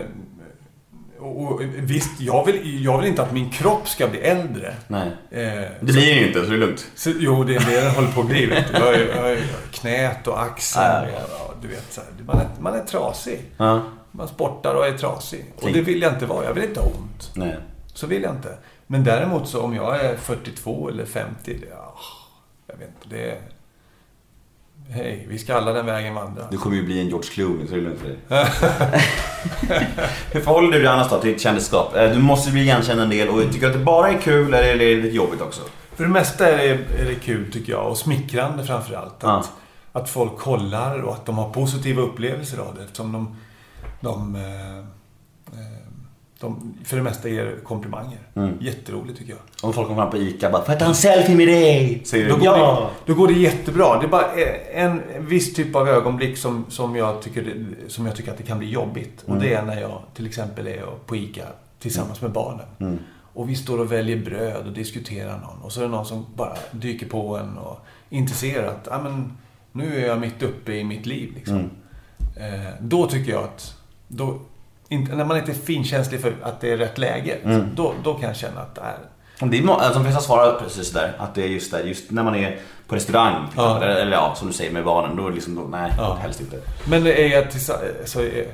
Och, 1.19 1.41
och, 1.41 1.61
visst, 1.75 2.19
jag 2.21 2.45
vill, 2.45 2.83
jag 2.85 2.97
vill 2.97 3.07
inte 3.07 3.21
att 3.23 3.33
min 3.33 3.49
kropp 3.49 3.87
ska 3.89 4.07
bli 4.07 4.19
äldre. 4.19 4.75
Nej. 4.87 5.07
Eh, 5.31 5.43
Det 5.51 5.69
blir 5.81 5.93
det 5.93 6.01
ju 6.19 6.27
inte, 6.27 6.43
så 6.43 6.49
det 6.49 6.55
är 6.55 6.59
lugnt. 6.59 6.87
så, 6.95 7.11
jo, 7.19 7.43
det 7.43 7.55
är 7.55 7.59
det 7.65 7.81
den 7.81 7.91
håller 7.95 8.11
på 8.11 8.21
att 8.21 8.27
bli. 8.27 8.63
Jag, 8.73 8.79
har 8.79 8.93
jag, 8.93 9.21
har 9.21 9.37
knät 9.71 10.27
och. 10.27 10.33
Ja, 10.33 10.47
ja. 10.75 11.07
ja, 11.29 11.53
du 11.61 11.67
vet, 11.67 11.93
så 11.93 12.01
här, 12.01 12.09
man, 12.25 12.37
är, 12.37 12.47
man 12.59 12.73
är 12.73 12.83
trasig. 12.83 13.41
Ja. 13.57 13.81
Man 14.11 14.27
sportar 14.27 14.75
och 14.75 14.87
är 14.87 14.97
trasig. 14.97 15.45
Och 15.61 15.71
det 15.71 15.81
vill 15.81 16.01
jag 16.01 16.13
inte 16.13 16.25
vara. 16.25 16.45
Jag 16.45 16.53
vill 16.53 16.63
inte 16.63 16.79
ha 16.79 16.87
ont. 16.87 17.31
Nej. 17.35 17.55
Så 17.93 18.07
vill 18.07 18.23
jag 18.23 18.35
inte. 18.35 18.57
Men 18.87 19.03
däremot 19.03 19.47
så 19.49 19.61
om 19.61 19.75
jag 19.75 20.05
är 20.05 20.15
42 20.17 20.89
eller 20.89 21.05
50, 21.05 21.53
det, 21.61 21.67
ja, 21.71 21.84
jag 22.67 22.77
vet 22.77 22.89
inte. 23.03 23.15
Det. 23.15 23.37
Hej, 24.89 25.25
vi 25.29 25.39
ska 25.39 25.55
alla 25.55 25.73
den 25.73 25.85
vägen 25.85 26.13
vandra. 26.15 26.43
Du 26.51 26.57
kommer 26.57 26.75
ju 26.75 26.83
bli 26.85 26.99
en 27.01 27.07
George 27.07 27.29
Clooney, 27.31 27.67
så 27.67 27.73
det 27.73 27.79
är 27.79 27.83
lugnt 27.83 27.99
för 27.99 28.07
dig. 28.07 28.17
Hur 30.31 30.39
förhåller 30.41 30.71
du 30.71 30.79
dig 30.79 30.87
annars 30.87 31.09
då 31.09 31.19
till 31.19 31.31
ditt 31.31 31.41
kändisskap? 31.41 31.95
Eh, 31.95 32.11
Du 32.11 32.19
måste 32.19 32.51
bli 32.51 32.61
igenkänd 32.61 33.01
en 33.01 33.09
del 33.09 33.29
och 33.29 33.41
tycker 33.41 33.59
du 33.59 33.67
att 33.67 33.73
det 33.73 33.79
bara 33.85 34.09
är 34.11 34.21
kul 34.21 34.53
eller 34.53 34.67
är 34.67 34.77
det 34.77 34.95
lite 34.95 35.15
jobbigt 35.15 35.41
också? 35.41 35.61
För 35.95 36.03
det 36.03 36.09
mesta 36.09 36.47
är 36.49 36.57
det, 36.57 37.01
är 37.01 37.05
det 37.05 37.15
kul 37.15 37.51
tycker 37.51 37.71
jag. 37.73 37.87
Och 37.87 37.97
smickrande 37.97 38.63
framförallt. 38.63 39.23
Att, 39.23 39.51
att 39.91 40.09
folk 40.09 40.37
kollar 40.37 41.01
och 41.01 41.13
att 41.13 41.25
de 41.25 41.37
har 41.37 41.49
positiva 41.49 42.01
upplevelser 42.01 42.57
av 42.57 42.75
det. 42.75 42.83
Eftersom 42.83 43.11
de, 43.11 43.35
de, 44.01 44.35
eh, 44.35 44.77
eh, 45.59 45.84
de 46.39 46.73
för 46.83 46.97
det 46.97 47.03
mesta 47.03 47.29
ger 47.29 47.55
komplimanger. 47.63 48.19
Mm. 48.35 48.57
Jätteroligt 48.61 49.17
tycker 49.19 49.31
jag. 49.33 49.39
Om 49.61 49.73
folk 49.73 49.87
kommer 49.87 50.01
fram 50.01 50.11
på 50.11 50.17
ICA 50.17 50.49
bara 50.49 50.61
“Får 50.63 50.71
jag 50.73 50.79
ta 50.79 50.85
en 50.85 50.95
selfie 50.95 51.35
med 51.35 51.47
dig?” 51.47 52.01
Säger 52.05 52.29
Då 52.29 52.35
går, 52.35 52.45
ja. 52.45 52.89
det, 53.05 53.11
då 53.13 53.19
går 53.19 53.27
det 53.27 53.33
jättebra. 53.33 53.99
Det 53.99 54.05
är 54.05 54.09
bara 54.09 54.31
en 54.73 55.01
viss 55.19 55.53
typ 55.53 55.75
av 55.75 55.87
ögonblick 55.89 56.37
som, 56.37 56.65
som, 56.69 56.95
jag, 56.95 57.21
tycker, 57.21 57.41
det- 57.43 57.89
som 57.89 58.05
jag 58.05 58.15
tycker 58.15 58.31
att 58.31 58.37
det 58.37 58.43
kan 58.43 58.59
bli 58.59 58.69
jobbigt. 58.69 59.23
Och 59.27 59.37
det 59.37 59.53
är 59.53 59.63
när 59.63 59.81
jag 59.81 60.01
till 60.13 60.25
exempel 60.25 60.67
är 60.67 60.83
på 61.05 61.15
ICA 61.15 61.45
tillsammans 61.79 62.21
med 62.21 62.31
barnen. 62.31 62.99
Och 63.33 63.49
vi 63.49 63.55
står 63.55 63.79
och 63.79 63.91
väljer 63.91 64.17
bröd 64.25 64.67
och 64.67 64.73
diskuterar 64.73 65.37
någon. 65.39 65.61
Och 65.63 65.71
så 65.71 65.79
är 65.79 65.83
det 65.83 65.89
någon 65.91 66.05
som 66.05 66.25
bara 66.35 66.57
dyker 66.71 67.05
på 67.05 67.37
en 67.37 67.57
och 67.57 67.79
intresserar 68.09 68.67
att 68.67 68.87
ah, 68.91 69.01
men, 69.03 69.37
nu 69.71 70.03
är 70.03 70.07
jag 70.07 70.19
mitt 70.19 70.43
uppe 70.43 70.73
i 70.73 70.83
mitt 70.83 71.05
liv. 71.05 71.31
Liksom. 71.35 71.69
Eh, 72.37 72.73
då 72.81 73.07
tycker 73.07 73.31
jag 73.31 73.43
att 73.43 73.73
då, 74.07 74.39
inte, 74.89 75.15
när 75.15 75.25
man 75.25 75.37
inte 75.37 75.51
är 75.51 75.55
finkänslig 75.55 76.21
för 76.21 76.35
att 76.43 76.61
det 76.61 76.71
är 76.71 76.77
rätt 76.77 76.97
läge, 76.97 77.33
liksom, 77.35 77.69
då, 77.75 77.93
då 78.03 78.13
kan 78.13 78.23
jag 78.27 78.35
känna 78.35 78.61
att 78.61 78.75
det 78.75 78.81
är 78.81 78.97
Det 79.49 79.57
är 79.57 79.63
må- 79.63 79.73
alltså, 79.73 79.99
de 79.99 80.03
flesta 80.05 80.21
svarar 80.21 80.59
precis 80.59 80.91
där. 80.91 81.13
Att 81.17 81.35
det 81.35 81.43
är 81.43 81.47
just 81.47 81.71
där, 81.71 81.83
just 81.83 82.11
när 82.11 82.23
man 82.23 82.35
är 82.35 82.59
på 82.87 82.95
restaurang. 82.95 83.47
Ja. 83.55 83.77
Eller, 83.83 83.95
eller 84.01 84.11
ja, 84.11 84.35
som 84.35 84.47
du 84.47 84.53
säger 84.53 84.71
med 84.71 84.83
barnen. 84.83 85.15
Då 85.15 85.25
är 85.25 85.29
det 85.29 85.35
liksom, 85.35 85.55
då, 85.55 85.61
nej, 85.61 85.91
Ja. 85.97 86.13
helst 86.21 86.41
inte. 86.41 86.59
Men 86.89 87.03
det 87.03 87.33
är, 87.33 87.41
att 87.47 87.53
så 88.09 88.19
är, 88.21 88.47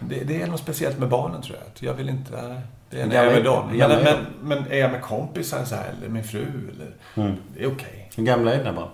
det, 0.00 0.24
det 0.24 0.42
är 0.42 0.46
något 0.46 0.60
speciellt 0.60 0.98
med 0.98 1.08
barnen 1.08 1.42
tror 1.42 1.58
jag. 1.58 1.88
Jag 1.90 1.94
vill 1.94 2.08
inte... 2.08 2.62
Det 2.90 3.00
är 3.00 3.04
en 3.04 3.12
överdag. 3.12 3.64
Men, 3.72 3.80
är 3.90 4.02
men, 4.04 4.16
men 4.58 4.72
är 4.72 4.76
jag 4.78 4.90
med 4.90 5.02
kompisar 5.02 5.64
så 5.64 5.74
här, 5.74 5.84
eller 5.98 6.08
min 6.08 6.24
fru, 6.24 6.46
eller, 6.74 6.94
Mm. 7.24 7.36
det 7.56 7.62
är 7.64 7.72
okej. 7.72 8.10
Hur 8.16 8.22
gamla 8.24 8.52
är 8.54 8.58
dina 8.58 8.72
barn? 8.72 8.88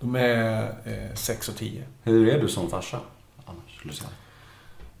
De 0.00 0.16
är 0.16 0.62
eh, 0.84 1.14
sex 1.14 1.48
och 1.48 1.56
tio. 1.56 1.82
Hur 2.02 2.28
är 2.28 2.40
du 2.40 2.48
som 2.48 2.70
farsa? 2.70 2.98
Annars, 3.46 3.96
säga. 3.98 4.10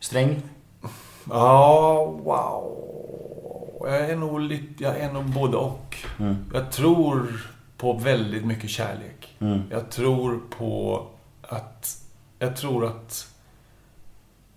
Sträng? 0.00 0.42
Ja, 1.30 2.04
wow. 2.04 2.78
Jag 3.80 4.10
är 4.10 4.16
nog 4.16 4.40
lite, 4.40 4.82
jag 4.82 4.98
är 4.98 5.12
nog 5.12 5.24
både 5.24 5.56
och. 5.56 5.96
Mm. 6.18 6.36
Jag 6.54 6.72
tror 6.72 7.40
på 7.76 7.92
väldigt 7.92 8.44
mycket 8.44 8.70
kärlek. 8.70 9.36
Mm. 9.38 9.62
Jag 9.70 9.90
tror 9.90 10.40
på 10.58 11.06
att, 11.42 12.04
jag 12.38 12.56
tror 12.56 12.86
att 12.86 13.28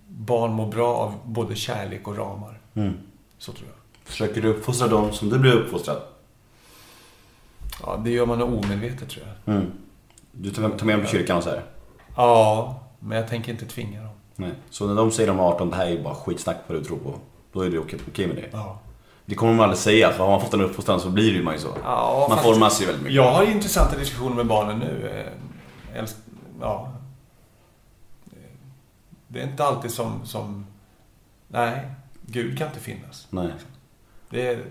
barn 0.07 0.51
mår 0.51 0.67
bra 0.67 0.95
av 0.95 1.13
både 1.25 1.55
kärlek 1.55 2.07
och 2.07 2.17
ramar. 2.17 2.59
Mm. 2.73 2.93
Så 3.37 3.51
tror 3.51 3.67
jag. 3.67 4.07
Försöker 4.09 4.41
du 4.41 4.47
uppfostra 4.47 4.87
dem 4.87 5.13
som 5.13 5.29
du 5.29 5.39
blev 5.39 5.53
uppfostrad? 5.53 6.01
Ja, 7.81 8.01
det 8.03 8.09
gör 8.09 8.25
man 8.25 8.41
omedvetet 8.41 9.09
tror 9.09 9.25
jag. 9.25 9.55
Mm. 9.55 9.71
Du 10.31 10.49
tar 10.49 10.69
tar 10.69 10.85
med 10.85 10.95
dem 10.95 11.05
till 11.05 11.17
kyrkan 11.19 11.37
och 11.37 11.43
så 11.43 11.49
här? 11.49 11.63
Ja, 12.15 12.79
men 12.99 13.17
jag 13.17 13.27
tänker 13.27 13.51
inte 13.51 13.65
tvinga 13.65 14.03
dem. 14.03 14.15
Nej. 14.35 14.51
Så 14.69 14.87
när 14.87 14.95
de 14.95 15.11
säger 15.11 15.27
de 15.27 15.39
18, 15.39 15.69
det 15.69 15.75
här 15.75 15.85
är 15.85 15.89
ju 15.89 16.03
bara 16.03 16.15
skitsnack 16.15 16.57
på 16.67 16.73
det 16.73 16.79
du 16.79 16.85
tror 16.85 16.97
på. 16.97 17.13
Då 17.53 17.61
är 17.61 17.69
det 17.69 17.79
okej, 17.79 17.99
okej 18.07 18.27
med 18.27 18.35
det? 18.35 18.49
Ja. 18.51 18.79
Det 19.25 19.35
kommer 19.35 19.53
de 19.53 19.59
aldrig 19.59 19.77
säga, 19.79 20.11
för 20.11 20.23
har 20.23 20.31
man 20.31 20.41
fått 20.41 20.53
en 20.53 20.61
uppfostran 20.61 20.99
så 20.99 21.09
blir 21.09 21.31
det 21.31 21.37
ju 21.37 21.43
man 21.43 21.53
ju 21.53 21.59
så. 21.59 21.77
Ja, 21.83 22.25
man 22.29 22.37
formas 22.39 22.81
ju 22.81 22.85
väldigt 22.85 23.03
mycket. 23.03 23.15
Jag 23.15 23.31
har 23.31 23.43
ju 23.43 23.51
intressanta 23.51 23.97
diskussioner 23.97 24.35
med 24.35 24.47
barnen 24.47 24.79
nu. 24.79 25.09
Eh, 25.93 25.99
älsk- 26.01 26.15
Ja. 26.61 26.91
Eh, 28.31 28.37
Det 29.27 29.39
är 29.41 29.47
inte 29.47 29.63
alltid 29.65 29.91
som, 29.91 30.25
som... 30.25 30.65
Nej, 31.47 31.85
Gud 32.21 32.57
kan 32.57 32.67
inte 32.67 32.79
finnas. 32.79 33.27
Nej. 33.29 33.51
Det 34.29 34.47
är, 34.47 34.63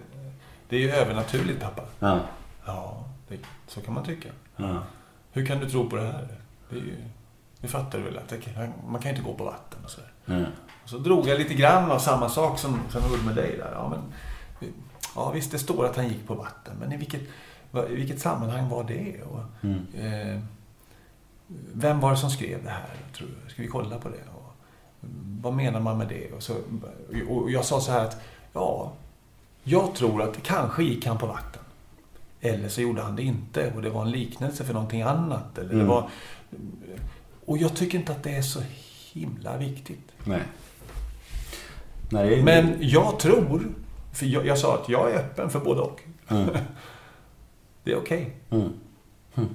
det 0.68 0.76
är 0.76 0.80
ju 0.80 0.90
övernaturligt, 0.90 1.60
pappa. 1.62 1.82
Ja. 1.98 2.20
Ja, 2.66 3.04
det, 3.28 3.36
så 3.68 3.80
kan 3.80 3.94
man 3.94 4.04
tycka. 4.04 4.28
ja. 4.56 4.82
Hur 5.32 5.46
kan 5.46 5.58
du 5.60 5.70
tro 5.70 5.90
på 5.90 5.96
det 5.96 6.02
här? 6.02 6.28
Det, 6.70 6.76
är 6.76 6.80
ju, 6.80 6.94
det 7.64 7.70
fattar 7.70 7.98
du 7.98 8.04
väl? 8.04 8.18
Att 8.18 8.28
det, 8.28 8.36
kan- 8.40 8.72
man 8.88 9.00
kan 9.02 9.10
inte 9.10 9.22
gå 9.22 9.34
på 9.34 9.44
vatten 9.44 9.78
och 9.84 9.90
sådär. 9.90 10.10
ja. 10.24 10.46
Och 10.84 10.88
så 10.90 10.98
drog 10.98 11.28
jag 11.28 11.38
lite 11.38 11.54
grann 11.54 11.90
av 11.90 11.98
samma 11.98 12.28
sak 12.28 12.58
som, 12.58 12.78
som 12.90 13.02
jag 13.02 13.10
gjorde 13.10 13.22
med 13.22 13.34
dig 13.34 13.56
där. 13.58 13.70
Ja, 13.74 13.88
men, 13.88 14.00
ja, 15.14 15.30
visst, 15.30 15.50
det 15.50 15.58
står 15.58 15.86
att 15.86 15.96
han 15.96 16.08
gick 16.08 16.26
på 16.26 16.34
vatten, 16.34 16.76
men 16.80 16.92
i 16.92 16.96
vilket, 16.96 17.20
i 17.90 17.94
vilket 17.94 18.20
sammanhang 18.20 18.68
var 18.68 18.84
det? 18.84 19.22
Och, 19.22 19.40
Mm. 19.62 19.86
eh, 19.94 20.40
vem 21.74 22.00
var 22.00 22.10
det 22.10 22.16
som 22.16 22.30
skrev 22.30 22.64
det 22.64 22.70
här? 22.70 22.88
Tror? 23.16 23.28
Ska 23.48 23.62
vi 23.62 23.68
kolla 23.68 23.98
på 23.98 24.08
det? 24.08 24.24
Och, 24.34 24.54
vad 25.42 25.52
menar 25.54 25.80
man 25.80 25.98
med 25.98 26.08
det? 26.08 26.32
Och, 26.32 26.42
så, 26.42 26.54
och 27.28 27.50
jag 27.50 27.64
sa 27.64 27.80
så 27.80 27.92
här 27.92 28.04
att, 28.04 28.20
ja, 28.52 28.92
jag 29.62 29.94
tror 29.94 30.22
att 30.22 30.42
kanske 30.42 30.84
gick 30.84 31.06
han 31.06 31.18
på 31.18 31.26
vatten. 31.26 31.62
Eller 32.40 32.68
så 32.68 32.80
gjorde 32.80 33.02
han 33.02 33.16
det 33.16 33.22
inte 33.22 33.72
och 33.76 33.82
det 33.82 33.90
var 33.90 34.02
en 34.02 34.10
liknelse 34.10 34.64
för 34.64 34.74
någonting 34.74 35.02
annat. 35.02 35.58
Eller 35.58 35.68
det 35.68 35.74
Mm. 35.74 35.86
var, 35.86 36.08
och 37.46 37.58
jag 37.58 37.76
tycker 37.76 37.98
inte 37.98 38.12
att 38.12 38.22
det 38.22 38.30
är 38.30 38.42
så 38.42 38.60
himla 39.12 39.56
viktigt. 39.56 40.12
Nej. 40.24 40.42
Nej. 42.08 42.42
Men 42.42 42.76
jag 42.80 43.18
tror, 43.18 43.62
för 44.12 44.26
jag, 44.26 44.46
jag 44.46 44.58
sa 44.58 44.74
att 44.74 44.88
jag 44.88 45.10
är 45.10 45.14
öppen 45.18 45.50
för 45.50 45.60
både 45.60 45.80
och. 45.80 46.00
Mm. 46.28 46.48
Det 47.84 47.92
är 47.92 47.96
okej. 47.96 48.36
Mm. 48.50 48.72
Mm. 49.34 49.48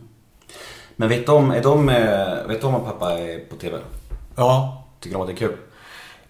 Men 0.96 1.10
vet 1.10 1.26
de, 1.26 1.52
är 1.52 1.64
de, 1.64 1.90
eh, 1.90 2.48
vet 2.48 2.62
de 2.62 2.76
att 2.76 2.86
pappa 2.86 3.20
är 3.20 3.40
på 3.40 3.56
TV? 3.56 3.78
Ja. 4.36 4.84
Tycker 5.00 5.14
de 5.18 5.22
att 5.22 5.28
det 5.28 5.34
är 5.34 5.38
kul? 5.38 5.58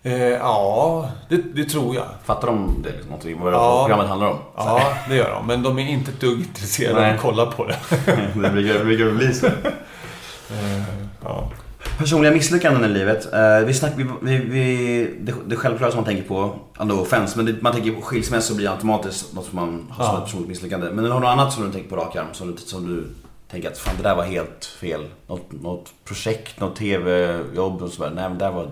Eh, 0.04 0.14
ja, 0.14 1.10
det, 1.30 1.36
det 1.56 1.66
tror 1.66 1.96
jag. 1.96 2.06
Fattar 2.24 2.48
de 2.48 2.82
det? 2.84 2.90
Liksom, 2.90 3.10
någonting? 3.10 3.40
Vad 3.40 3.54
Ja. 3.54 3.84
programmet 3.86 4.08
handlar 4.10 4.28
om? 4.28 4.38
Ja, 4.56 4.94
det 5.10 5.16
gör 5.16 5.32
de. 5.32 5.48
Men 5.48 5.64
de 5.64 5.80
är 5.80 5.90
inte 5.90 6.12
ett 6.12 6.20
dugg 6.20 6.40
intresserade 6.40 7.08
av 7.10 7.16
att 7.16 7.22
kolla 7.22 7.46
på 7.46 7.66
det. 7.66 7.78
det 8.36 8.50
brukar, 8.50 8.74
det 8.80 8.86
brukar 8.86 9.12
bli 9.12 9.34
så. 9.34 9.48
Ja. 11.24 11.52
Personliga 11.98 12.32
misslyckanden 12.32 12.86
i 12.86 12.88
livet. 12.94 13.34
Eh, 13.34 13.60
vi 13.60 13.74
snack, 13.74 13.94
vi, 13.98 14.06
vi, 14.22 14.38
vi, 14.38 15.16
det, 15.20 15.34
det 15.46 15.56
självklara 15.56 15.92
som 15.92 15.98
man 15.98 16.06
tänker 16.06 16.24
på, 16.28 16.60
no 16.80 16.94
offense, 17.02 17.38
men 17.38 17.46
det, 17.46 17.62
man 17.62 17.74
tänker 17.74 17.92
på 17.92 18.02
skilsmässa 18.02 18.54
blir 18.56 18.70
automatiskt 18.72 19.34
något 19.34 19.46
som 19.46 19.56
man 19.56 19.88
har 19.90 20.06
som 20.06 20.14
Ja. 20.16 20.18
ett 20.20 20.26
personligt 20.26 20.50
misslyckande. 20.50 20.90
Men 20.92 21.06
har 21.06 21.14
du 21.14 21.20
något 21.20 21.30
annat 21.30 21.54
som 21.54 21.64
du 21.66 21.72
tänker 21.72 21.90
på 21.90 21.96
rak 21.96 22.16
arm? 22.16 22.28
Som 22.34 22.52
du, 22.52 22.58
som 22.58 22.88
du 22.88 23.08
tänker 23.52 23.72
att 23.72 23.78
fan 23.78 23.94
det 23.98 24.04
där 24.04 24.16
var 24.16 24.24
helt 24.24 24.66
fel? 24.66 25.06
Något, 25.28 25.52
något 25.52 25.94
projekt, 26.06 26.60
något 26.60 26.76
TV-jobb 26.76 27.82
och 27.82 27.90
sådär. 27.90 28.12
Nej 28.16 28.30
men 28.30 28.38
det 28.38 28.46
där 28.46 28.52
var... 28.52 28.70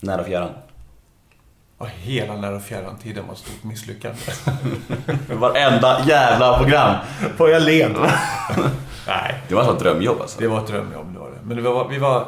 Nära 0.00 0.24
fjärran. 0.24 0.50
Och 1.82 1.88
hela 1.88 2.36
nära 2.36 2.56
och 2.56 2.62
fjärran-tiden 2.62 3.26
var 3.26 3.32
ett 3.32 3.38
stort 3.38 3.64
misslyckande. 3.64 4.18
Varenda 5.34 6.04
jävla 6.06 6.58
program! 6.58 6.96
Får 7.36 7.50
jag 7.50 7.62
led? 7.62 7.92
Nej, 9.06 9.42
Det 9.48 9.54
var 9.54 9.72
ett 9.72 9.78
drömjobb 9.78 10.20
alltså. 10.20 10.40
det 10.40 10.48
var 10.48 10.58
ett 10.60 10.66
drömjobb. 10.66 11.12
Det 11.12 11.18
var 11.18 11.30
det. 11.30 11.36
Men 11.42 11.56
det 11.56 11.62
var, 11.62 11.88
vi, 11.88 11.98
var, 11.98 12.26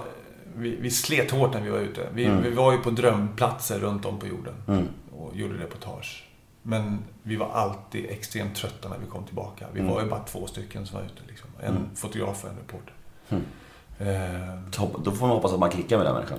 vi, 0.56 0.76
vi 0.80 0.90
slet 0.90 1.30
hårt 1.30 1.52
när 1.54 1.60
vi 1.60 1.70
var 1.70 1.78
ute. 1.78 2.00
Vi, 2.14 2.24
Mm. 2.24 2.42
vi 2.42 2.50
var 2.50 2.72
ju 2.72 2.78
på 2.78 2.90
drömplatser 2.90 3.78
runt 3.78 4.04
om 4.06 4.18
på 4.18 4.26
jorden. 4.26 4.54
Mm. 4.68 4.88
och 5.18 5.36
gjorde 5.36 5.54
reportage. 5.54 6.24
Men 6.62 6.98
vi 7.22 7.36
var 7.36 7.48
alltid 7.54 8.06
extremt 8.10 8.54
trötta 8.56 8.88
när 8.88 8.98
vi 8.98 9.06
kom 9.06 9.24
tillbaka. 9.24 9.66
Vi 9.72 9.80
Mm. 9.80 9.92
var 9.92 10.02
ju 10.02 10.08
bara 10.08 10.20
två 10.20 10.46
stycken 10.46 10.86
som 10.86 10.98
var 10.98 11.04
ute. 11.04 11.22
Liksom. 11.28 11.48
En 11.62 11.68
Mm. 11.76 11.82
fotograf 11.96 12.44
och 12.44 12.50
en 12.50 12.56
reporter. 12.56 12.92
Mm. 13.28 13.44
Eh. 13.98 14.98
Då 15.04 15.10
får 15.12 15.26
man 15.26 15.36
hoppas 15.36 15.52
att 15.52 15.58
man 15.60 15.70
klickar 15.70 15.96
med 15.96 16.06
den 16.06 16.14
människan. 16.14 16.38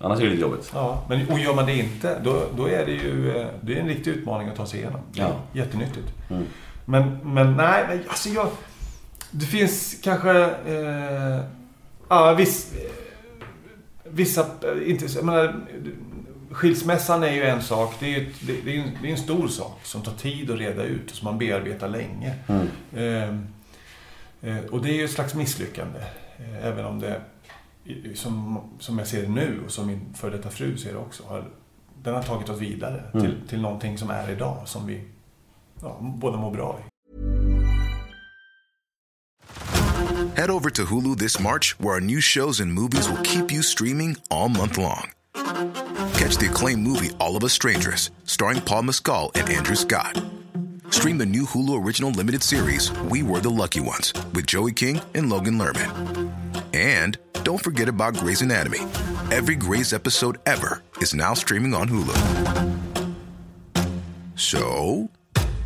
Annars 0.00 0.18
är 0.20 0.24
det 0.24 0.30
lite 0.30 0.42
jobbigt. 0.42 0.70
Ja, 0.74 1.04
men, 1.08 1.28
och 1.30 1.38
gör 1.38 1.54
man 1.54 1.66
det 1.66 1.74
inte, 1.74 2.18
då, 2.24 2.42
då 2.56 2.66
är 2.68 2.86
det 2.86 2.92
ju 2.92 3.36
eh, 3.36 3.46
det 3.60 3.74
är 3.76 3.80
en 3.80 3.88
riktig 3.88 4.10
utmaning 4.10 4.48
att 4.48 4.56
ta 4.56 4.66
sig 4.66 4.80
igenom. 4.80 5.00
Ja. 5.12 5.32
Jättenyttigt. 5.52 6.08
Mm. 6.30 6.44
Men, 6.84 7.18
men 7.34 7.52
nej, 7.56 7.84
men 7.88 8.00
alltså 8.08 8.28
jag... 8.28 8.48
Det 9.30 9.46
finns 9.46 9.96
kanske... 10.02 10.30
Eh, 10.66 11.40
ja, 12.08 12.34
viss, 12.34 12.72
eh, 12.74 12.90
vissa... 14.04 14.40
eh, 14.40 14.90
Inte, 14.90 15.06
jag 15.14 15.24
menar, 15.24 15.54
skilsmässan 16.50 17.22
är 17.22 17.32
ju 17.32 17.42
en 17.44 17.62
sak. 17.62 17.94
Det 18.00 18.14
är, 18.16 18.20
ett- 18.20 18.46
det, 18.64 18.76
är 18.76 18.78
en, 18.80 18.90
det 19.02 19.08
är 19.08 19.12
en 19.12 19.18
stor 19.18 19.48
sak 19.48 19.80
som 19.82 20.02
tar 20.02 20.12
tid 20.12 20.50
att 20.50 20.58
reda 20.58 20.82
ut 20.82 21.10
och 21.10 21.16
som 21.16 21.24
man 21.24 21.38
bearbetar 21.38 21.88
länge. 21.88 22.34
Mm. 22.46 22.66
Eh, 22.96 24.56
eh, 24.56 24.64
och 24.70 24.82
det 24.82 24.90
är 24.90 24.94
ju 24.94 25.04
ett 25.04 25.10
slags 25.10 25.34
misslyckande. 25.34 26.00
Även 26.62 26.84
om 26.84 27.00
det, 27.00 27.20
som, 28.14 28.60
som 28.78 28.98
jag 28.98 29.06
ser 29.06 29.22
det 29.22 29.28
nu 29.28 29.60
och 29.64 29.70
som 29.70 29.86
min 29.86 30.14
före 30.14 30.30
detta 30.36 30.50
fru 30.50 30.76
ser 30.78 30.92
det 30.92 30.98
också, 30.98 31.22
har, 31.28 31.44
den 32.02 32.14
har 32.14 32.22
tagit 32.22 32.48
oss 32.48 32.60
vidare 32.60 33.02
Mm. 33.14 33.26
till, 33.26 33.48
till 33.48 33.60
någonting 33.60 33.98
som 33.98 34.10
är 34.10 34.30
idag, 34.30 34.62
som 34.64 34.86
vi 34.86 35.04
ja, 35.82 35.98
båda 36.00 36.36
mår 36.36 36.50
bra 36.50 36.78
i. 36.80 36.82
Head 40.36 40.50
over 40.50 40.70
to 40.70 40.82
Hulu 40.84 41.16
this 41.16 41.40
March, 41.40 41.74
where 41.78 41.94
our 41.94 42.00
new 42.00 42.20
shows 42.20 42.60
and 42.60 42.72
movies 42.72 43.08
will 43.08 43.22
keep 43.24 43.52
you 43.52 43.62
streaming 43.62 44.16
all 44.30 44.48
month 44.48 44.76
long. 44.78 45.10
Catch 46.18 46.36
the 46.38 46.46
acclaimed 46.46 46.82
movie 46.82 47.10
All 47.18 47.36
of 47.36 47.44
Us 47.44 47.52
Strangers, 47.52 48.10
starring 48.24 48.60
Paul 48.60 48.82
Mescal 48.82 49.30
and 49.34 49.48
Andrew 49.48 49.76
Scott. 49.76 50.20
Stream 50.90 51.18
the 51.18 51.26
new 51.26 51.44
Hulu 51.44 51.84
original 51.84 52.10
limited 52.10 52.42
series 52.42 52.92
We 53.10 53.22
Were 53.22 53.40
the 53.40 53.50
Lucky 53.50 53.80
Ones 53.80 54.12
with 54.34 54.46
Joey 54.46 54.72
King 54.72 55.00
and 55.14 55.30
Logan 55.30 55.58
Lerman. 55.58 56.45
And 56.76 57.16
don't 57.44 57.62
forget 57.64 57.88
about 57.88 58.18
Grey's 58.18 58.42
Anatomy. 58.42 58.80
Every 59.30 59.54
Grey's 59.56 59.92
episode 59.94 60.36
ever 60.44 60.82
is 61.00 61.14
now 61.14 61.34
streaming 61.34 61.74
on 61.74 61.88
Hulu. 61.88 62.14
So, 64.36 65.08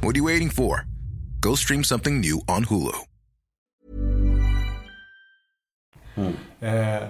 what 0.02 0.14
are 0.14 0.18
you 0.18 0.24
waiting 0.24 0.50
for? 0.50 0.84
Go 1.40 1.56
stream 1.56 1.82
something 1.84 2.20
new 2.20 2.40
on 2.48 2.64
Hulu. 2.64 2.92
Eh, 6.60 7.02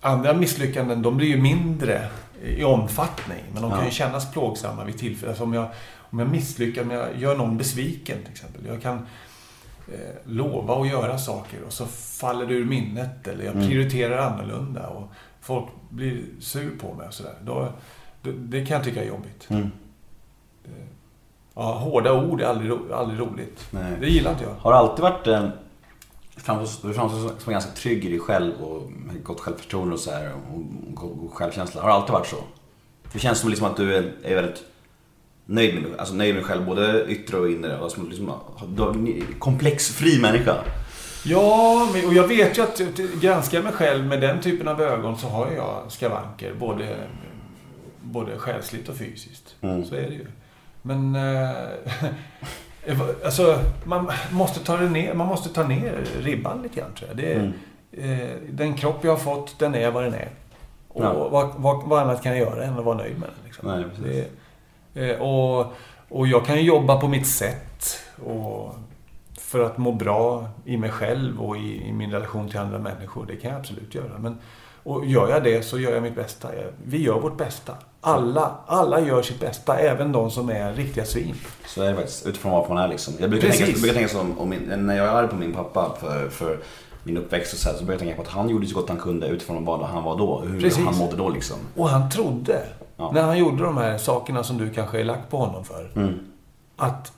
andra 0.00 0.32
misslyckanden, 0.34 1.02
de 1.02 1.16
blir 1.16 1.28
ju 1.28 1.42
mindre 1.42 2.08
i 2.44 2.64
omfattning, 2.64 3.44
men 3.52 3.62
de 3.62 3.70
kan 3.70 3.80
Ja. 3.80 3.84
ju 3.84 3.90
kännas 3.90 4.32
plågsamma 4.32 4.84
vid 4.84 4.98
tillfällen. 4.98 5.30
Alltså 5.30 5.44
om, 5.44 5.54
jag, 5.54 5.68
om 5.98 6.18
jag 6.18 6.28
misslyckas, 6.28 6.84
om 6.84 6.90
jag 6.90 7.16
gör 7.18 7.36
någon 7.36 7.56
besviken 7.56 8.22
till 8.22 8.32
exempel. 8.32 8.66
Jag 8.66 8.82
kan 8.82 9.06
eh, 9.92 10.14
lova 10.24 10.80
att 10.82 10.88
göra 10.88 11.18
saker 11.18 11.62
och 11.66 11.72
så 11.72 11.86
faller 11.86 12.46
det 12.46 12.54
ur 12.54 12.64
minnet 12.64 13.28
eller 13.28 13.44
jag 13.44 13.54
Mm. 13.54 13.68
prioriterar 13.68 14.18
annorlunda 14.18 14.86
och 14.86 15.08
folk 15.40 15.64
blir 15.90 16.22
sur 16.40 16.78
på 16.78 16.94
mig 16.94 17.06
och 17.08 17.14
sådär. 17.14 17.34
Då, 17.44 17.68
då, 18.22 18.30
det 18.36 18.66
kan 18.66 18.74
jag 18.76 18.84
tycka 18.84 19.02
är 19.02 19.08
jobbigt. 19.08 19.46
Mm. 19.50 19.70
Ja, 21.54 21.72
hårda 21.78 22.12
ord 22.12 22.40
är 22.40 22.46
aldrig, 22.46 22.70
ro- 22.70 22.92
aldrig 22.94 23.20
roligt. 23.20 23.66
Nej. 23.70 23.92
Det 24.00 24.06
gillar 24.08 24.30
inte 24.32 24.44
jag. 24.44 24.54
Har 24.54 24.72
du 24.72 24.78
alltid 24.78 25.02
varit 25.02 25.52
framstår- 26.36 26.88
Du 26.88 26.94
framstår 26.94 27.30
som 27.38 27.52
ganska 27.52 27.72
trygg 27.72 28.04
i 28.04 28.10
dig 28.10 28.18
själv 28.20 28.54
och 28.62 28.92
med 28.92 29.24
gott 29.24 29.40
självförtroende 29.40 29.94
och 29.94 30.00
så 30.00 30.10
här 30.10 30.32
och 30.34 30.62
god 30.94 31.30
självkänsla. 31.32 31.80
Har 31.82 31.88
det 31.88 31.94
alltid 31.94 32.12
varit 32.12 32.26
så? 32.26 32.36
Det 33.12 33.18
känns 33.18 33.38
som 33.38 33.50
liksom 33.50 33.66
att 33.66 33.76
du 33.76 33.94
är, 33.96 34.12
är 34.22 34.34
väldigt 34.34 34.64
nöjd 35.46 35.74
med, 35.74 35.84
alltså 35.98 36.14
nöjd 36.14 36.34
med 36.34 36.42
dig 36.42 36.48
själv, 36.48 36.66
både 36.66 37.04
yttre 37.08 37.36
och 37.36 37.50
inre. 37.50 37.90
Som 37.90 38.08
liksom, 38.08 38.32
komplexfri 39.38 40.20
människa. 40.20 40.56
Ja, 41.24 41.88
och 42.06 42.14
jag 42.14 42.28
vet 42.28 42.58
ju 42.58 42.62
att 42.62 42.80
granskar 43.20 43.58
jag 43.58 43.64
mig 43.64 43.72
själv 43.72 44.04
med 44.04 44.20
den 44.20 44.40
typen 44.40 44.68
av 44.68 44.80
ögon 44.82 45.18
så 45.18 45.26
har 45.28 45.50
jag 45.56 45.82
skavanker. 45.88 46.54
Både, 46.54 46.96
både 48.02 48.38
själsligt 48.38 48.88
och 48.88 48.96
fysiskt. 48.96 49.54
Mm. 49.60 49.84
Så 49.84 49.94
är 49.94 50.02
det 50.02 50.14
ju. 50.14 50.26
Men... 50.82 51.14
Eh, 51.16 51.50
alltså, 53.24 53.58
man 53.84 54.10
måste, 54.30 54.60
ta 54.60 54.76
det 54.76 54.88
ner, 54.90 55.14
man 55.14 55.26
måste 55.26 55.48
ta 55.48 55.62
ner 55.68 56.04
ribban 56.20 56.62
lite 56.62 56.80
grann 56.80 56.92
tror 56.98 57.08
jag. 57.08 57.16
Det 57.16 57.34
Mm. 57.34 57.52
eh, 58.20 58.28
den 58.50 58.74
kropp 58.74 58.98
jag 59.04 59.10
har 59.12 59.18
fått, 59.18 59.58
den 59.58 59.74
är 59.74 59.90
vad 59.90 60.04
den 60.04 60.14
är. 60.14 60.28
Och 60.88 61.04
Ja. 61.04 61.28
vad, 61.28 61.54
vad, 61.56 61.88
vad 61.88 62.02
annat 62.02 62.22
kan 62.22 62.32
jag 62.36 62.40
göra 62.40 62.64
än 62.64 62.78
att 62.78 62.84
vara 62.84 62.96
nöjd 62.96 63.18
med 63.18 63.28
den? 63.28 63.44
Liksom. 63.44 63.68
Nej, 63.68 64.28
och, 65.20 65.72
och 66.08 66.26
jag 66.26 66.46
kan 66.46 66.64
jobba 66.64 67.00
på 67.00 67.08
mitt 67.08 67.26
sätt. 67.26 67.98
Och 68.24 68.74
för 69.38 69.60
att 69.60 69.78
må 69.78 69.92
bra 69.92 70.48
i 70.64 70.76
mig 70.76 70.90
själv 70.90 71.42
och 71.42 71.56
i, 71.56 71.88
i 71.88 71.92
min 71.92 72.12
relation 72.12 72.48
till 72.48 72.58
andra 72.58 72.78
människor. 72.78 73.26
Det 73.26 73.36
kan 73.36 73.50
jag 73.50 73.60
absolut 73.60 73.94
göra. 73.94 74.18
Men, 74.18 74.38
och 74.82 75.06
gör 75.06 75.28
jag 75.28 75.44
det 75.44 75.62
så 75.62 75.78
gör 75.78 75.92
jag 75.92 76.02
mitt 76.02 76.14
bästa. 76.14 76.48
Vi 76.84 77.02
gör 77.02 77.20
vårt 77.20 77.36
bästa. 77.36 77.72
Alla, 78.00 78.54
alla 78.66 79.00
gör 79.00 79.22
sitt 79.22 79.40
bästa, 79.40 79.78
även 79.78 80.12
de 80.12 80.30
som 80.30 80.50
är 80.50 80.72
riktiga 80.72 81.04
svin. 81.04 81.34
Så 81.66 81.82
är 81.82 81.88
det 81.88 81.94
faktiskt, 81.96 82.26
utifrån 82.26 82.52
var 82.52 82.68
man 82.68 82.78
är 82.78 82.88
liksom. 82.88 83.14
Jag 83.20 83.30
brukar 83.30 83.48
Precis. 83.48 83.64
tänka, 83.64 83.72
jag 83.72 83.80
brukar 83.80 83.94
tänka 83.94 84.08
som, 84.08 84.38
om 84.38 84.48
min, 84.48 84.86
när 84.86 84.96
jag 84.96 85.06
är 85.06 85.10
arg 85.10 85.28
på 85.28 85.36
min 85.36 85.52
pappa 85.52 85.96
för, 86.00 86.28
för 86.28 86.58
min 87.04 87.16
uppväxt 87.16 87.52
och 87.52 87.58
så, 87.58 87.68
här, 87.68 87.76
så 87.76 87.84
brukar 87.84 87.92
jag 87.92 88.00
tänka 88.00 88.16
på 88.16 88.22
att 88.22 88.28
han 88.28 88.48
gjorde 88.48 88.66
så 88.66 88.74
gott 88.74 88.88
han 88.88 88.98
kunde 88.98 89.26
utifrån 89.26 89.64
vad 89.64 89.80
han 89.80 90.04
var 90.04 90.18
då. 90.18 90.40
Hur 90.40 90.60
Precis. 90.60 90.84
han 90.84 90.96
mådde 90.96 91.16
då 91.16 91.28
liksom. 91.28 91.56
Och 91.76 91.88
han 91.88 92.10
trodde, 92.10 92.62
Ja. 92.96 93.10
när 93.14 93.22
han 93.22 93.38
gjorde 93.38 93.64
de 93.64 93.76
här 93.76 93.98
sakerna 93.98 94.42
som 94.44 94.58
du 94.58 94.70
kanske 94.70 95.00
är 95.00 95.04
lack 95.04 95.30
på 95.30 95.36
honom 95.36 95.64
för, 95.64 95.90
Mm. 95.94 96.14
att 96.76 97.12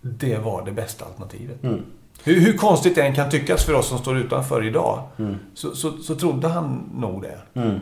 det 0.00 0.38
var 0.38 0.64
det 0.64 0.72
bästa 0.72 1.04
alternativet. 1.04 1.62
Mm. 1.64 1.82
Hur, 2.24 2.40
hur 2.40 2.56
konstigt 2.56 2.94
det 2.94 3.02
än 3.02 3.14
kan 3.14 3.30
tyckas 3.30 3.64
för 3.64 3.74
oss 3.74 3.88
som 3.88 3.98
står 3.98 4.18
utanför 4.18 4.64
idag, 4.64 5.02
Mm. 5.18 5.36
så, 5.54 5.76
så, 5.76 5.92
så 5.98 6.14
trodde 6.14 6.48
han 6.48 6.90
nog 6.94 7.22
det. 7.22 7.38
Mm. 7.60 7.74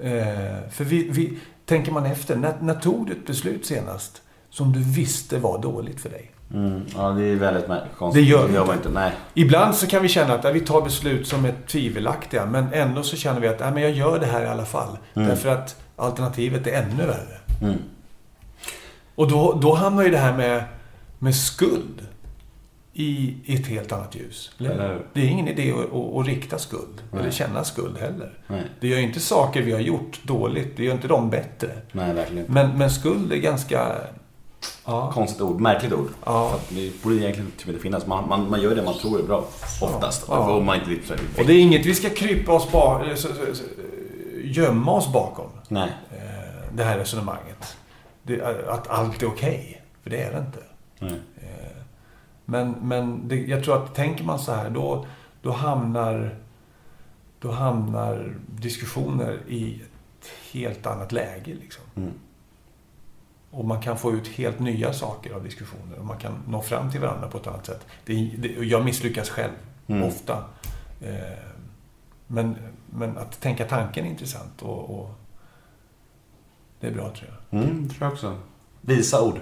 Eh, 0.00 0.70
för 0.70 0.84
vi, 0.84 1.08
vi, 1.10 1.38
tänker 1.64 1.92
man 1.92 2.06
efter, 2.06 2.36
när, 2.36 2.54
när 2.60 2.74
tog 2.74 3.06
du 3.06 3.12
ett 3.12 3.26
beslut 3.26 3.66
senast 3.66 4.22
som 4.50 4.72
du 4.72 4.80
visste 4.82 5.38
var 5.38 5.58
dåligt 5.58 6.00
för 6.00 6.08
dig? 6.10 6.30
Mm. 6.54 6.82
Ja, 6.96 7.08
det 7.10 7.24
är 7.24 7.36
väldigt 7.36 7.66
konstigt. 7.98 8.24
Det 8.24 8.30
gör 8.30 8.48
vi 8.66 8.72
inte. 8.72 8.88
Nej. 8.88 9.12
Ibland 9.34 9.74
så 9.74 9.86
kan 9.86 10.02
vi 10.02 10.08
känna 10.08 10.34
att 10.34 10.44
ja, 10.44 10.50
vi 10.50 10.60
tar 10.60 10.82
beslut 10.82 11.26
som 11.26 11.44
är 11.44 11.54
tvivelaktiga, 11.66 12.46
men 12.46 12.66
ändå 12.72 13.02
så 13.02 13.16
känner 13.16 13.40
vi 13.40 13.48
att 13.48 13.60
ja, 13.60 13.70
men 13.70 13.82
jag 13.82 13.92
gör 13.92 14.18
det 14.18 14.26
här 14.26 14.42
i 14.42 14.46
alla 14.46 14.64
fall. 14.64 14.98
Därför 15.14 15.48
att 15.48 15.76
alternativet 15.96 16.66
är 16.66 16.82
ännu 16.82 17.06
värre. 17.06 17.38
Mm. 17.62 17.78
Och 19.14 19.28
då, 19.28 19.58
då 19.62 19.74
hamnar 19.74 20.02
ju 20.02 20.10
det 20.10 20.18
här 20.18 20.36
med, 20.36 20.64
med 21.18 21.36
skuld 21.36 22.06
i, 22.92 23.34
i 23.44 23.54
ett 23.54 23.66
helt 23.66 23.92
annat 23.92 24.14
ljus. 24.14 24.50
Eller? 24.58 24.70
Eller? 24.70 25.02
Det 25.12 25.20
är 25.20 25.26
ingen 25.26 25.48
idé 25.48 25.72
att, 25.72 25.94
att, 25.94 26.16
att 26.16 26.26
rikta 26.26 26.58
skuld, 26.58 27.02
eller 27.12 27.22
Nej. 27.22 27.32
känna 27.32 27.64
skuld 27.64 27.98
heller. 27.98 28.38
Nej. 28.46 28.62
Det 28.80 28.88
gör 28.88 28.96
ju 28.96 29.02
inte 29.02 29.20
saker 29.20 29.62
vi 29.62 29.72
har 29.72 29.80
gjort 29.80 30.20
dåligt, 30.22 30.76
det 30.76 30.84
gör 30.84 30.94
inte 30.94 31.08
dem 31.08 31.30
bättre. 31.30 31.70
Nej, 31.92 32.14
verkligen 32.14 32.40
inte. 32.40 32.52
Men, 32.52 32.78
men 32.78 32.90
skuld 32.90 33.32
är 33.32 33.36
ganska... 33.36 33.92
Ja. 34.84 35.12
Konstigt 35.12 35.40
ord, 35.40 35.60
märkligt 35.60 35.92
ord. 35.92 36.08
Ja. 36.24 36.48
För 36.48 36.56
att 36.56 36.68
det 36.68 37.02
borde 37.02 37.16
egentligen 37.16 37.50
typ 37.56 37.68
inte 37.68 37.80
finnas. 37.80 38.06
Man, 38.06 38.28
man, 38.28 38.50
man 38.50 38.62
gör 38.62 38.74
det 38.74 38.82
man 38.82 38.94
tror 38.94 39.18
är 39.18 39.22
bra. 39.22 39.44
Oftast. 39.80 40.24
Ja. 40.28 40.50
Om 40.50 40.64
man 40.64 40.76
inte 40.76 41.06
så 41.06 41.14
Och 41.40 41.46
det 41.46 41.52
är 41.52 41.60
inget 41.60 41.86
vi 41.86 41.94
ska 41.94 42.10
krypa 42.10 42.52
oss 42.52 42.72
bak, 42.72 43.02
eller 43.02 43.16
så, 43.16 43.28
så, 43.28 43.54
så, 43.54 43.64
gömma 44.44 44.92
oss 44.92 45.12
bakom. 45.12 45.46
Nej. 45.68 45.90
eh, 46.10 46.72
Det 46.74 46.84
här 46.84 46.98
resonemanget. 46.98 47.76
Det, 48.22 48.42
att 48.68 48.88
allt 48.88 49.22
är 49.22 49.26
okej. 49.28 49.82
För 50.02 50.10
det 50.10 50.22
är 50.22 50.32
det 50.32 50.38
inte. 50.38 50.58
Nej. 50.98 51.20
Eh, 51.36 51.82
Men, 52.44 52.70
men 52.82 53.28
det, 53.28 53.36
jag 53.36 53.64
tror 53.64 53.82
att 53.84 53.94
tänker 53.94 54.24
man 54.24 54.38
så 54.38 54.52
här, 54.52 54.70
då, 54.70 55.06
då, 55.42 55.52
hamnar, 55.52 56.34
då 57.38 57.50
hamnar 57.50 58.34
diskussioner 58.46 59.38
i 59.48 59.74
ett 60.20 60.28
helt 60.52 60.86
annat 60.86 61.12
läge. 61.12 61.54
Liksom. 61.54 61.84
Mm. 61.96 62.12
Och 63.50 63.64
man 63.64 63.80
kan 63.82 63.98
få 63.98 64.12
ut 64.12 64.28
helt 64.28 64.58
nya 64.58 64.92
saker 64.92 65.34
av 65.34 65.44
diskussioner. 65.44 65.98
Och 65.98 66.04
man 66.04 66.18
kan 66.18 66.32
nå 66.48 66.62
fram 66.62 66.90
till 66.90 67.00
varandra 67.00 67.28
på 67.28 67.38
ett 67.38 67.46
annat 67.46 67.66
sätt. 67.66 67.86
Det, 68.04 68.14
det, 68.38 68.48
jag 68.48 68.84
misslyckas 68.84 69.30
själv, 69.30 69.52
Mm. 69.88 70.02
ofta. 70.02 70.44
Eh, 71.00 71.38
men, 72.26 72.56
men 72.90 73.18
att 73.18 73.40
tänka 73.40 73.64
tanken 73.64 74.06
är 74.06 74.10
intressant. 74.10 74.62
Och, 74.62 75.00
och 75.00 75.10
det 76.80 76.86
är 76.86 76.90
bra, 76.92 77.08
tror 77.08 77.30
jag. 77.50 77.60
Mm, 77.62 77.88
tror 77.88 77.96
jag 78.00 78.12
också. 78.12 78.36
Visa 78.80 79.22
ord. 79.22 79.38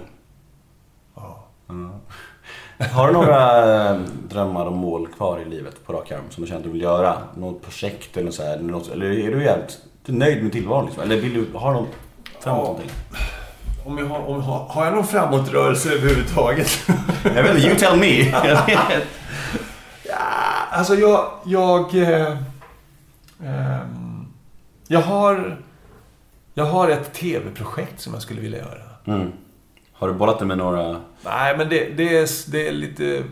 Ja. 1.15 1.43
Har 2.93 3.07
du 3.07 3.13
några 3.13 3.89
eh, 3.89 3.99
drömmar 4.29 4.65
och 4.65 4.73
mål 4.73 5.07
kvar 5.07 5.39
i 5.39 5.45
livet 5.45 5.85
på 5.85 5.93
rak 5.93 6.11
arm 6.11 6.23
som 6.29 6.43
du 6.43 6.47
känner 6.47 6.59
att 6.59 6.65
du 6.65 6.71
vill 6.71 6.81
göra? 6.81 7.17
Något 7.37 7.61
projekt 7.61 8.17
eller 8.17 8.25
något 8.25 8.35
så 8.35 8.43
här, 8.43 8.53
eller, 8.57 8.71
något, 8.71 8.91
eller 8.91 9.05
är 9.05 9.31
du 9.31 9.43
jävligt 9.43 9.79
du 10.05 10.13
är 10.13 10.17
nöjd 10.17 10.43
med 10.43 10.51
tillvaron 10.51 10.85
liksom? 10.85 11.03
Eller 11.03 11.15
vill 11.21 11.33
du 11.33 11.57
ha 11.57 11.73
någon 11.73 11.87
framåt 12.39 12.43
Ja. 12.43 12.55
någonting? 12.55 12.89
Om 13.85 13.97
jag 13.97 14.05
har, 14.05 14.19
om, 14.27 14.41
har, 14.41 14.65
har 14.65 14.85
jag 14.85 14.93
någon 14.93 15.07
framåtrörelse 15.07 15.93
överhuvudtaget? 15.93 16.67
Jag 17.23 17.43
vet 17.43 17.55
inte, 17.55 17.67
you 17.67 17.75
tell 17.77 17.99
me. 17.99 18.29
Jag 18.29 18.65
vet. 18.65 19.03
Ja, 20.03 20.15
alltså 20.71 20.95
jag... 20.95 21.31
Jag, 21.45 21.95
eh, 21.95 22.37
ehm, 23.43 24.27
jag 24.87 25.01
har... 25.01 25.61
Jag 26.57 26.65
har 26.65 26.89
ett 26.89 27.13
tv-projekt 27.13 27.99
som 28.01 28.13
jag 28.13 28.21
skulle 28.21 28.41
vilja 28.41 28.57
göra. 28.59 28.81
mm. 29.05 29.31
Har 29.93 30.07
du 30.07 30.13
bollat 30.13 30.39
det 30.39 30.45
med 30.45 30.57
några? 30.57 31.01
Nej, 31.23 31.57
men 31.57 31.69
det, 31.69 31.89
det, 31.97 32.17
är, 32.17 32.51
det 32.51 32.67
är 32.67 32.71
lite... 32.71 33.23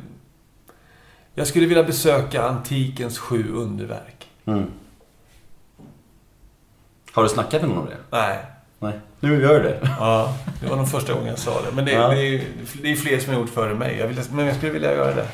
Jag 1.35 1.47
skulle 1.47 1.65
vilja 1.65 1.83
besöka 1.83 2.43
antikens 2.43 3.19
sju 3.19 3.51
underverk. 3.53 4.27
Mm. 4.45 4.65
Har 7.13 7.23
du 7.23 7.29
snackat 7.29 7.61
med 7.61 7.69
någon 7.69 7.77
om 7.79 7.85
det? 7.85 7.97
Nej. 8.17 8.37
Nej. 8.79 8.99
Nu 9.19 9.41
gör 9.41 9.53
du 9.53 9.63
det. 9.63 9.79
Ja, 9.99 10.37
det 10.61 10.67
var 10.69 10.75
nog 10.77 10.89
första 10.91 11.13
gången 11.13 11.27
jag 11.27 11.39
sa 11.39 11.61
det. 11.61 11.71
Men 11.75 11.85
det, 11.85 11.91
Ja. 11.91 12.07
det, 12.07 12.21
är, 12.35 12.43
det 12.81 12.91
är 12.91 12.95
fler 12.95 13.19
som 13.19 13.33
har 13.33 13.39
gjort 13.41 13.49
före 13.49 13.73
mig. 13.73 13.97
Jag 13.97 14.07
vill, 14.07 14.19
men 14.31 14.45
jag 14.45 14.55
skulle 14.55 14.71
vilja 14.71 14.93
göra 14.93 15.15
det. 15.15 15.27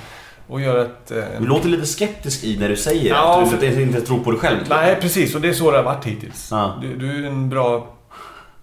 Och 0.49 0.61
göra 0.61 0.81
ett... 0.81 1.11
eh, 1.11 1.23
Du 1.39 1.45
låter 1.47 1.69
lite 1.69 1.85
skeptisk 1.85 2.43
i 2.43 2.57
när 2.59 2.69
du 2.69 2.75
säger 2.75 3.09
Ja, 3.09 3.41
att 3.43 3.59
du 3.59 3.67
inte, 3.67 3.81
inte 3.81 4.01
tror 4.01 4.19
på 4.19 4.31
dig 4.31 4.39
själv. 4.39 4.57
Nej, 4.69 4.97
precis. 5.01 5.35
Och 5.35 5.41
det 5.41 5.49
är 5.49 5.53
så 5.53 5.71
det 5.71 5.77
har 5.77 5.83
varit 5.83 6.05
hittills. 6.05 6.47
Ja. 6.51 6.77
Du, 6.81 6.95
du 6.97 7.23
är 7.23 7.27
en 7.27 7.49
bra 7.49 7.87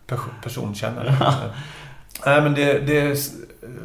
pers- 0.07 0.43
personkännare. 0.43 1.15
Nej, 2.27 2.41
men 2.43 2.55
det, 2.55 2.79
det. 2.79 3.19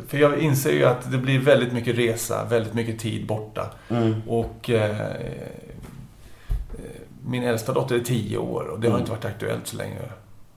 För 0.07 0.17
jag 0.17 0.37
inser 0.39 0.71
ju 0.71 0.85
att 0.85 1.11
det 1.11 1.17
blir 1.17 1.39
väldigt 1.39 1.73
mycket 1.73 1.97
resa, 1.97 2.43
väldigt 2.49 2.73
mycket 2.73 2.99
tid 2.99 3.27
borta. 3.27 3.65
Mm. 3.89 4.21
Och 4.27 4.69
eh, 4.69 4.99
eh, 4.99 5.15
min 7.25 7.43
äldsta 7.43 7.73
dotter 7.73 7.95
är 7.95 7.99
tio 7.99 8.37
år 8.37 8.63
och 8.63 8.79
det 8.79 8.87
har 8.87 8.91
Mm. 8.95 8.99
inte 8.99 9.11
varit 9.11 9.25
aktuellt 9.25 9.67
så 9.67 9.77
länge 9.77 9.95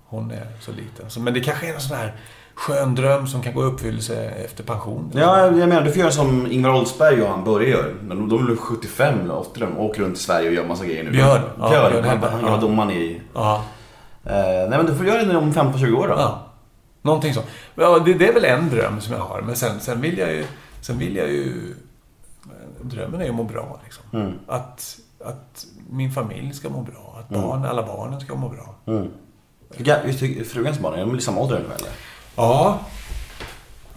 hon 0.07 0.31
är 0.31 0.47
så 0.61 0.73
liten. 0.73 1.11
Så, 1.11 1.21
men 1.21 1.35
det 1.35 1.41
kanske 1.41 1.69
är 1.71 1.75
en 1.75 1.81
sån 1.81 1.97
här 1.97 2.15
skön 2.55 2.95
dröm 2.95 3.27
som 3.27 3.43
kan 3.43 3.55
gå 3.55 3.63
i 3.63 3.65
uppfyllelse 3.65 4.25
efter 4.31 4.65
pension. 4.65 5.11
Ja, 5.15 5.41
jag 5.47 5.69
menar 5.69 5.83
du 5.83 5.91
får 5.91 6.01
göra 6.01 6.11
som 6.11 6.47
Ingvar 6.53 6.75
Oldsberg 6.75 7.23
och 7.23 7.29
han 7.29 7.45
Börje 7.45 7.69
gör. 7.69 7.95
Men 8.03 8.29
de 8.29 8.47
väl 8.47 8.57
75 8.57 9.21
eller 9.21 9.37
80 9.37 9.61
de 9.61 9.79
åker 9.79 10.01
runt 10.03 10.17
i 10.17 10.21
Sverige 10.21 10.49
och 10.49 10.55
gör 10.55 10.67
massa 10.67 10.85
grejer 10.85 11.05
nu. 11.05 11.11
Björn. 11.11 11.43
Ja, 11.59 11.69
Björn. 11.71 11.93
Björn 11.93 12.05
han, 12.23 12.33
han 12.33 12.53
Ja. 12.53 12.57
domaren 12.57 12.91
i... 12.91 13.21
Ja. 13.35 13.65
Eh, 14.25 14.33
nej 14.35 14.69
men 14.71 14.87
du 14.87 14.95
får 14.95 15.07
göra 15.07 15.23
det 15.25 15.37
om 15.37 15.53
15-20 15.53 15.95
år 15.97 16.09
då. 16.09 16.15
Ja, 16.15 16.47
någonting 17.03 17.35
så. 17.35 17.41
Ja, 17.75 17.99
det, 17.99 18.15
det 18.15 18.29
är 18.29 18.35
väl 18.35 18.45
en 18.45 18.71
dröm 18.71 19.01
som 19.01 19.15
jag 19.15 19.21
har. 19.21 19.43
Men 19.43 19.57
sen, 19.57 19.81
sen 19.81 20.01
vill 20.01 20.19
jag 20.19 20.33
ju... 20.33 20.45
Sen 20.81 20.99
vill 20.99 21.17
jag 21.17 21.29
ju... 21.29 21.75
Drömmen 22.83 23.21
är 23.21 23.25
ju 23.25 23.31
att 23.31 23.37
må 23.37 23.45
bra. 23.45 23.81
Liksom. 23.85 24.05
Mm. 24.13 24.33
Att, 24.47 24.99
att 25.25 25.67
min 25.91 26.11
familj 26.13 26.53
ska 26.53 26.69
må 26.69 26.81
bra. 26.83 27.17
Att 27.21 27.29
barn, 27.29 27.65
alla 27.65 27.83
barnen 27.87 28.21
ska 28.21 28.35
må 28.35 28.49
bra. 28.49 28.75
Mm. 28.87 29.09
Frugans 30.45 30.79
barn, 30.79 30.95
är 30.95 31.07
de 31.07 31.21
samma 31.21 31.41
ålder 31.41 31.57
ungefär 31.57 31.77
eller? 31.77 31.91
Ja, 32.37 32.79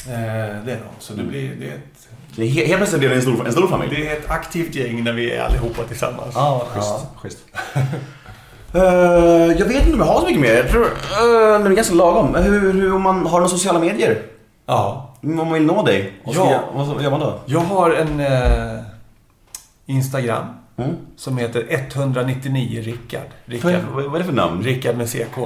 eh, 0.07 0.65
det 0.65 0.71
är 0.71 0.77
de. 0.77 0.89
Så 0.99 1.13
det 1.13 1.23
blir... 1.23 1.55
Det 1.55 1.65
är 1.69 1.75
ett, 1.75 2.07
Det 2.35 2.43
är 2.43 2.47
he- 2.47 2.65
Helt 2.65 2.77
plötsligt 2.77 2.99
blir 2.99 3.09
det 3.09 3.15
en 3.15 3.21
stor, 3.21 3.45
en 3.45 3.51
stor 3.51 3.67
familj. 3.67 3.95
det 3.95 4.07
är 4.07 4.17
ett 4.17 4.29
aktivt 4.29 4.75
gäng 4.75 5.03
när 5.03 5.13
vi 5.13 5.31
är 5.31 5.43
allihopa 5.43 5.83
tillsammans. 5.83 6.31
Ja, 6.35 6.67
schysst. 6.73 7.05
schysst. 7.15 7.37
Eh, 8.73 8.83
jag 9.57 9.65
vet 9.65 9.83
inte 9.83 9.93
om 9.93 9.99
jag 9.99 10.05
har 10.05 10.19
så 10.19 10.25
mycket 10.25 10.41
mer. 10.41 10.53
Jag 10.53 10.69
tror... 10.69 10.81
Uh, 10.85 10.89
det 11.63 11.69
är 11.69 11.75
ganska 11.75 11.95
lagom. 11.95 12.35
Hur, 12.35 12.73
hur, 12.73 12.93
om 12.93 13.01
man 13.01 13.25
har 13.25 13.39
några 13.39 13.47
sociala 13.47 13.79
medier? 13.79 14.21
Ja. 14.65 15.15
Om 15.23 15.35
man 15.35 15.53
vill 15.53 15.65
nå 15.65 15.83
dig? 15.83 16.13
Ja. 16.25 16.31
jag, 16.51 16.85
vad, 16.85 17.03
gör 17.03 17.11
man 17.11 17.19
då? 17.19 17.39
Jag 17.45 17.59
har 17.59 17.91
en 17.91 18.19
eh, 18.19 18.83
Instagram 19.85 20.45
Mm. 20.77 20.95
som 21.15 21.37
heter 21.37 21.65
199 21.69 22.81
Rickard. 22.81 23.21
Vad, 23.45 23.53
Rickard, 23.53 23.81
vad, 23.93 24.15
är 24.15 24.19
det 24.19 24.25
för 24.25 24.33
namn? 24.33 24.63
Rickard 24.63 24.97
med 24.97 25.09
CK. 25.09 25.37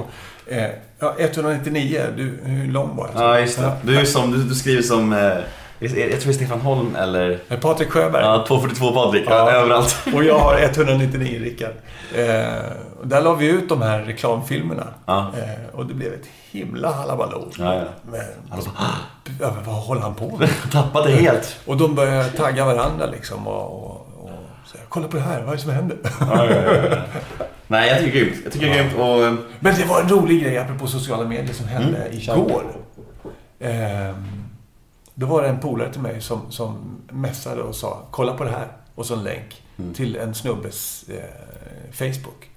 Eh, 0.46 0.66
ja, 0.98 1.14
199. 1.18 2.00
Du, 2.16 2.40
hur 2.44 2.72
lång 2.72 2.96
var 2.96 3.10
jag? 3.14 3.22
Ja, 3.22 3.40
just 3.40 3.58
det. 3.58 3.72
Du, 3.82 3.98
är 3.98 4.04
som, 4.04 4.30
du, 4.30 4.42
du 4.42 4.54
skriver 4.54 4.82
som... 4.82 5.12
Eh, 5.12 5.38
jag 5.78 5.90
tror 5.90 6.06
det 6.06 6.28
är 6.28 6.32
Stefan 6.32 6.60
Holm 6.60 6.96
eller... 6.96 7.38
Patrik 7.60 7.90
Sjöberg. 7.90 8.22
Ja, 8.22 8.44
242 8.48 8.92
Patrik. 8.92 9.24
Ja. 9.26 9.50
Överallt. 9.50 9.96
Och 10.14 10.24
jag 10.24 10.38
har 10.38 10.58
199 10.60 11.40
Rickard. 11.40 11.74
Eh, 12.14 12.26
där 13.02 13.22
la 13.22 13.34
vi 13.34 13.46
ut 13.46 13.68
de 13.68 13.82
här 13.82 14.02
reklamfilmerna. 14.02 14.86
Ja. 15.06 15.32
Eh, 15.38 15.78
och 15.78 15.86
det 15.86 15.94
blev 15.94 16.12
ett 16.12 16.26
himla 16.50 16.92
halabaloo. 16.92 17.50
Ja, 17.58 17.74
ja. 17.74 17.84
Men, 18.10 18.20
Alltså, 18.50 18.70
ja, 19.40 19.52
men 19.54 19.64
vad 19.64 19.74
håller 19.74 20.00
han 20.00 20.14
på 20.14 20.36
med? 20.36 20.48
tappat 20.72 21.04
det 21.04 21.10
helt. 21.10 21.56
Och 21.66 21.76
de 21.76 21.94
började 21.94 22.28
tagga 22.28 22.64
varandra 22.64 23.06
liksom. 23.06 23.46
Och, 23.46 23.90
och 23.90 24.11
Så 24.72 24.78
jag, 24.78 24.88
Kolla 24.88 25.08
på 25.08 25.16
det 25.16 25.22
här, 25.22 25.40
vad 25.42 25.48
är 25.52 25.56
det 25.56 25.62
som 25.62 25.70
händer? 25.70 25.98
Nej, 27.66 27.88
jag 27.88 27.98
tycker 27.98 28.12
det 28.12 28.20
är 28.20 28.24
grymt. 28.24 28.40
Jag 28.44 28.52
tycker 28.52 28.66
det 28.66 28.72
är 28.78 28.82
grymt 28.84 28.94
och... 28.98 29.24
eh, 29.24 29.34
Men 29.60 29.74
det 29.74 29.84
var 29.84 30.00
en 30.00 30.08
rolig 30.08 30.42
grej 30.42 30.58
apropå 30.58 30.86
sociala 30.86 31.24
medier 31.28 31.54
som 31.54 31.66
hände 31.68 31.96
Mm, 31.98 32.12
igår. 32.18 32.64
Ehm, 33.60 34.26
då 35.14 35.26
var 35.26 35.42
det 35.42 35.48
en 35.48 35.60
polare 35.60 35.92
till 35.92 36.00
mig 36.00 36.20
som, 36.20 36.50
som 36.52 36.96
messade 37.10 37.62
och 37.62 37.74
sa 37.74 38.02
kolla 38.10 38.34
på 38.34 38.44
det 38.44 38.50
här. 38.50 38.66
Och 38.94 39.06
så 39.06 39.14
en 39.14 39.22
länk 39.24 39.62
Mm. 39.78 39.94
till 39.94 40.16
en 40.16 40.34
snubbes 40.34 41.04
eh, 41.08 41.92
Facebook. 41.92 42.50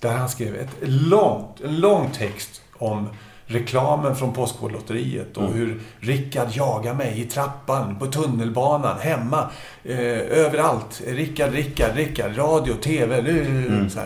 Där 0.00 0.12
han 0.12 0.28
skrev 0.28 0.54
ett 0.56 0.70
långt, 0.82 1.60
en 1.60 1.80
lång 1.80 2.10
text 2.10 2.62
om 2.78 3.08
reklamen 3.52 4.16
från 4.16 4.32
Postkodlotteriet 4.32 5.36
och 5.36 5.52
hur 5.52 5.80
Rickard 6.00 6.48
jagar 6.52 6.94
mig 6.94 7.20
i 7.20 7.24
trappan, 7.24 7.98
på 7.98 8.06
tunnelbanan, 8.06 9.00
hemma, 9.00 9.50
eh, 9.84 9.98
överallt. 10.18 11.02
Rickard, 11.06 11.52
Rickard, 11.52 11.96
Rickard, 11.96 12.38
radio, 12.38 12.74
TV, 12.74 13.18
eh, 13.18 13.88
så. 13.88 14.00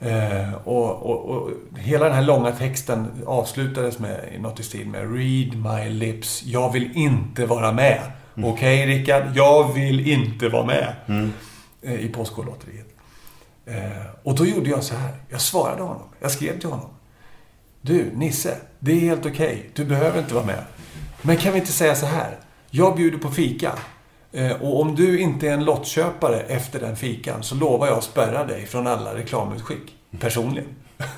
Eh, 0.00 0.54
och, 0.64 1.02
och, 1.02 1.24
och 1.24 1.50
hela 1.76 2.04
den 2.04 2.14
här 2.14 2.22
långa 2.22 2.52
texten 2.52 3.06
avslutades 3.26 3.98
med 3.98 4.20
något 4.40 4.60
i 4.60 4.62
stil 4.62 4.86
med 4.86 5.00
Read 5.00 5.56
my 5.56 5.90
lips, 5.90 6.42
jag 6.44 6.72
vill 6.72 6.90
inte 6.94 7.46
vara 7.46 7.72
med. 7.72 8.00
Okej 8.44 8.86
Rickard, 8.86 9.22
jag 9.34 9.72
vill 9.74 10.08
inte 10.08 10.48
vara 10.48 10.66
med. 10.66 10.94
Eh, 11.82 11.94
I 11.94 12.08
Postkodlotteriet. 12.08 12.86
Eh, 13.66 14.06
och 14.22 14.34
då 14.34 14.46
gjorde 14.46 14.70
jag 14.70 14.84
så 14.84 14.94
här. 14.94 15.10
Jag 15.28 15.40
svarade 15.40 15.82
honom. 15.82 16.02
Jag 16.20 16.30
skrev 16.30 16.60
till 16.60 16.68
honom. 16.68 16.90
Du, 17.80 18.10
Nisse. 18.14 18.56
Det 18.78 18.92
är 18.92 19.00
helt 19.00 19.26
okej. 19.26 19.70
Du 19.74 19.84
behöver 19.84 20.18
inte 20.18 20.34
vara 20.34 20.44
med. 20.44 20.64
Men 21.22 21.36
kan 21.36 21.52
vi 21.52 21.58
inte 21.58 21.72
säga 21.72 21.94
så 21.94 22.06
här? 22.06 22.36
Jag 22.70 22.96
bjuder 22.96 23.18
på 23.18 23.30
fika. 23.30 23.72
Eh, 24.32 24.52
och 24.62 24.80
om 24.80 24.94
du 24.94 25.18
inte 25.18 25.48
är 25.48 25.52
en 25.52 25.64
lottköpare 25.64 26.40
efter 26.40 26.80
den 26.80 26.96
fikan 26.96 27.42
så 27.42 27.54
lovar 27.54 27.86
jag 27.86 27.98
att 27.98 28.04
spärra 28.04 28.44
dig 28.44 28.66
från 28.66 28.86
alla 28.86 29.14
reklamutskick. 29.14 29.96
Personligen. 30.20 30.68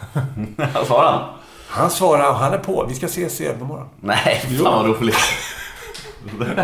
Vad 0.74 0.86
svarade 0.86 1.10
han? 1.10 1.34
Han 1.68 1.90
svarar 1.90 2.28
och 2.30 2.36
han 2.36 2.52
är 2.52 2.58
på. 2.58 2.86
Vi 2.88 2.94
ska 2.94 3.06
ses 3.06 3.40
i 3.40 3.46
övermorgon. 3.46 3.88
Nej, 4.00 4.40
fan 4.40 4.88
vad 4.88 5.00
roligt. 5.00 5.16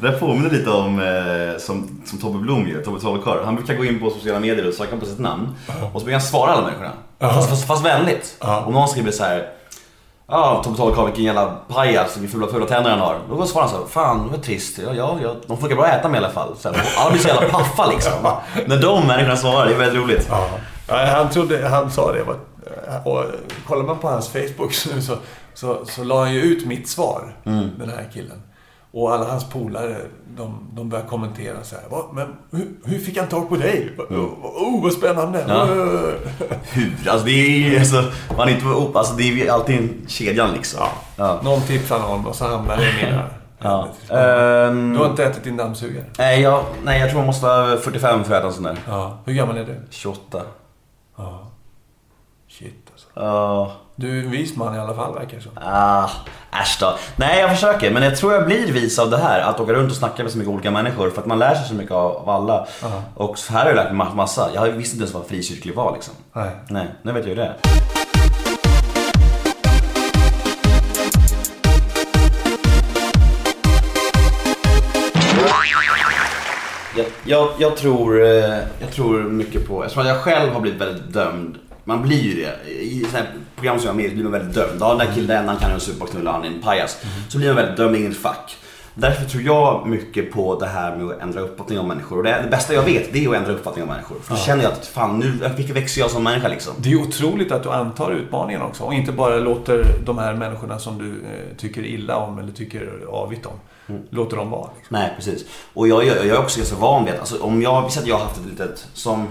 Det 0.00 0.10
där 0.10 0.18
påminner 0.18 0.50
lite 0.50 0.70
om 0.70 1.00
eh, 1.00 1.58
som, 1.58 2.00
som 2.04 2.18
Tobbe 2.18 2.38
Blom 2.38 2.68
gör, 2.68 2.82
Tobbe 2.82 3.00
Trollkarl. 3.00 3.44
Han 3.44 3.56
brukar 3.56 3.74
gå 3.74 3.84
in 3.84 4.00
på 4.00 4.10
sociala 4.10 4.40
medier 4.40 4.68
och 4.68 4.74
söka 4.74 4.96
på 4.96 5.06
sitt 5.06 5.18
namn. 5.18 5.54
Och 5.92 6.00
så 6.00 6.04
brukar 6.04 6.18
han 6.18 6.26
svara 6.26 6.50
alla 6.50 6.62
människorna. 6.62 6.92
Fast, 7.18 7.50
fast, 7.50 7.66
fast 7.66 7.84
vänligt. 7.84 8.36
Om 8.66 8.74
någon 8.74 8.88
skriver 8.88 9.10
så 9.10 9.24
här. 9.24 9.48
Ja, 10.28 10.60
Tobbe 10.64 10.76
Trollkarl 10.76 11.06
vilken 11.06 11.24
jävla 11.24 11.56
pajas, 11.68 12.16
vilka 12.16 12.32
fula, 12.32 12.46
fula 12.46 12.66
tänder 12.66 12.90
han 12.90 13.00
har. 13.00 13.18
Då 13.28 13.46
svarar 13.46 13.66
han 13.66 13.74
så 13.74 13.80
här, 13.80 13.86
fan 13.86 14.28
vad 14.30 14.42
trist. 14.42 14.78
Ja, 14.78 14.94
ja, 14.94 15.18
ja, 15.22 15.34
de 15.46 15.58
får 15.58 15.68
bra 15.68 15.84
att 15.84 16.00
äta 16.00 16.08
med 16.08 16.20
i 16.20 16.24
alla 16.24 16.32
fall. 16.32 16.56
Så 16.58 16.68
här, 16.68 16.82
alla 16.98 17.10
blir 17.10 17.20
så 17.20 17.28
jävla 17.28 17.48
paffa 17.48 17.86
liksom. 17.86 18.12
När 18.66 18.82
de 18.82 19.06
människorna 19.06 19.36
svarar, 19.36 19.66
det 19.66 19.74
är 19.74 19.78
väldigt 19.78 20.02
roligt. 20.02 20.28
Ja. 20.30 20.48
Han, 20.88 21.30
trodde, 21.30 21.68
han 21.68 21.90
sa 21.90 22.12
det. 22.12 22.22
Och 23.04 23.24
kollar 23.66 23.84
man 23.84 23.98
på 23.98 24.08
hans 24.08 24.28
Facebook 24.28 24.72
så, 24.74 25.00
så, 25.00 25.16
så, 25.54 25.84
så 25.86 26.04
la 26.04 26.20
han 26.20 26.34
ju 26.34 26.40
ut 26.40 26.66
mitt 26.66 26.88
svar, 26.88 27.34
den 27.78 27.90
här 27.96 28.08
killen. 28.14 28.42
Och 28.90 29.12
alla 29.14 29.24
hans 29.30 29.48
polare, 29.50 29.96
de, 30.36 30.68
de 30.72 30.88
började 30.88 31.08
kommentera 31.08 31.62
så 31.64 31.76
här. 31.76 31.84
"Va, 31.90 32.04
Men 32.12 32.36
hur, 32.50 32.68
hur 32.84 32.98
fick 32.98 33.18
han 33.18 33.28
tag 33.28 33.48
på 33.48 33.56
dig? 33.56 33.90
Oh, 34.10 34.82
vad 34.82 34.92
spännande! 34.92 35.44
Ja. 35.48 35.64
Hur? 36.72 37.08
Alltså 37.08 37.26
det 37.26 37.30
är 37.32 37.70
ju, 37.70 37.78
alltså, 37.78 38.04
man 38.36 38.48
är 38.48 38.52
inte 38.52 38.98
alltså 38.98 39.14
det 39.14 39.22
är 39.22 39.32
ju 39.32 39.48
alltid 39.48 39.78
en 39.78 40.08
kedjan 40.08 40.52
liksom. 40.52 40.80
Ja. 41.16 41.40
Någon 41.44 41.60
tipsar 41.60 41.98
någon 41.98 42.26
och 42.26 42.34
så 42.34 42.44
hamnar 42.44 42.76
det 42.76 42.90
i 42.90 43.04
mina... 43.06 43.24
Ja. 43.60 43.88
Ehm, 44.16 44.92
Du 44.92 44.98
har 44.98 45.06
inte 45.06 45.24
ätit 45.24 45.44
din 45.44 45.56
dammsugare? 45.56 46.04
nej, 46.18 46.40
jag, 46.40 46.64
nej, 46.84 47.00
jag 47.00 47.08
tror 47.10 47.18
man 47.18 47.26
måste 47.26 47.46
vara 47.46 47.76
45 47.76 48.24
för 48.24 48.34
att 48.34 48.38
äta 48.38 48.46
en 48.46 48.52
sån 48.52 48.62
där. 48.62 48.76
Ja. 48.88 49.18
Hur 49.24 49.34
gammal 49.34 49.56
är 49.58 49.64
du? 49.64 49.80
28. 49.90 50.42
Ja. 51.16 51.50
Shit 52.48 52.86
alltså. 52.92 53.06
Ja. 53.14 53.72
Du 54.00 54.18
är 54.18 54.22
en 54.24 54.30
vis 54.30 54.56
man 54.56 54.74
i 54.74 54.78
alla 54.78 54.94
fall, 54.94 55.14
verkar 55.14 55.36
det 55.36 55.42
som. 55.42 55.52
Ah, 55.54 56.08
äsch 56.52 56.76
då. 56.80 56.98
Nej, 57.16 57.40
jag 57.40 57.50
försöker. 57.50 57.90
Men 57.90 58.02
jag 58.02 58.16
tror 58.16 58.32
jag 58.32 58.46
blir 58.46 58.72
vis 58.72 58.98
av 58.98 59.10
det 59.10 59.16
här. 59.18 59.40
Att 59.40 59.60
åka 59.60 59.72
runt 59.72 59.90
och 59.90 59.96
snacka 59.96 60.22
med 60.22 60.32
så 60.32 60.38
mycket 60.38 60.52
olika 60.54 60.70
människor. 60.70 61.10
För 61.10 61.20
att 61.20 61.26
man 61.26 61.38
lär 61.38 61.54
sig 61.54 61.68
så 61.68 61.74
mycket 61.74 61.92
av, 61.92 62.28
alla. 62.28 62.66
Och 63.14 63.38
så 63.38 63.52
här 63.52 63.60
har 63.60 63.66
jag 63.66 63.76
lärt 63.76 63.92
mig 63.92 64.06
ma- 64.06 64.14
massa. 64.14 64.50
Jag 64.54 64.66
visste 64.68 64.94
inte 64.94 65.02
ens 65.02 65.14
vad 65.14 65.26
frikyrklig 65.26 65.74
var 65.74 65.92
liksom. 65.94 66.14
Nej. 66.32 66.50
Nej, 66.68 66.86
nu 67.02 67.12
vet 67.12 67.26
jag 67.26 67.28
ju 67.28 67.34
det. 67.34 67.54
Jag, 76.96 77.06
jag, 77.24 77.48
jag, 77.58 77.76
tror, 77.76 78.22
eh, 78.24 78.58
jag 78.80 78.90
tror 78.94 79.22
mycket 79.22 79.68
på, 79.68 79.84
eftersom 79.84 80.06
jag 80.06 80.16
själv 80.16 80.52
har 80.52 80.60
blivit 80.60 80.80
väldigt 80.80 81.12
dömd. 81.12 81.58
Man 81.88 82.02
blir 82.02 82.22
ju 82.22 82.34
det. 82.34 82.70
I 82.70 83.06
här 83.12 83.26
program 83.56 83.78
som 83.78 83.86
jag 83.86 83.92
är 83.92 83.96
med 83.96 84.12
i 84.12 84.14
blir 84.14 84.24
man 84.24 84.32
väldigt 84.32 84.54
dömd. 84.54 84.80
Ja, 84.80 84.88
den 84.88 84.98
där 85.06 85.14
killen, 85.14 85.48
han 85.48 85.56
kan 85.56 85.74
ju 85.74 85.80
supa 85.80 86.04
och 86.04 86.10
knulla, 86.10 86.32
han 86.32 86.44
är 86.44 86.46
en 86.46 86.62
pajas. 86.62 86.96
Så 87.28 87.38
blir 87.38 87.48
man 87.48 87.56
väldigt 87.56 87.76
dömd 87.76 87.96
inget 87.96 88.16
fack. 88.16 88.56
Därför 88.94 89.24
tror 89.24 89.42
jag 89.42 89.86
mycket 89.86 90.32
på 90.32 90.58
det 90.60 90.66
här 90.66 90.96
med 90.96 91.06
att 91.06 91.22
ändra 91.22 91.40
uppfattning 91.40 91.78
om 91.78 91.88
människor. 91.88 92.16
Och 92.16 92.22
det, 92.22 92.40
det 92.42 92.50
bästa 92.50 92.74
jag 92.74 92.82
vet, 92.82 93.12
det 93.12 93.24
är 93.24 93.28
att 93.28 93.36
ändra 93.36 93.52
uppfattning 93.52 93.82
om 93.82 93.88
människor. 93.88 94.16
För 94.22 94.34
då 94.34 94.40
känner 94.40 94.62
jag 94.62 94.72
att 94.72 94.86
fan, 94.86 95.18
nu 95.18 95.50
vilka 95.56 95.72
växer 95.72 96.00
jag 96.00 96.10
som 96.10 96.24
människa 96.24 96.48
liksom. 96.48 96.74
Det 96.78 96.92
är 96.92 96.96
otroligt 97.02 97.52
att 97.52 97.62
du 97.62 97.70
antar 97.70 98.12
utmaningen 98.12 98.62
också 98.62 98.84
och 98.84 98.94
inte 98.94 99.12
bara 99.12 99.36
låter 99.36 99.84
de 100.04 100.18
här 100.18 100.34
människorna 100.34 100.78
som 100.78 100.98
du 100.98 101.10
eh, 101.10 101.56
tycker 101.56 101.84
illa 101.84 102.16
om 102.16 102.38
eller 102.38 102.52
tycker 102.52 103.04
avigt 103.10 103.46
om, 103.46 103.60
låter 104.10 104.36
dem 104.36 104.50
vara. 104.50 104.70
Liksom. 104.76 104.96
Nej, 104.96 105.12
precis. 105.16 105.44
Och 105.74 105.88
jag, 105.88 106.04
jag, 106.04 106.16
jag 106.16 106.26
är 106.26 106.38
också 106.38 106.58
ganska 106.58 106.76
van 106.76 107.04
vid 107.04 107.14
att, 107.14 107.20
alltså, 107.20 107.42
om 107.42 107.62
jag, 107.62 107.84
vi 107.84 107.90
säger 107.90 108.02
att 108.02 108.08
jag 108.08 108.16
har 108.16 108.24
haft 108.24 108.40
ett 108.40 108.46
litet, 108.46 108.86
som, 108.94 109.28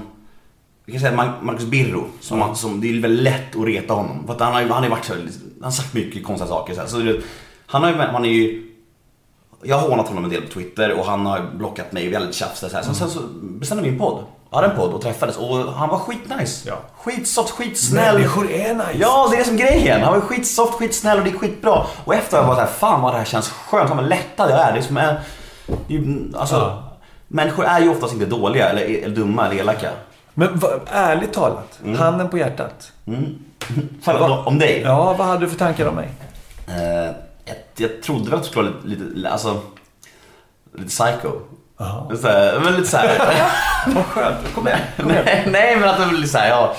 vi 0.87 0.93
kan 0.93 1.01
säga 1.01 1.11
Mar- 1.17 1.41
Marcus 1.41 1.65
Birro, 1.65 2.07
som, 2.21 2.55
som, 2.55 2.81
det 2.81 2.89
är 2.89 3.01
väldigt 3.01 3.23
lätt 3.23 3.55
att 3.55 3.65
reta 3.65 3.93
honom. 3.93 4.23
För 4.27 4.33
att 4.33 4.39
han 4.39 4.53
har 4.53 4.61
ju 4.61 4.69
han 4.69 4.83
har 4.83 4.89
varit 4.89 5.05
så, 5.05 5.13
han 5.13 5.23
har 5.63 5.71
sagt 5.71 5.93
mycket 5.93 6.25
konstiga 6.25 6.49
saker. 6.49 6.73
Så, 6.73 6.79
här. 6.79 6.87
så 6.87 6.97
det, 6.97 7.21
han 7.65 7.83
har 7.83 7.93
han 7.93 8.25
är 8.25 8.29
ju, 8.29 8.63
jag 9.63 9.77
har 9.77 9.89
hånat 9.89 10.07
honom 10.07 10.23
en 10.23 10.29
del 10.29 10.41
på 10.41 10.53
Twitter 10.53 10.99
och 10.99 11.05
han 11.05 11.25
har 11.25 11.41
blockat 11.53 11.91
mig 11.91 12.09
väldigt 12.09 12.35
tjafsigt. 12.35 12.71
Så, 12.71 12.77
här. 12.77 12.83
så 12.83 12.93
sen 12.93 13.09
så 13.09 13.19
bestämde 13.41 13.83
vi 13.83 13.89
en 13.89 13.97
podd. 13.97 14.23
Jag 14.49 14.57
hade 14.57 14.67
en 14.73 14.77
podd 14.79 14.93
och 14.93 15.01
träffades 15.01 15.37
och 15.37 15.73
han 15.73 15.89
var 15.89 15.99
skitnice. 15.99 16.67
Ja. 16.69 16.75
Skitsoft, 16.97 17.49
skitsnäll. 17.49 18.15
Människor 18.15 18.51
är 18.51 18.73
nice. 18.73 18.93
Ja, 18.99 19.27
det 19.31 19.35
är 19.35 19.39
det 19.39 19.45
som 19.45 19.57
grejen. 19.57 20.01
Han 20.01 20.13
var 20.13 20.21
skitsoft, 20.21 20.73
skitsnäll 20.73 21.17
och 21.17 21.23
det 21.23 21.29
är 21.29 21.37
skitbra. 21.37 21.85
Och 22.05 22.15
efter 22.15 22.37
har 22.37 22.43
jag 22.43 22.47
bara 22.55 22.65
såhär, 22.65 22.79
fan 22.79 23.01
vad 23.01 23.13
det 23.13 23.17
här 23.17 23.25
känns 23.25 23.49
skönt, 23.49 23.87
fan 23.89 23.97
vad 23.97 24.09
lättad 24.09 24.51
jag 24.51 24.59
är. 24.59 24.73
Det 24.73 24.79
är 24.79 24.81
som 24.81 24.97
en, 24.97 26.35
alltså, 26.37 26.55
Ja. 26.55 26.83
Människor 27.27 27.65
är 27.65 27.79
ju 27.79 27.89
oftast 27.89 28.13
inte 28.13 28.25
dåliga 28.25 28.69
eller, 28.69 28.81
eller 28.81 29.15
dumma 29.15 29.45
eller 29.47 29.59
elaka. 29.59 29.89
Men 30.39 30.59
va, 30.59 30.69
ärligt 30.91 31.33
talat, 31.33 31.79
Mm. 31.83 31.99
handen 31.99 32.29
på 32.29 32.37
hjärtat. 32.37 32.91
Fan, 34.01 34.15
om, 34.31 34.47
om 34.47 34.59
dig? 34.59 34.81
Ja, 34.85 35.13
vad 35.13 35.27
hade 35.27 35.39
du 35.45 35.49
för 35.49 35.57
tankar 35.57 35.85
om 35.87 35.95
mig? 35.95 36.09
Eh, 36.67 37.05
jag, 37.45 37.55
jag 37.77 38.01
trodde 38.03 38.23
väl 38.29 38.33
att 38.33 38.43
du 38.43 38.49
skulle 38.49 38.69
vara 38.69 38.79
lite, 38.83 39.03
lite, 39.03 39.29
alltså, 39.29 39.61
lite 40.75 40.87
psycho. 40.89 41.31
Jaha. 41.77 42.15
Så 42.21 42.27
här, 42.27 42.59
men 42.59 42.73
lite 42.73 42.87
såhär. 42.87 43.19
Vad 43.95 44.05
skönt. 44.05 44.37
Kom 44.55 44.67
igen. 44.67 44.79
Kom 44.97 45.11
igen. 45.11 45.23
nej, 45.25 45.47
nej 45.51 45.75
men 45.79 45.89
att 45.89 45.97
det 45.99 46.05
blir 46.17 46.27
såhär, 46.27 46.49
ja. 46.49 46.75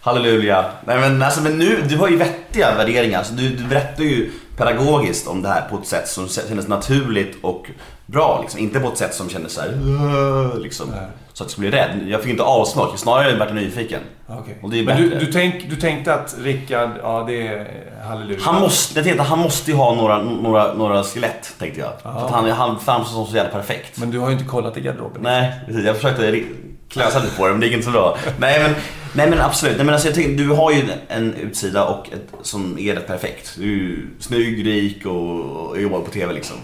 Halleluja. 0.00 0.64
Nej 0.86 0.98
men 1.00 1.22
alltså 1.22 1.40
men 1.40 1.58
nu, 1.58 1.82
du 1.88 1.96
har 1.96 2.08
ju 2.08 2.16
vettiga 2.16 2.74
värderingar. 2.74 3.18
Alltså, 3.18 3.34
du, 3.34 3.48
du 3.56 3.64
berättar 3.64 4.02
ju 4.04 4.30
pedagogiskt 4.56 5.26
om 5.28 5.42
det 5.42 5.48
här 5.48 5.68
på 5.70 5.76
ett 5.78 5.86
sätt 5.86 6.08
som 6.08 6.28
kändes 6.28 6.68
naturligt 6.68 7.36
och 7.44 7.66
bra. 8.06 8.38
Liksom. 8.42 8.60
Inte 8.60 8.80
på 8.80 8.88
ett 8.88 8.98
sätt 8.98 9.14
som 9.14 9.28
kändes 9.28 9.52
såhär, 9.52 9.70
"Åh", 9.84 10.58
liksom. 10.60 10.86
Så 11.32 11.42
att 11.42 11.46
jag 11.46 11.50
skulle 11.50 11.70
bli 11.70 11.78
rädd. 11.78 12.00
Jag 12.08 12.22
fick 12.22 12.30
inte 12.30 12.42
avsmak, 12.42 12.98
snarare 12.98 13.36
vart 13.36 13.48
jag 13.48 13.56
nyfiken. 13.56 14.00
Okej. 14.26 14.58
Och 14.62 14.70
det 14.70 14.78
är 14.78 14.84
Men 14.84 14.96
du, 14.96 15.18
du, 15.18 15.32
tänk, 15.32 15.70
du 15.70 15.76
tänkte 15.76 16.14
att 16.14 16.36
Rickard, 16.40 16.90
ja 17.02 17.24
det 17.26 17.46
är 17.46 17.66
halleluja. 18.08 18.38
Han 18.42 18.60
måste, 18.60 18.98
jag 18.98 19.04
tänkte, 19.04 19.22
han 19.22 19.38
måste 19.38 19.70
ju 19.70 19.76
ha 19.76 19.94
några, 19.94 20.22
några, 20.22 20.74
några 20.74 21.02
skelett, 21.04 21.54
tänkte 21.58 21.80
jag. 21.80 21.90
För 22.02 22.24
att 22.26 22.30
han, 22.30 22.50
han 22.50 22.80
framstår 22.80 23.14
som 23.14 23.26
så 23.26 23.36
jävla 23.36 23.50
perfekt. 23.52 23.98
Men 23.98 24.10
du 24.10 24.18
har 24.18 24.26
ju 24.28 24.32
inte 24.32 24.44
kollat 24.44 24.76
i 24.76 24.80
garderoben. 24.80 25.22
Nej, 25.22 25.52
precis. 25.66 25.84
Jag 25.84 25.96
försökte 25.96 26.42
klösa 26.88 27.18
lite 27.22 27.36
på 27.36 27.46
det 27.46 27.50
men 27.52 27.60
det 27.60 27.66
gick 27.66 27.74
inte 27.74 27.86
så 27.86 27.92
bra. 27.92 28.16
Nej 28.38 28.60
men, 28.62 28.74
nej, 29.12 29.30
men 29.30 29.40
absolut. 29.40 29.76
Nej, 29.76 29.84
men 29.84 29.94
alltså, 29.94 30.08
jag 30.08 30.14
tänker, 30.14 30.30
du 30.44 30.48
har 30.50 30.70
ju 30.72 30.82
en 31.08 31.34
utsida 31.34 31.84
och 31.84 32.06
ett, 32.12 32.32
som 32.42 32.78
är 32.78 32.94
rätt 32.94 33.06
perfekt. 33.06 33.54
Du 33.58 33.62
är 33.62 33.66
ju 33.68 34.06
snygg, 34.20 34.66
rik 34.66 35.06
och, 35.06 35.40
och 35.40 35.80
jobbar 35.80 36.00
på 36.00 36.10
TV 36.10 36.32
liksom. 36.32 36.56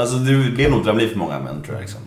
Alltså 0.00 0.16
du, 0.16 0.50
det 0.50 0.64
är 0.64 0.70
nog 0.70 0.84
drömliv 0.84 1.08
för 1.08 1.18
många 1.18 1.38
män 1.38 1.62
tror 1.62 1.74
jag. 1.74 1.80
Liksom. 1.80 2.00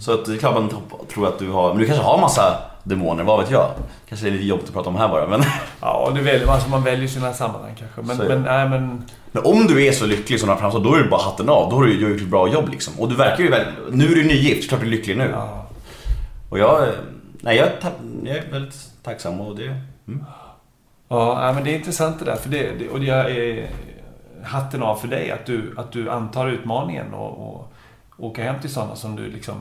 Så 0.00 0.12
att 0.12 0.24
det 0.24 0.32
är 0.32 0.36
klart 0.36 0.54
man 0.54 0.70
tror 1.14 1.28
att 1.28 1.38
du 1.38 1.50
har, 1.50 1.68
men 1.68 1.78
du 1.78 1.86
kanske 1.86 2.04
har 2.04 2.20
massa 2.20 2.58
demoner, 2.84 3.24
vad 3.24 3.40
vet 3.40 3.50
jag? 3.50 3.70
Kanske 4.08 4.26
det 4.26 4.30
är 4.30 4.32
lite 4.32 4.46
jobbigt 4.46 4.66
att 4.66 4.72
prata 4.72 4.88
om 4.88 4.96
här 4.96 5.08
bara 5.08 5.26
men, 5.26 5.42
Ja, 5.80 6.12
du 6.14 6.22
väljer, 6.22 6.46
alltså 6.46 6.68
man 6.68 6.84
väljer 6.84 7.08
sina 7.08 7.32
sammanhang 7.32 7.74
kanske. 7.78 8.02
Men, 8.02 8.16
Så 8.16 8.22
men, 8.22 8.42
nej, 8.42 8.68
men 8.68 9.04
men 9.32 9.44
om 9.44 9.66
du 9.66 9.86
är 9.86 9.92
så 9.92 10.06
lycklig 10.06 10.40
som 10.40 10.46
du 10.46 10.52
har 10.52 10.60
framstått, 10.60 10.84
då 10.84 10.94
är 10.94 11.02
det 11.02 11.08
bara 11.08 11.22
hatten 11.22 11.48
av. 11.48 11.70
Då 11.70 11.76
har 11.76 11.84
du 11.84 12.00
gjort 12.00 12.20
ett 12.20 12.28
bra 12.28 12.48
jobb 12.48 12.68
liksom. 12.68 12.94
Och 12.98 13.08
du 13.08 13.14
verkar 13.14 13.44
ju 13.44 13.50
väldigt, 13.50 13.74
nu 13.90 14.04
är 14.04 14.14
du 14.14 14.24
nygift, 14.24 14.68
klart 14.68 14.80
du 14.80 14.86
är 14.86 14.90
lycklig 14.90 15.16
nu. 15.16 15.30
ja. 15.32 15.66
Och 16.50 16.58
jag, 16.58 16.82
eh, 16.82 16.94
nej 17.40 17.56
jag, 17.56 17.68
jag 18.24 18.36
är 18.36 18.50
väldigt 18.50 18.74
tacksam 19.02 19.40
och 19.40 19.56
det, 19.56 19.64
mm. 20.08 20.24
Ja, 21.08 21.52
men 21.54 21.64
det 21.64 21.70
är 21.70 21.74
intressant 21.74 22.18
det 22.18 22.24
där. 22.24 22.36
För 22.36 22.48
det, 22.48 22.70
det, 22.78 22.88
och 22.88 23.04
jag 23.04 23.30
är 23.30 23.70
hatten 24.46 24.82
av 24.82 24.96
för 24.96 25.08
dig 25.08 25.30
att 25.30 25.46
du, 25.46 25.74
att 25.76 25.92
du 25.92 26.10
antar 26.10 26.48
utmaningen 26.48 27.14
och, 27.14 27.48
och 27.48 27.72
åka 28.18 28.42
hem 28.44 28.60
till 28.60 28.70
sådana 28.72 28.96
som 28.96 29.16
du 29.16 29.30
liksom 29.30 29.56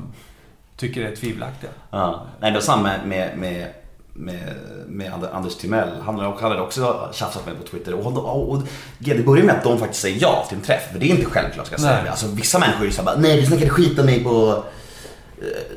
tycker 0.77 1.05
är 1.05 1.15
tvivelaktiga. 1.15 1.69
Ja. 1.91 2.25
Nej, 2.39 2.51
det 2.51 2.57
var 2.57 2.61
samma 2.61 2.81
med, 2.83 2.99
med, 3.07 3.37
med, 3.37 3.67
med, 4.13 4.55
med 4.87 5.11
And- 5.13 5.29
Anders 5.33 5.55
Timell. 5.55 5.89
Han 6.01 6.19
hade 6.19 6.61
också 6.61 7.09
tjafsat 7.13 7.45
med 7.45 7.57
på 7.57 7.67
Twitter. 7.67 7.93
Och, 7.93 8.17
och, 8.17 8.49
och 8.49 8.61
det 8.99 9.25
börjar 9.25 9.45
med 9.45 9.55
att 9.55 9.63
de 9.63 9.79
faktiskt 9.79 10.01
säger 10.01 10.21
ja 10.21 10.45
till 10.49 10.57
en 10.57 10.63
träff. 10.63 10.91
För 10.91 10.99
det 10.99 11.05
är 11.05 11.09
inte 11.09 11.25
självklart 11.25 11.65
ska 11.65 11.73
jag 11.73 11.81
säga. 11.81 12.01
Nej. 12.01 12.09
Alltså, 12.09 12.27
vissa 12.27 12.59
människor 12.59 12.81
är 12.81 12.85
ju 12.85 12.91
såhär 12.91 13.17
nej 13.17 13.41
du 13.41 13.45
snackade 13.45 13.69
skit 13.69 13.99
om 13.99 14.05
mig 14.05 14.23
på 14.23 14.63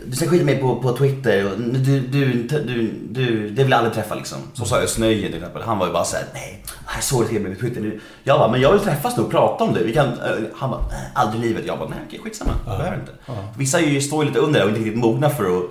du 0.06 0.16
skit 0.16 0.40
om 0.40 0.46
mig 0.46 0.58
på, 0.58 0.76
på 0.76 0.96
Twitter 0.96 1.44
och 1.52 1.60
du, 1.60 2.00
du, 2.00 2.32
du, 2.42 2.92
du, 3.10 3.50
det 3.50 3.62
vill 3.62 3.70
jag 3.70 3.78
aldrig 3.78 3.94
träffa 3.94 4.14
liksom. 4.14 4.38
Så 4.54 4.64
sa 4.64 4.80
jag 4.80 4.88
Snöje 4.88 5.26
till 5.26 5.36
exempel. 5.36 5.62
Han 5.62 5.78
var 5.78 5.86
ju 5.86 5.92
bara 5.92 6.04
såhär, 6.04 6.24
nej, 6.34 6.64
jag 6.94 7.02
såg 7.02 7.24
det 7.30 7.40
på 7.54 7.60
Twitter. 7.60 7.80
Nu- 7.80 8.00
Jag 8.24 8.38
bara, 8.38 8.50
men 8.50 8.60
jag 8.60 8.72
vill 8.72 8.80
träffas 8.80 9.16
nu 9.16 9.22
och 9.22 9.30
prata 9.30 9.64
om 9.64 9.74
det. 9.74 9.82
Vi 9.82 9.92
kan, 9.94 10.06
eh, 10.08 10.14
han 10.54 10.70
bara, 10.70 10.84
aldrig 11.14 11.44
i 11.44 11.48
livet. 11.48 11.64
Jag 11.66 11.78
bara, 11.78 11.88
nej 11.88 11.98
okej 12.06 12.20
skitsamma. 12.24 12.50
Jag 12.66 12.78
behöver 12.78 12.96
inte. 12.98 13.12
Vissa 13.58 13.80
är 13.80 13.86
ju, 13.86 14.00
står 14.00 14.22
ju 14.24 14.28
lite 14.30 14.40
under 14.40 14.62
och 14.62 14.68
inte 14.68 14.80
riktigt 14.80 14.98
mogna 14.98 15.30
för 15.30 15.44
att 15.58 15.64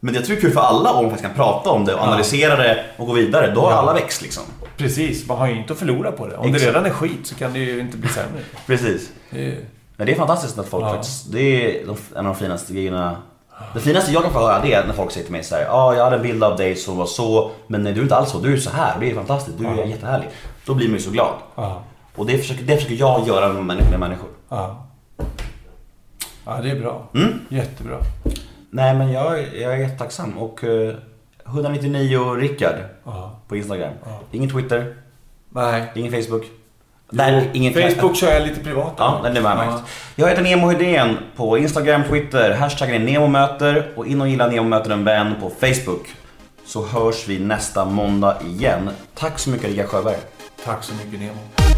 men 0.00 0.14
jag 0.14 0.24
tror 0.24 0.36
det 0.36 0.40
är 0.40 0.42
kul 0.42 0.52
för 0.52 0.60
alla 0.60 0.92
om 0.92 1.04
man 1.04 1.10
faktiskt 1.10 1.26
kan 1.26 1.36
prata 1.36 1.70
om 1.70 1.84
det 1.84 1.94
och 1.94 2.00
analysera 2.00 2.56
det 2.56 2.84
och 2.96 3.06
gå 3.06 3.12
vidare. 3.12 3.52
Då 3.54 3.60
har 3.60 3.72
alla 3.72 3.92
växt 3.94 4.22
liksom. 4.22 4.42
Precis, 4.76 5.28
man 5.28 5.38
har 5.38 5.46
ju 5.48 5.56
inte 5.56 5.72
att 5.72 5.78
förlora 5.78 6.12
på 6.12 6.26
det. 6.26 6.36
Om 6.36 6.44
Exakt. 6.46 6.62
det 6.64 6.68
redan 6.70 6.86
är 6.86 6.90
skit 6.90 7.20
så 7.26 7.34
kan 7.34 7.52
det 7.52 7.58
ju 7.58 7.80
inte 7.80 7.96
bli 7.96 8.08
sämre. 8.08 8.40
Precis. 8.66 9.10
Men 9.96 10.06
det 10.06 10.12
är 10.12 10.16
fantastiskt 10.16 10.58
att 10.58 10.66
folk 10.68 10.84
Ja. 10.84 10.90
faktiskt, 10.90 11.32
det 11.32 11.40
är 11.80 11.86
de, 11.86 11.96
en 12.12 12.26
av 12.26 12.32
de 12.32 12.34
finaste 12.34 12.72
grejerna. 12.72 13.16
Det 13.74 13.80
finaste 13.80 14.12
jag 14.12 14.22
kan 14.22 14.32
få 14.32 14.38
höra 14.38 14.62
det 14.62 14.72
är 14.72 14.86
när 14.86 14.92
folk 14.94 15.10
säger 15.12 15.24
till 15.24 15.32
mig 15.32 15.44
såhär, 15.44 15.62
ja 15.62 15.70
ah, 15.72 15.94
jag 15.94 16.04
hade 16.04 16.16
en 16.16 16.22
bild 16.22 16.44
av 16.44 16.56
dig 16.56 16.76
som 16.76 16.96
var 16.96 17.06
så, 17.06 17.50
men 17.66 17.82
nej, 17.82 17.92
du 17.92 17.98
är 18.00 18.02
inte 18.02 18.16
alls 18.16 18.30
så, 18.30 18.38
du 18.38 18.52
är 18.52 18.56
så 18.56 18.70
här, 18.70 19.00
det 19.00 19.10
är 19.10 19.14
fantastiskt, 19.14 19.58
du 19.58 19.66
är 19.66 19.84
jättehärlig. 19.84 20.28
Då 20.66 20.74
blir 20.74 20.88
man 20.88 20.96
ju 20.96 21.02
så 21.02 21.10
glad. 21.10 21.32
ja, 21.54 21.82
Och 22.16 22.26
det 22.26 22.38
försöker, 22.38 22.62
det 22.64 22.76
försöker 22.76 22.94
jag 22.94 23.26
göra 23.26 23.52
med. 23.52 23.76
Med 23.90 24.00
människor. 24.00 24.28
ja. 24.48 24.80
Ja, 26.46 26.60
det 26.62 26.70
är 26.70 26.80
bra. 26.80 27.02
Mm. 27.14 27.40
Jättebra. 27.48 27.96
Nej 28.70 28.94
men 28.94 29.12
jag, 29.12 29.38
jag 29.54 29.72
är 29.72 29.76
jättetacksam 29.76 30.38
och 30.38 30.64
eh, 30.64 30.94
199 31.46 32.34
Rickard 32.34 32.74
Ja. 33.04 33.38
på 33.48 33.56
Instagram. 33.56 33.92
Ingen 34.30 34.50
Twitter, 34.50 34.96
Nej. 35.50 35.92
ingen 35.94 36.22
Facebook. 36.22 36.44
Nej, 37.10 37.50
ingen 37.52 37.72
Facebook 37.72 38.16
kör 38.16 38.32
jag 38.32 38.42
lite 38.42 38.60
privat. 38.60 38.94
Ja, 38.96 39.20
den 39.22 39.36
är 39.36 39.40
med 39.40 39.56
Ja. 39.56 39.80
Jag 40.16 40.28
heter 40.28 40.42
Nemo 40.42 40.70
Hedén 40.70 41.18
på 41.36 41.58
Instagram, 41.58 42.02
Twitter. 42.10 42.54
Hashtaggen 42.54 42.94
är 42.94 42.98
NEMOMÖTER 43.12 43.92
och 43.96 44.06
in 44.06 44.20
och 44.20 44.28
gilla 44.28 44.46
Nemo 44.46 44.68
möter 44.68 44.90
en 44.90 45.04
vän 45.04 45.34
på 45.40 45.50
Facebook. 45.50 46.06
Så 46.66 46.86
hörs 46.86 47.28
vi 47.28 47.38
nästa 47.38 47.84
måndag 47.84 48.36
igen. 48.46 48.90
Tack 49.14 49.38
så 49.38 49.50
mycket 49.50 49.68
Rickard 49.70 49.86
Sjöberg. 49.86 50.16
Tack 50.64 50.84
så 50.84 50.94
mycket 50.94 51.20
Nemo. 51.20 51.73